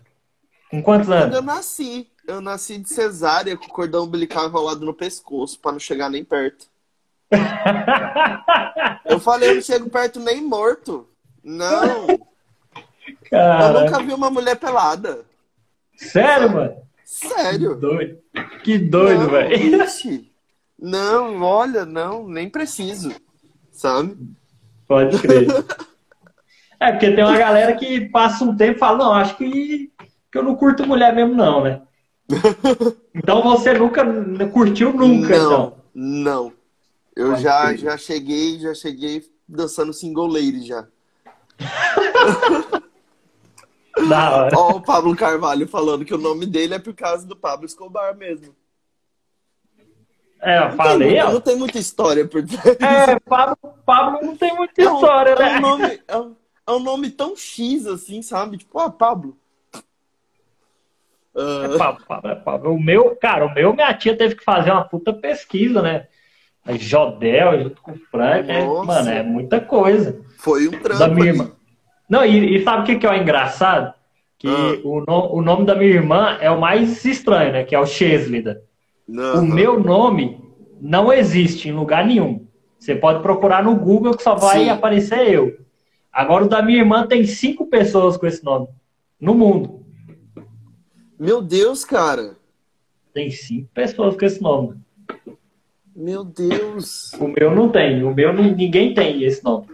Com 0.71 0.81
quantos 0.83 1.09
Quando 1.13 1.13
anos? 1.13 1.35
eu 1.35 1.41
nasci, 1.41 2.11
eu 2.27 2.41
nasci 2.41 2.77
de 2.79 2.89
cesárea 2.89 3.57
com 3.57 3.65
o 3.65 3.69
cordão 3.69 4.05
umbilical 4.05 4.47
enrolado 4.47 4.85
no 4.85 4.93
pescoço 4.93 5.59
pra 5.59 5.71
não 5.71 5.79
chegar 5.79 6.09
nem 6.09 6.23
perto. 6.23 6.70
Eu 9.05 9.19
falei, 9.19 9.49
eu 9.49 9.55
não 9.55 9.61
chego 9.61 9.89
perto 9.89 10.19
nem 10.19 10.41
morto. 10.43 11.07
Não, 11.43 12.07
eu 12.09 12.19
Cara, 13.29 13.81
nunca 13.81 14.03
vi 14.03 14.13
uma 14.13 14.29
mulher 14.29 14.55
pelada. 14.57 15.25
sério, 15.95 16.51
mano? 16.51 16.75
Que 17.03 17.27
Sério. 17.27 17.75
doido. 17.75 18.17
Que 18.63 18.77
doido, 18.77 19.29
velho. 19.29 19.83
ixi. 19.83 20.31
Não, 20.79 21.41
olha, 21.41 21.85
não, 21.85 22.27
nem 22.27 22.49
preciso. 22.49 23.11
Sabe? 23.71 24.17
Pode 24.87 25.19
crer. 25.19 25.47
É, 26.79 26.91
porque 26.91 27.11
tem 27.11 27.23
uma 27.23 27.37
galera 27.37 27.75
que 27.75 28.09
passa 28.09 28.43
um 28.43 28.55
tempo 28.55 28.77
e 28.77 28.79
fala, 28.79 28.97
não, 28.97 29.13
acho 29.13 29.37
que, 29.37 29.91
que 30.31 30.37
eu 30.37 30.41
não 30.43 30.55
curto 30.55 30.85
mulher 30.87 31.13
mesmo, 31.13 31.35
não, 31.35 31.63
né? 31.63 31.81
Então 33.13 33.43
você 33.43 33.73
nunca 33.73 34.03
curtiu 34.47 34.93
nunca, 34.93 35.37
não, 35.37 35.45
então. 35.45 35.73
não. 35.93 36.53
Eu 37.21 37.35
já, 37.37 37.73
já 37.75 37.97
cheguei, 37.97 38.59
já 38.59 38.73
cheguei 38.73 39.23
dançando 39.47 39.93
single 39.93 40.27
lady 40.27 40.65
já. 40.65 40.87
Da 44.07 44.35
hora. 44.35 44.57
Ó, 44.57 44.77
o 44.77 44.81
Pablo 44.81 45.15
Carvalho 45.15 45.67
falando 45.67 46.05
que 46.05 46.13
o 46.13 46.17
nome 46.17 46.45
dele 46.45 46.73
é 46.75 46.79
por 46.79 46.93
causa 46.93 47.27
do 47.27 47.35
Pablo 47.35 47.65
Escobar 47.65 48.15
mesmo. 48.15 48.55
É, 50.41 50.57
eu 50.57 50.69
Não 50.69 50.75
falei, 50.77 51.09
tem, 51.09 51.21
ó. 51.21 51.31
não 51.33 51.41
tem 51.41 51.55
muita 51.55 51.77
história 51.77 52.25
por 52.27 52.43
trás. 52.43 53.09
É, 53.09 53.19
Pablo, 53.19 53.57
Pablo 53.85 54.19
não 54.25 54.35
tem 54.35 54.55
muita 54.55 54.81
É 54.81 54.89
um- 54.89 54.95
história, 54.95 55.31
é 55.31 55.37
né? 55.39 55.57
um 55.57 55.61
nome, 55.61 56.01
é, 56.07 56.17
um, 56.17 56.35
é 56.67 56.71
um 56.71 56.79
nome 56.79 57.11
tão 57.11 57.35
X 57.35 57.85
assim, 57.85 58.21
sabe? 58.23 58.57
Tipo, 58.57 58.79
ah, 58.79 58.89
Pablo. 58.89 59.37
Ah, 61.35 61.69
É 61.73 61.77
Pablo, 61.77 62.05
Pablo, 62.07 62.31
é 62.31 62.35
Pablo. 62.35 62.73
O 62.73 62.81
meu, 62.81 63.15
cara, 63.17 63.45
o 63.45 63.53
meu, 63.53 63.73
minha 63.73 63.93
tia 63.93 64.17
teve 64.17 64.33
que 64.35 64.43
fazer 64.43 64.71
uma 64.71 64.83
puta 64.85 65.13
pesquisa, 65.13 65.81
né? 65.81 66.07
Aí 66.65 66.77
Jodel 66.77 67.63
junto 67.63 67.81
com 67.81 67.91
o 67.91 67.97
Frank, 68.11 68.49
é, 68.49 68.63
mano, 68.65 69.09
é 69.09 69.23
muita 69.23 69.59
coisa. 69.59 70.21
foi 70.37 70.67
um 70.67 70.71
trampo. 70.71 70.99
Da 70.99 71.07
minha 71.07 71.27
irmã. 71.27 71.51
Não, 72.09 72.23
e, 72.25 72.57
e 72.57 72.63
sabe 72.63 72.83
o 72.83 72.85
que, 72.85 72.95
que 72.99 73.05
é 73.07 73.09
o 73.11 73.15
engraçado? 73.15 73.93
Que 74.37 74.47
Ah. 74.47 74.79
o, 74.83 75.03
no- 75.07 75.33
o 75.35 75.41
nome 75.41 75.65
da 75.65 75.75
minha 75.75 75.89
irmã 75.91 76.37
é 76.39 76.49
o 76.51 76.59
mais 76.59 77.03
estranho, 77.05 77.53
né? 77.53 77.63
Que 77.63 77.73
é 77.75 77.79
o 77.79 77.85
Cheslida. 77.85 78.61
Não, 79.07 79.39
O 79.43 79.45
meu 79.45 79.79
nome 79.79 80.39
não 80.79 81.11
existe 81.11 81.69
em 81.69 81.71
lugar 81.73 82.05
nenhum. 82.05 82.45
Você 82.77 82.95
pode 82.95 83.21
procurar 83.21 83.63
no 83.63 83.75
Google 83.75 84.15
que 84.15 84.23
só 84.23 84.35
vai 84.35 84.63
Sim. 84.65 84.69
aparecer 84.69 85.31
eu. 85.33 85.57
Agora 86.11 86.45
o 86.45 86.49
da 86.49 86.61
minha 86.61 86.79
irmã 86.79 87.05
tem 87.07 87.23
cinco 87.25 87.67
pessoas 87.67 88.17
com 88.17 88.25
esse 88.27 88.43
nome. 88.43 88.67
No 89.19 89.33
mundo. 89.35 89.85
Meu 91.19 91.41
Deus, 91.41 91.85
cara. 91.85 92.35
Tem 93.13 93.29
cinco 93.29 93.69
pessoas 93.73 94.15
com 94.17 94.25
esse 94.25 94.41
nome. 94.41 94.75
Meu 95.95 96.23
Deus. 96.23 97.11
O 97.13 97.27
meu 97.27 97.53
não 97.53 97.69
tem. 97.69 98.03
O 98.03 98.13
meu 98.13 98.33
ni- 98.33 98.55
ninguém 98.55 98.93
tem 98.93 99.23
esse 99.23 99.43
nome. 99.43 99.67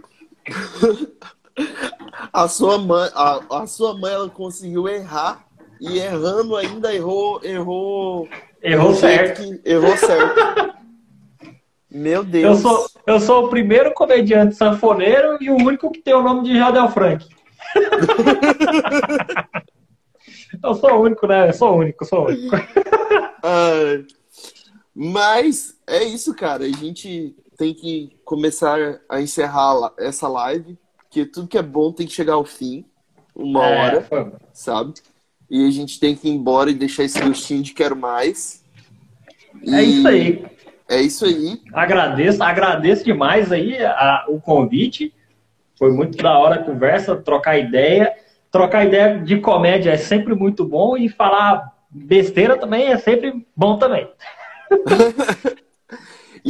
A 2.32 2.48
sua 2.48 2.78
mãe, 2.78 3.10
a, 3.14 3.40
a 3.62 3.66
sua 3.66 3.96
mãe, 3.98 4.12
ela 4.12 4.28
conseguiu 4.28 4.88
errar 4.88 5.44
e 5.80 5.98
errando 5.98 6.56
ainda 6.56 6.92
errou, 6.94 7.40
errou. 7.44 8.28
Errou 8.62 8.94
certo. 8.94 9.42
que- 9.42 9.60
errou 9.70 9.96
certo. 9.96 10.76
Meu 11.90 12.20
Eu 12.20 12.24
Deus. 12.24 12.58
sou, 12.60 12.86
eu 13.06 13.18
sou 13.20 13.46
o 13.46 13.48
primeiro 13.48 13.94
comediante 13.94 14.54
sanfoneiro 14.56 15.38
e 15.40 15.50
o 15.50 15.56
único 15.56 15.90
que 15.90 16.02
tem 16.02 16.12
o 16.14 16.22
nome 16.22 16.42
de 16.44 16.56
Jadel 16.58 16.88
Frank. 16.90 17.26
eu 20.62 20.74
sou 20.74 20.90
o 20.92 21.00
único, 21.02 21.26
né? 21.26 21.48
Eu 21.48 21.52
sou 21.54 21.72
o 21.72 21.76
único, 21.78 22.04
eu 22.04 22.08
sou 22.08 22.24
o 22.24 22.26
único. 22.28 22.56
Mas 24.94 25.77
é 25.88 26.04
isso, 26.04 26.34
cara. 26.34 26.64
A 26.64 26.68
gente 26.70 27.34
tem 27.56 27.74
que 27.74 28.16
começar 28.24 29.00
a 29.08 29.20
encerrar 29.20 29.92
essa 29.98 30.28
live, 30.28 30.78
porque 30.98 31.24
tudo 31.26 31.48
que 31.48 31.58
é 31.58 31.62
bom 31.62 31.92
tem 31.92 32.06
que 32.06 32.12
chegar 32.12 32.34
ao 32.34 32.44
fim, 32.44 32.84
uma 33.34 33.64
É, 33.66 33.78
hora, 33.78 34.02
foi- 34.02 34.32
sabe? 34.52 34.94
e 35.50 35.66
a 35.66 35.70
gente 35.70 35.98
tem 35.98 36.14
que 36.14 36.28
ir 36.28 36.32
embora 36.32 36.70
e 36.70 36.74
deixar 36.74 37.04
esse 37.04 37.18
gostinho 37.20 37.62
de 37.62 37.72
quero 37.72 37.96
mais. 37.96 38.62
E 39.62 39.74
é 39.74 39.82
isso 39.82 40.08
aí. 40.08 40.46
É 40.88 41.00
isso 41.00 41.24
aí. 41.24 41.60
Agradeço, 41.72 42.42
agradeço 42.42 43.04
demais 43.04 43.50
aí 43.50 43.76
a, 43.82 44.26
o 44.28 44.40
convite. 44.40 45.12
Foi 45.78 45.90
muito 45.92 46.18
da 46.18 46.36
hora 46.38 46.56
a 46.56 46.64
conversa, 46.64 47.16
trocar 47.16 47.58
ideia. 47.58 48.14
Trocar 48.50 48.86
ideia 48.86 49.18
de 49.20 49.40
comédia 49.40 49.90
é 49.92 49.96
sempre 49.96 50.34
muito 50.34 50.64
bom 50.64 50.96
e 50.96 51.08
falar 51.08 51.72
besteira 51.90 52.56
também 52.56 52.86
é 52.88 52.96
sempre 52.98 53.46
bom 53.56 53.78
também. 53.78 54.08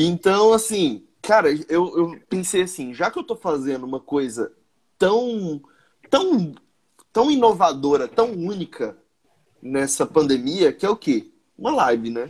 então, 0.07 0.53
assim, 0.53 1.05
cara, 1.23 1.51
eu, 1.69 1.99
eu 1.99 2.21
pensei 2.29 2.63
assim, 2.63 2.95
já 2.95 3.11
que 3.11 3.19
eu 3.19 3.25
tô 3.25 3.37
fazendo 3.37 3.85
uma 3.85 4.01
coisa 4.01 4.53
tão, 4.99 5.61
tão, 6.11 6.55
tão 7.13 7.31
inovadora, 7.31 8.07
tão 8.07 8.33
única 8.33 8.97
nessa 9.63 10.07
pandemia, 10.07 10.73
que 10.73 10.87
é 10.87 10.91
o 10.91 10.97
quê? 10.97 11.29
Uma 11.57 11.73
live, 11.73 12.11
né? 12.11 12.29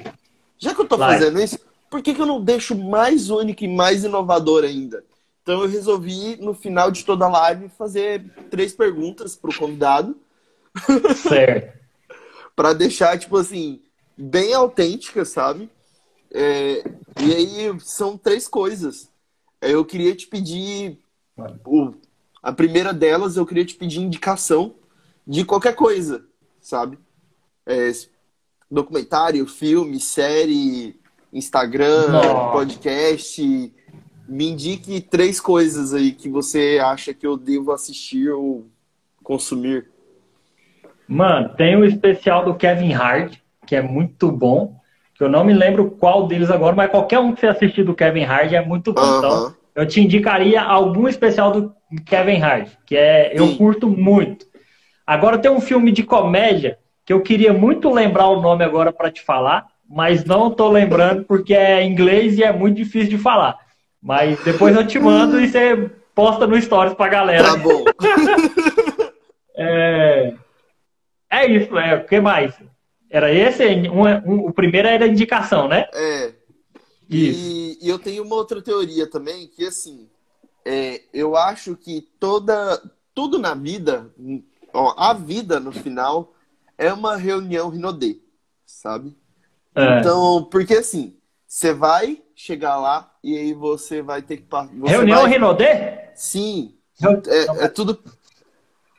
Já 0.59 0.75
que 0.75 0.81
eu 0.81 0.87
tô 0.87 0.97
live. 0.97 1.19
fazendo 1.19 1.41
isso, 1.41 1.59
por 1.91 2.03
que, 2.03 2.15
que 2.15 2.21
eu 2.21 2.27
não 2.27 2.43
deixo 2.43 2.77
mais 2.77 3.31
única 3.31 3.65
e 3.65 3.69
mais 3.69 4.05
inovador 4.05 4.65
ainda? 4.65 5.05
Então 5.43 5.63
eu 5.63 5.69
resolvi, 5.69 6.37
no 6.37 6.53
final 6.53 6.91
de 6.91 7.05
toda 7.05 7.25
a 7.25 7.31
live, 7.31 7.71
fazer 7.71 8.25
três 8.51 8.73
perguntas 8.73 9.35
pro 9.35 9.57
convidado. 9.57 10.17
Certo. 11.17 11.79
para 12.55 12.73
deixar, 12.73 13.19
tipo 13.19 13.37
assim, 13.37 13.81
bem 14.17 14.53
autêntica, 14.53 15.25
sabe? 15.25 15.71
É, 16.33 16.85
e 17.21 17.35
aí 17.35 17.81
são 17.81 18.17
três 18.17 18.47
coisas. 18.47 19.11
Eu 19.61 19.85
queria 19.85 20.15
te 20.15 20.27
pedir. 20.27 20.99
O, 21.65 21.93
a 22.43 22.53
primeira 22.53 22.93
delas, 22.93 23.37
eu 23.37 23.47
queria 23.47 23.65
te 23.65 23.75
pedir 23.75 24.01
indicação 24.01 24.75
de 25.27 25.45
qualquer 25.45 25.75
coisa, 25.75 26.25
sabe? 26.61 26.99
É, 27.67 27.91
documentário, 28.71 29.47
filme, 29.47 30.01
série, 30.01 30.99
Instagram, 31.33 32.09
Nossa. 32.09 32.53
podcast. 32.53 33.73
Me 34.29 34.51
indique 34.51 35.01
três 35.01 35.41
coisas 35.41 35.95
aí 35.95 36.13
que 36.13 36.29
você 36.29 36.79
acha 36.83 37.15
que 37.15 37.27
eu 37.27 37.37
devo 37.37 37.73
assistir 37.73 38.31
ou 38.31 38.67
consumir. 39.23 39.91
Mano, 41.07 41.55
tem 41.57 41.77
o 41.77 41.85
especial 41.85 42.45
do 42.45 42.55
Kevin 42.55 42.93
Hart, 42.93 43.39
que 43.67 43.75
é 43.75 43.83
muito 43.83 44.31
bom. 44.31 44.79
Que 45.19 45.25
eu 45.25 45.29
não 45.29 45.45
me 45.45 45.53
lembro 45.53 45.91
qual 45.91 46.29
deles 46.29 46.51
agora, 46.51 46.77
mas 46.77 46.91
qualquer 46.91 47.19
um 47.19 47.33
que 47.33 47.41
você 47.41 47.49
assistir 47.49 47.83
do 47.83 47.95
Kevin 47.95 48.23
Hart 48.23 48.53
é 48.53 48.65
muito 48.65 48.93
bom. 48.93 49.03
Uh 49.03 49.05
-huh. 49.05 49.19
Então, 49.19 49.55
eu 49.75 49.87
te 49.87 50.01
indicaria 50.01 50.63
algum 50.63 51.09
especial 51.09 51.51
do 51.51 51.75
Kevin 52.07 52.41
Hart, 52.41 52.71
que 52.87 52.97
é 52.97 53.33
eu 53.35 53.57
curto 53.57 53.89
muito. 53.89 54.47
Agora 55.07 55.39
tem 55.39 55.51
um 55.51 55.61
filme 55.61 55.91
de 55.91 56.03
comédia 56.03 56.79
que 57.05 57.13
eu 57.13 57.23
queria 57.23 57.53
muito 57.53 57.91
lembrar 57.91 58.29
o 58.29 58.41
nome 58.41 58.63
agora 58.65 58.93
para 58.93 59.11
te 59.11 59.23
falar, 59.23 59.67
mas 59.89 60.25
não 60.25 60.51
tô 60.51 60.69
lembrando 60.69 61.25
porque 61.25 61.55
é 61.55 61.83
inglês 61.83 62.37
e 62.39 62.45
é 62.45 62.53
muito 62.53 62.77
difícil 62.77 63.09
de 63.09 63.19
falar. 63.19 63.57
Mas 64.03 64.39
depois 64.45 64.77
eu 64.77 64.87
te 64.87 64.99
mando 64.99 65.41
e 65.41 65.49
você 65.49 65.91
posta 66.15 66.47
no 66.47 66.61
Stories 66.61 66.95
pra 66.95 67.09
galera. 67.09 67.45
Tá 67.45 67.57
bom. 67.57 67.85
é... 69.57 70.35
é 71.31 71.47
isso, 71.47 71.79
é. 71.79 71.95
O 71.97 72.05
que 72.05 72.21
mais? 72.21 72.55
Era 73.11 73.33
esse? 73.33 73.65
Um, 73.89 74.03
um, 74.03 74.47
o 74.47 74.53
primeiro 74.53 74.89
era 74.89 75.05
a 75.05 75.09
indicação, 75.09 75.67
né? 75.67 75.87
É. 75.93 76.33
E, 77.09 77.79
e, 77.81 77.89
eu 77.89 77.99
tenho 77.99 78.23
uma 78.23 78.37
outra 78.37 78.61
teoria 78.61 79.11
também, 79.11 79.47
que 79.47 79.67
assim, 79.67 80.11
é, 80.65 81.03
eu 81.13 81.37
acho 81.37 81.75
que 81.75 82.03
toda, 82.21 82.81
tudo 83.15 83.39
na 83.39 83.55
vida, 83.55 84.13
ó, 84.75 84.95
a 84.99 85.15
vida 85.15 85.59
no 85.59 85.73
final, 85.73 86.35
é 86.77 86.93
uma 86.93 87.17
reunião 87.17 87.71
Rinodê, 87.71 88.21
sabe? 88.67 89.17
É. 89.75 90.01
Então, 90.01 90.47
porque 90.51 90.75
assim, 90.75 91.17
você 91.47 91.73
vai 91.73 92.23
chegar 92.35 92.77
lá 92.77 93.11
e 93.25 93.39
aí 93.39 93.55
você 93.55 94.03
vai 94.03 94.21
ter 94.21 94.37
que. 94.37 94.45
Reunião 94.85 95.23
vai... 95.23 95.31
Rinodê? 95.31 96.11
Sim. 96.15 96.75
É, 97.03 97.65
é 97.65 97.69
tudo. 97.69 97.99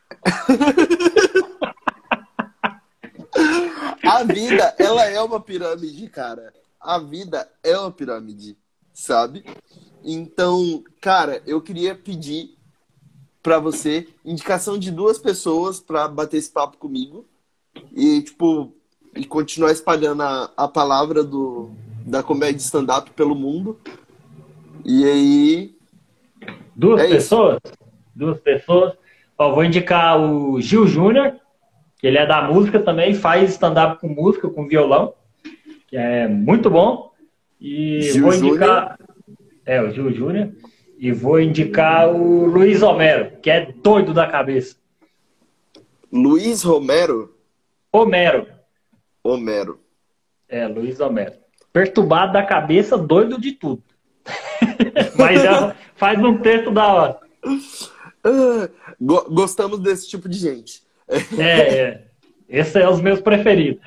a 4.04 4.24
vida, 4.24 4.76
ela 4.78 5.06
é 5.06 5.22
uma 5.22 5.40
pirâmide, 5.40 6.08
cara. 6.10 6.54
A 6.80 6.98
vida 7.00 7.50
é 7.64 7.78
uma 7.78 7.92
pirâmide, 7.92 8.58
sabe? 8.94 9.44
Então, 10.04 10.84
cara, 11.02 11.42
eu 11.46 11.62
queria 11.62 11.94
pedir 11.94 12.58
para 13.42 13.60
você 13.60 14.08
indicação 14.24 14.78
de 14.78 14.92
duas 14.92 15.18
pessoas 15.18 15.80
para 15.80 16.08
bater 16.08 16.38
esse 16.38 16.52
papo 16.52 16.78
comigo 16.78 17.26
e 17.94 18.22
tipo 18.22 18.74
e 19.16 19.26
continuar 19.26 19.72
espalhando 19.72 20.22
a, 20.24 20.52
a 20.56 20.68
palavra 20.68 21.24
do, 21.24 21.72
da 22.06 22.22
comédia 22.24 22.58
stand-up 22.58 23.12
pelo 23.12 23.36
mundo. 23.36 23.80
E 24.86 25.04
aí. 25.06 25.76
Duas 26.76 27.02
é 27.02 27.08
pessoas? 27.08 27.60
Isso. 27.64 27.74
Duas 28.16 28.40
pessoas. 28.40 28.94
Ó, 29.38 29.54
vou 29.54 29.64
indicar 29.64 30.20
o 30.20 30.60
Gil 30.62 30.88
Júnior, 30.88 31.40
que 32.00 32.08
ele 32.08 32.18
é 32.18 32.26
da 32.26 32.42
música 32.42 32.80
também, 32.80 33.14
faz 33.14 33.52
stand-up 33.52 34.00
com 34.00 34.08
música, 34.08 34.50
com 34.50 34.68
violão, 34.68 35.14
que 35.86 35.98
é 35.98 36.28
muito 36.28 36.70
bom. 36.70 37.12
E 37.60 38.02
Gil 38.02 38.24
vou 38.24 38.34
indicar. 38.34 38.98
Júnior. 38.98 39.40
É, 39.66 39.82
o 39.82 39.92
Gil 39.92 40.12
Júnior. 40.14 40.52
E 40.98 41.12
vou 41.12 41.40
indicar 41.40 42.10
o 42.10 42.46
Luiz 42.46 42.82
Homero, 42.82 43.38
que 43.42 43.50
é 43.50 43.72
doido 43.84 44.14
da 44.14 44.28
cabeça. 44.28 44.78
Luiz 46.12 46.64
Romero? 46.64 47.36
Homero. 47.92 48.48
Homero. 49.22 49.80
É, 50.48 50.68
Luiz 50.68 51.00
Homero. 51.00 51.34
Perturbado 51.72 52.34
da 52.34 52.44
cabeça, 52.44 52.98
doido 52.98 53.40
de 53.40 53.52
tudo. 53.52 53.84
Mas 55.18 55.42
já 55.42 55.76
faz 55.96 56.18
um 56.20 56.38
texto 56.40 56.72
da 56.72 56.88
hora. 56.88 57.20
Ah, 58.24 58.70
gostamos 59.00 59.80
desse 59.80 60.10
tipo 60.10 60.28
de 60.28 60.38
gente. 60.38 60.82
É, 61.38 61.80
é. 61.80 62.04
Esses 62.48 62.74
são 62.74 62.94
os 62.94 63.02
meus 63.02 63.22
preferidos. 63.22 63.84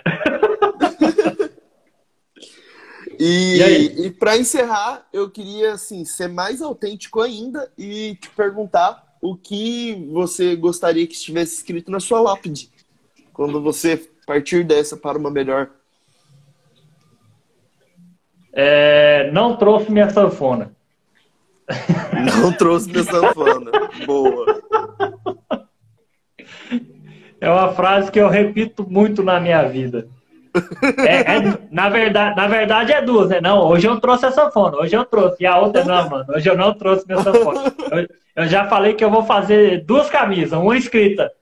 E, 3.18 3.60
e, 3.60 4.06
e 4.06 4.10
para 4.10 4.36
encerrar, 4.36 5.06
eu 5.12 5.30
queria 5.30 5.74
assim, 5.74 6.04
ser 6.04 6.28
mais 6.28 6.60
autêntico 6.60 7.20
ainda 7.20 7.70
e 7.78 8.16
te 8.16 8.28
perguntar 8.30 9.16
o 9.20 9.36
que 9.36 10.08
você 10.10 10.56
gostaria 10.56 11.06
que 11.06 11.14
estivesse 11.14 11.54
escrito 11.54 11.90
na 11.90 12.00
sua 12.00 12.20
lápide 12.20 12.68
quando 13.32 13.62
você 13.62 14.08
partir 14.26 14.64
dessa 14.64 14.96
para 14.96 15.18
uma 15.18 15.30
melhor? 15.30 15.70
É, 18.52 19.30
não 19.32 19.56
trouxe 19.56 19.90
minha 19.90 20.10
sanfona. 20.10 20.74
Não 22.40 22.52
trouxe 22.52 22.90
minha 22.90 23.04
sanfona. 23.04 23.70
Boa. 24.04 24.62
É 27.42 27.50
uma 27.50 27.72
frase 27.72 28.10
que 28.10 28.20
eu 28.20 28.28
repito 28.28 28.86
muito 28.88 29.22
na 29.22 29.38
minha 29.40 29.62
vida. 29.64 30.06
É, 31.06 31.36
é, 31.36 31.58
na, 31.70 31.88
verdade, 31.88 32.36
na 32.36 32.46
verdade 32.46 32.92
é 32.92 33.00
duas, 33.00 33.30
né? 33.30 33.40
Não, 33.40 33.66
hoje 33.66 33.86
eu 33.86 33.98
trouxe 33.98 34.26
a 34.26 34.30
sanfona, 34.30 34.76
hoje 34.76 34.94
eu 34.94 35.04
trouxe. 35.04 35.42
E 35.42 35.46
a 35.46 35.58
outra, 35.58 35.82
não, 35.82 36.10
mano, 36.10 36.26
hoje 36.28 36.48
eu 36.48 36.56
não 36.56 36.74
trouxe 36.74 37.06
minha 37.06 37.22
sanfona. 37.22 37.72
Eu, 37.90 38.08
eu 38.36 38.46
já 38.46 38.66
falei 38.66 38.92
que 38.92 39.02
eu 39.02 39.10
vou 39.10 39.24
fazer 39.24 39.82
duas 39.84 40.10
camisas, 40.10 40.58
uma 40.58 40.76
escrita 40.76 41.32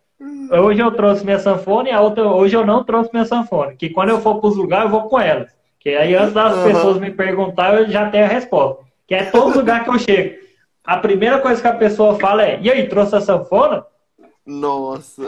hoje 0.58 0.80
eu 0.80 0.90
trouxe 0.90 1.24
minha 1.24 1.38
sanfona 1.38 1.88
e 1.88 1.92
a 1.92 2.00
outra, 2.00 2.26
hoje 2.26 2.56
eu 2.56 2.66
não 2.66 2.82
trouxe 2.82 3.10
minha 3.12 3.24
sanfona. 3.24 3.74
Que 3.74 3.90
quando 3.90 4.10
eu 4.10 4.20
for 4.20 4.40
para 4.40 4.48
os 4.48 4.56
lugares, 4.56 4.84
eu 4.86 4.90
vou 4.90 5.08
com 5.08 5.20
elas. 5.20 5.50
Que 5.78 5.90
aí 5.90 6.14
antes 6.14 6.34
das 6.34 6.56
uhum. 6.56 6.64
pessoas 6.64 6.98
me 6.98 7.10
perguntar, 7.10 7.74
eu 7.74 7.88
já 7.88 8.10
tenho 8.10 8.24
a 8.24 8.28
resposta. 8.28 8.82
Que 9.06 9.14
é 9.14 9.24
todo 9.24 9.58
lugar 9.58 9.84
que 9.84 9.90
eu 9.90 9.98
chego. 9.98 10.38
A 10.84 10.96
primeira 10.96 11.38
coisa 11.38 11.60
que 11.60 11.68
a 11.68 11.74
pessoa 11.74 12.18
fala 12.18 12.42
é: 12.42 12.58
e 12.60 12.70
aí, 12.70 12.88
trouxe 12.88 13.14
a 13.16 13.20
sanfona? 13.20 13.84
Nossa. 14.50 15.22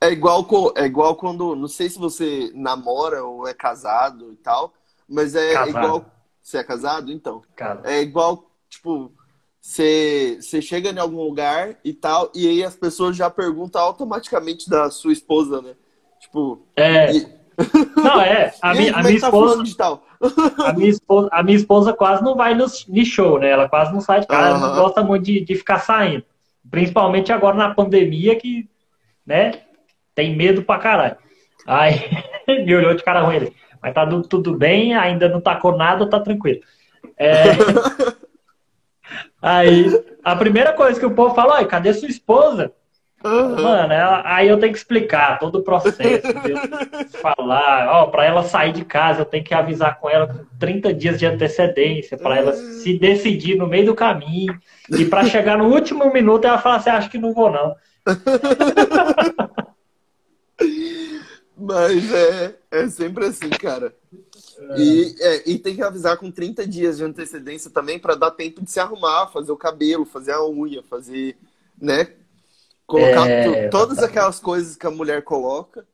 é 0.00 0.10
igual, 0.10 0.46
é 0.76 0.84
igual 0.84 1.16
quando. 1.16 1.56
Não 1.56 1.66
sei 1.66 1.90
se 1.90 1.98
você 1.98 2.52
namora 2.54 3.24
ou 3.24 3.48
é 3.48 3.52
casado 3.52 4.32
e 4.32 4.36
tal, 4.36 4.72
mas 5.08 5.34
é 5.34 5.54
casado. 5.54 5.68
igual. 5.70 6.06
Você 6.40 6.58
é 6.58 6.64
casado? 6.64 7.10
Então. 7.10 7.42
Casado. 7.56 7.86
É 7.86 8.00
igual, 8.00 8.48
tipo, 8.68 9.12
você, 9.60 10.38
você 10.40 10.62
chega 10.62 10.90
em 10.90 10.98
algum 10.98 11.22
lugar 11.22 11.76
e 11.84 11.92
tal, 11.92 12.30
e 12.32 12.46
aí 12.48 12.62
as 12.62 12.76
pessoas 12.76 13.16
já 13.16 13.28
perguntam 13.28 13.80
automaticamente 13.80 14.70
da 14.70 14.88
sua 14.88 15.12
esposa, 15.12 15.60
né? 15.60 15.74
Tipo. 16.20 16.64
É. 16.76 17.12
E... 17.12 17.41
Não, 17.96 18.20
é. 18.20 18.52
A, 18.60 18.74
mi, 18.74 18.88
a 18.88 19.00
é 19.00 19.02
minha 19.02 19.20
tá 19.20 19.26
esposa. 19.28 19.62
De 19.62 19.76
tal? 19.76 20.04
a, 20.64 20.72
minha 20.72 20.90
esposa, 20.90 21.28
a 21.32 21.42
minha 21.42 21.56
esposa 21.56 21.92
quase 21.92 22.22
não 22.22 22.36
vai 22.36 22.54
no, 22.54 22.66
no 22.66 23.04
show, 23.04 23.38
né? 23.38 23.50
Ela 23.50 23.68
quase 23.68 23.92
não 23.92 24.00
sai 24.00 24.20
de 24.20 24.26
casa, 24.26 24.54
uhum. 24.54 24.60
não 24.60 24.82
gosta 24.82 25.02
muito 25.02 25.24
de, 25.24 25.40
de 25.40 25.54
ficar 25.54 25.78
saindo. 25.78 26.24
Principalmente 26.70 27.32
agora 27.32 27.56
na 27.56 27.74
pandemia, 27.74 28.36
que, 28.36 28.68
né? 29.26 29.62
Tem 30.14 30.34
medo 30.34 30.62
pra 30.62 30.78
caralho. 30.78 31.16
Aí 31.66 32.00
me 32.64 32.74
olhou 32.74 32.94
de 32.94 33.02
cara 33.02 33.22
ruim. 33.22 33.52
Mas 33.82 33.94
tá 33.94 34.06
tudo 34.28 34.56
bem, 34.56 34.94
ainda 34.94 35.28
não 35.28 35.40
tacou 35.40 35.76
nada, 35.76 36.08
tá 36.08 36.20
tranquilo. 36.20 36.60
É. 37.18 37.32
Aí, 39.42 39.86
a 40.22 40.36
primeira 40.36 40.72
coisa 40.72 40.98
que 40.98 41.04
o 41.04 41.14
povo 41.14 41.34
fala, 41.34 41.64
cadê 41.64 41.92
sua 41.92 42.08
esposa? 42.08 42.72
Uhum. 43.24 43.62
Mano, 43.62 43.92
ela, 43.92 44.22
aí 44.24 44.48
eu 44.48 44.58
tenho 44.58 44.72
que 44.72 44.78
explicar 44.78 45.38
todo 45.38 45.58
o 45.58 45.62
processo. 45.62 46.26
falar, 47.20 47.88
ó, 47.88 48.06
pra 48.06 48.24
ela 48.24 48.42
sair 48.42 48.72
de 48.72 48.84
casa, 48.84 49.20
eu 49.20 49.24
tenho 49.24 49.44
que 49.44 49.54
avisar 49.54 49.98
com 50.00 50.10
ela 50.10 50.26
com 50.26 50.44
30 50.58 50.92
dias 50.92 51.18
de 51.18 51.26
antecedência, 51.26 52.18
para 52.18 52.36
ela 52.36 52.52
se 52.52 52.98
decidir 52.98 53.56
no 53.56 53.66
meio 53.66 53.86
do 53.86 53.94
caminho. 53.94 54.58
E 54.90 55.04
para 55.04 55.24
chegar 55.24 55.56
no 55.56 55.72
último 55.72 56.12
minuto, 56.12 56.46
ela 56.46 56.58
fala 56.58 56.76
assim: 56.76 56.90
acho 56.90 57.10
que 57.10 57.18
não 57.18 57.32
vou, 57.32 57.50
não. 57.50 57.74
Mas 61.56 62.12
é, 62.12 62.56
é 62.72 62.88
sempre 62.88 63.26
assim, 63.26 63.48
cara. 63.50 63.94
E, 64.76 65.14
é, 65.20 65.50
e 65.50 65.58
tem 65.58 65.74
que 65.74 65.82
avisar 65.82 66.16
com 66.16 66.30
30 66.30 66.66
dias 66.66 66.96
de 66.96 67.04
antecedência 67.04 67.70
também 67.70 67.98
para 67.98 68.14
dar 68.14 68.30
tempo 68.30 68.62
de 68.62 68.70
se 68.70 68.80
arrumar, 68.80 69.28
fazer 69.28 69.52
o 69.52 69.56
cabelo, 69.56 70.04
fazer 70.04 70.32
a 70.32 70.44
unha, 70.44 70.82
fazer, 70.82 71.36
né? 71.80 72.08
Colocar 72.86 73.28
é, 73.28 73.68
todas 73.68 73.98
aquelas 74.02 74.38
coisas 74.38 74.76
que 74.76 74.86
a 74.86 74.90
mulher 74.90 75.22
coloca. 75.22 75.86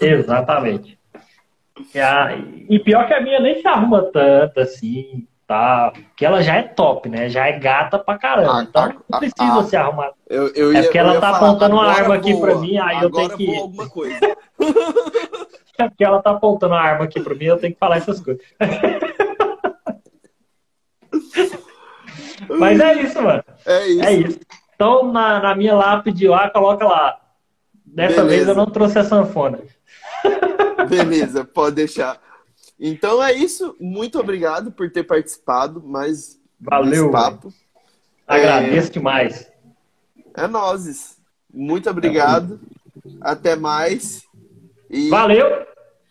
Exatamente. 0.00 0.98
E 2.68 2.78
pior 2.80 3.06
que 3.06 3.14
a 3.14 3.20
minha 3.20 3.40
nem 3.40 3.60
se 3.60 3.66
arruma 3.66 4.02
tanto 4.12 4.60
assim, 4.60 5.26
tá? 5.46 5.92
Porque 5.92 6.26
ela 6.26 6.42
já 6.42 6.56
é 6.56 6.62
top, 6.62 7.08
né? 7.08 7.28
Já 7.28 7.46
é 7.46 7.58
gata 7.58 7.98
pra 7.98 8.18
caramba. 8.18 8.58
Ah, 8.58 8.62
então 8.62 8.94
não 9.08 9.18
precisa 9.18 9.62
se 9.64 9.76
arrumar. 9.76 10.12
Eu, 10.28 10.48
eu 10.54 10.72
ia, 10.72 10.80
é 10.80 10.82
porque 10.82 10.98
ela 10.98 11.14
tá 11.14 11.20
falar, 11.20 11.36
apontando 11.36 11.74
uma 11.76 11.86
arma 11.86 12.14
aqui 12.16 12.38
pra 12.38 12.54
mim, 12.56 12.76
aí 12.78 13.02
eu 13.02 13.10
tenho 13.10 13.36
que. 13.36 13.56
alguma 13.56 13.88
coisa. 13.88 14.18
é 15.78 15.88
porque 15.88 16.04
ela 16.04 16.20
tá 16.20 16.30
apontando 16.32 16.74
a 16.74 16.80
arma 16.80 17.04
aqui 17.04 17.20
pra 17.20 17.34
mim, 17.34 17.44
eu 17.44 17.58
tenho 17.58 17.72
que 17.72 17.78
falar 17.78 17.96
essas 17.98 18.20
coisas. 18.20 18.42
Mas 22.58 22.80
é 22.80 22.94
isso, 23.02 23.22
mano. 23.22 23.44
É 23.66 23.86
isso. 23.86 24.04
É 24.04 24.12
isso. 24.12 24.40
Então, 24.78 25.10
na, 25.10 25.40
na 25.40 25.56
minha 25.56 25.74
lápide 25.74 26.28
lá, 26.28 26.48
coloca 26.50 26.86
lá. 26.86 27.20
Dessa 27.84 28.22
Beleza. 28.22 28.28
vez 28.28 28.48
eu 28.48 28.54
não 28.54 28.66
trouxe 28.66 28.96
a 28.96 29.02
sanfona. 29.02 29.58
Beleza, 30.88 31.44
pode 31.44 31.74
deixar. 31.74 32.20
Então 32.78 33.20
é 33.20 33.32
isso. 33.32 33.74
Muito 33.80 34.20
obrigado 34.20 34.70
por 34.70 34.88
ter 34.88 35.02
participado 35.02 35.82
mais 35.82 36.40
Valeu. 36.60 37.10
papo. 37.10 37.52
Agradeço 38.24 38.86
é... 38.86 38.92
demais. 38.92 39.50
É 40.32 40.46
nozes. 40.46 41.18
Muito 41.52 41.90
obrigado. 41.90 42.60
Até 43.20 43.56
mais. 43.56 44.22
E... 44.88 45.08
Valeu. 45.08 45.66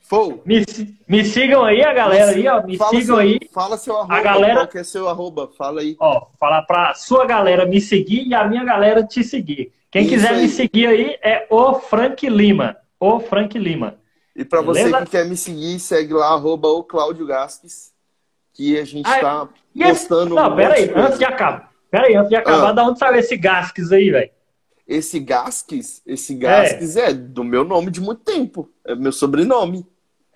Fou. 0.08 0.42
Me, 0.46 0.66
me 1.06 1.26
sigam 1.26 1.66
aí, 1.66 1.84
a 1.84 1.94
galera 1.94 2.32
aí, 2.32 2.48
ó. 2.48 2.64
Me 2.64 2.78
sigam 2.78 3.02
seu, 3.02 3.18
aí. 3.18 3.40
Fala 3.54 3.78
seu 3.78 3.98
arroba. 3.98 4.16
A 4.16 4.22
galera, 4.22 4.56
qual 4.56 4.68
que 4.68 4.78
é 4.78 4.84
seu 4.84 5.10
arroba? 5.10 5.50
Fala 5.58 5.82
aí. 5.82 5.98
Ó, 6.00 6.28
fala 6.40 6.62
pra 6.62 6.94
sua 6.94 7.26
galera 7.26 7.66
me 7.66 7.82
seguir 7.82 8.26
e 8.26 8.34
a 8.34 8.48
minha 8.48 8.64
galera 8.64 9.04
te 9.04 9.22
seguir. 9.22 9.74
Quem 9.92 10.04
Isso 10.04 10.12
quiser 10.12 10.30
aí. 10.30 10.42
me 10.44 10.48
seguir 10.48 10.88
aí 10.88 11.20
é 11.22 11.46
o 11.50 11.74
Frank 11.76 12.28
Lima. 12.30 12.78
O 12.98 13.20
Frank 13.20 13.58
Lima. 13.60 14.00
E 14.34 14.46
para 14.46 14.62
você 14.62 14.90
que 14.90 15.06
quer 15.08 15.26
me 15.26 15.36
seguir, 15.36 15.78
segue 15.80 16.14
lá, 16.14 16.28
arroba 16.28 16.70
o 16.70 16.84
Cláudio 16.84 17.26
Gasques, 17.26 17.92
que 18.54 18.80
a 18.80 18.86
gente 18.86 19.10
está 19.10 19.42
ah, 19.42 19.50
postando. 19.74 20.36
Não, 20.36 20.54
um 20.54 20.56
peraí, 20.56 20.90
antes 20.96 21.20
de 21.20 21.26
acabar. 21.26 21.70
Peraí, 21.92 22.16
antes 22.16 22.30
de 22.30 22.36
acabar, 22.36 22.70
ah. 22.70 22.72
da 22.72 22.86
onde 22.86 23.00
saiu 23.00 23.16
esse 23.16 23.36
Gasques 23.36 23.92
aí, 23.92 24.10
velho? 24.10 24.30
Esse 24.88 25.20
Gasques, 25.20 26.02
esse 26.06 26.34
Gasques 26.34 26.96
é. 26.96 27.10
é. 27.10 27.14
do 27.14 27.44
meu 27.44 27.66
nome 27.66 27.92
de 27.92 28.00
muito 28.00 28.24
tempo. 28.24 28.70
É 28.86 28.96
meu 28.96 29.12
sobrenome. 29.12 29.86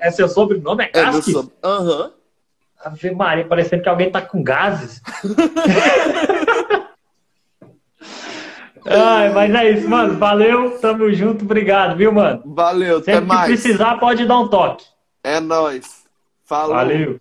É 0.02 0.12
seu 0.12 0.28
sobrenome? 0.28 0.84
É 0.86 0.90
Gaskis? 0.90 1.36
É. 1.36 1.68
Uhum. 1.68 2.12
Ave 2.84 3.12
Maria, 3.12 3.46
parecendo 3.46 3.84
que 3.84 3.90
alguém 3.90 4.12
tá 4.12 4.22
com 4.22 4.44
gases. 4.44 5.02
Ai, 8.84 9.32
mas 9.32 9.54
é 9.54 9.70
isso, 9.72 9.88
mano. 9.88 10.18
Valeu, 10.18 10.80
tamo 10.80 11.14
junto, 11.14 11.46
obrigado, 11.46 11.96
viu, 11.96 12.12
mano? 12.12 12.42
Valeu, 12.44 12.98
Sempre 12.98 13.14
até 13.14 13.26
mais. 13.26 13.46
Se 13.60 13.62
precisar, 13.62 14.00
pode 14.00 14.26
dar 14.26 14.40
um 14.40 14.48
toque. 14.48 14.86
É 15.24 15.40
nóis. 15.40 16.04
Falou. 16.44 16.76
Valeu. 16.76 17.20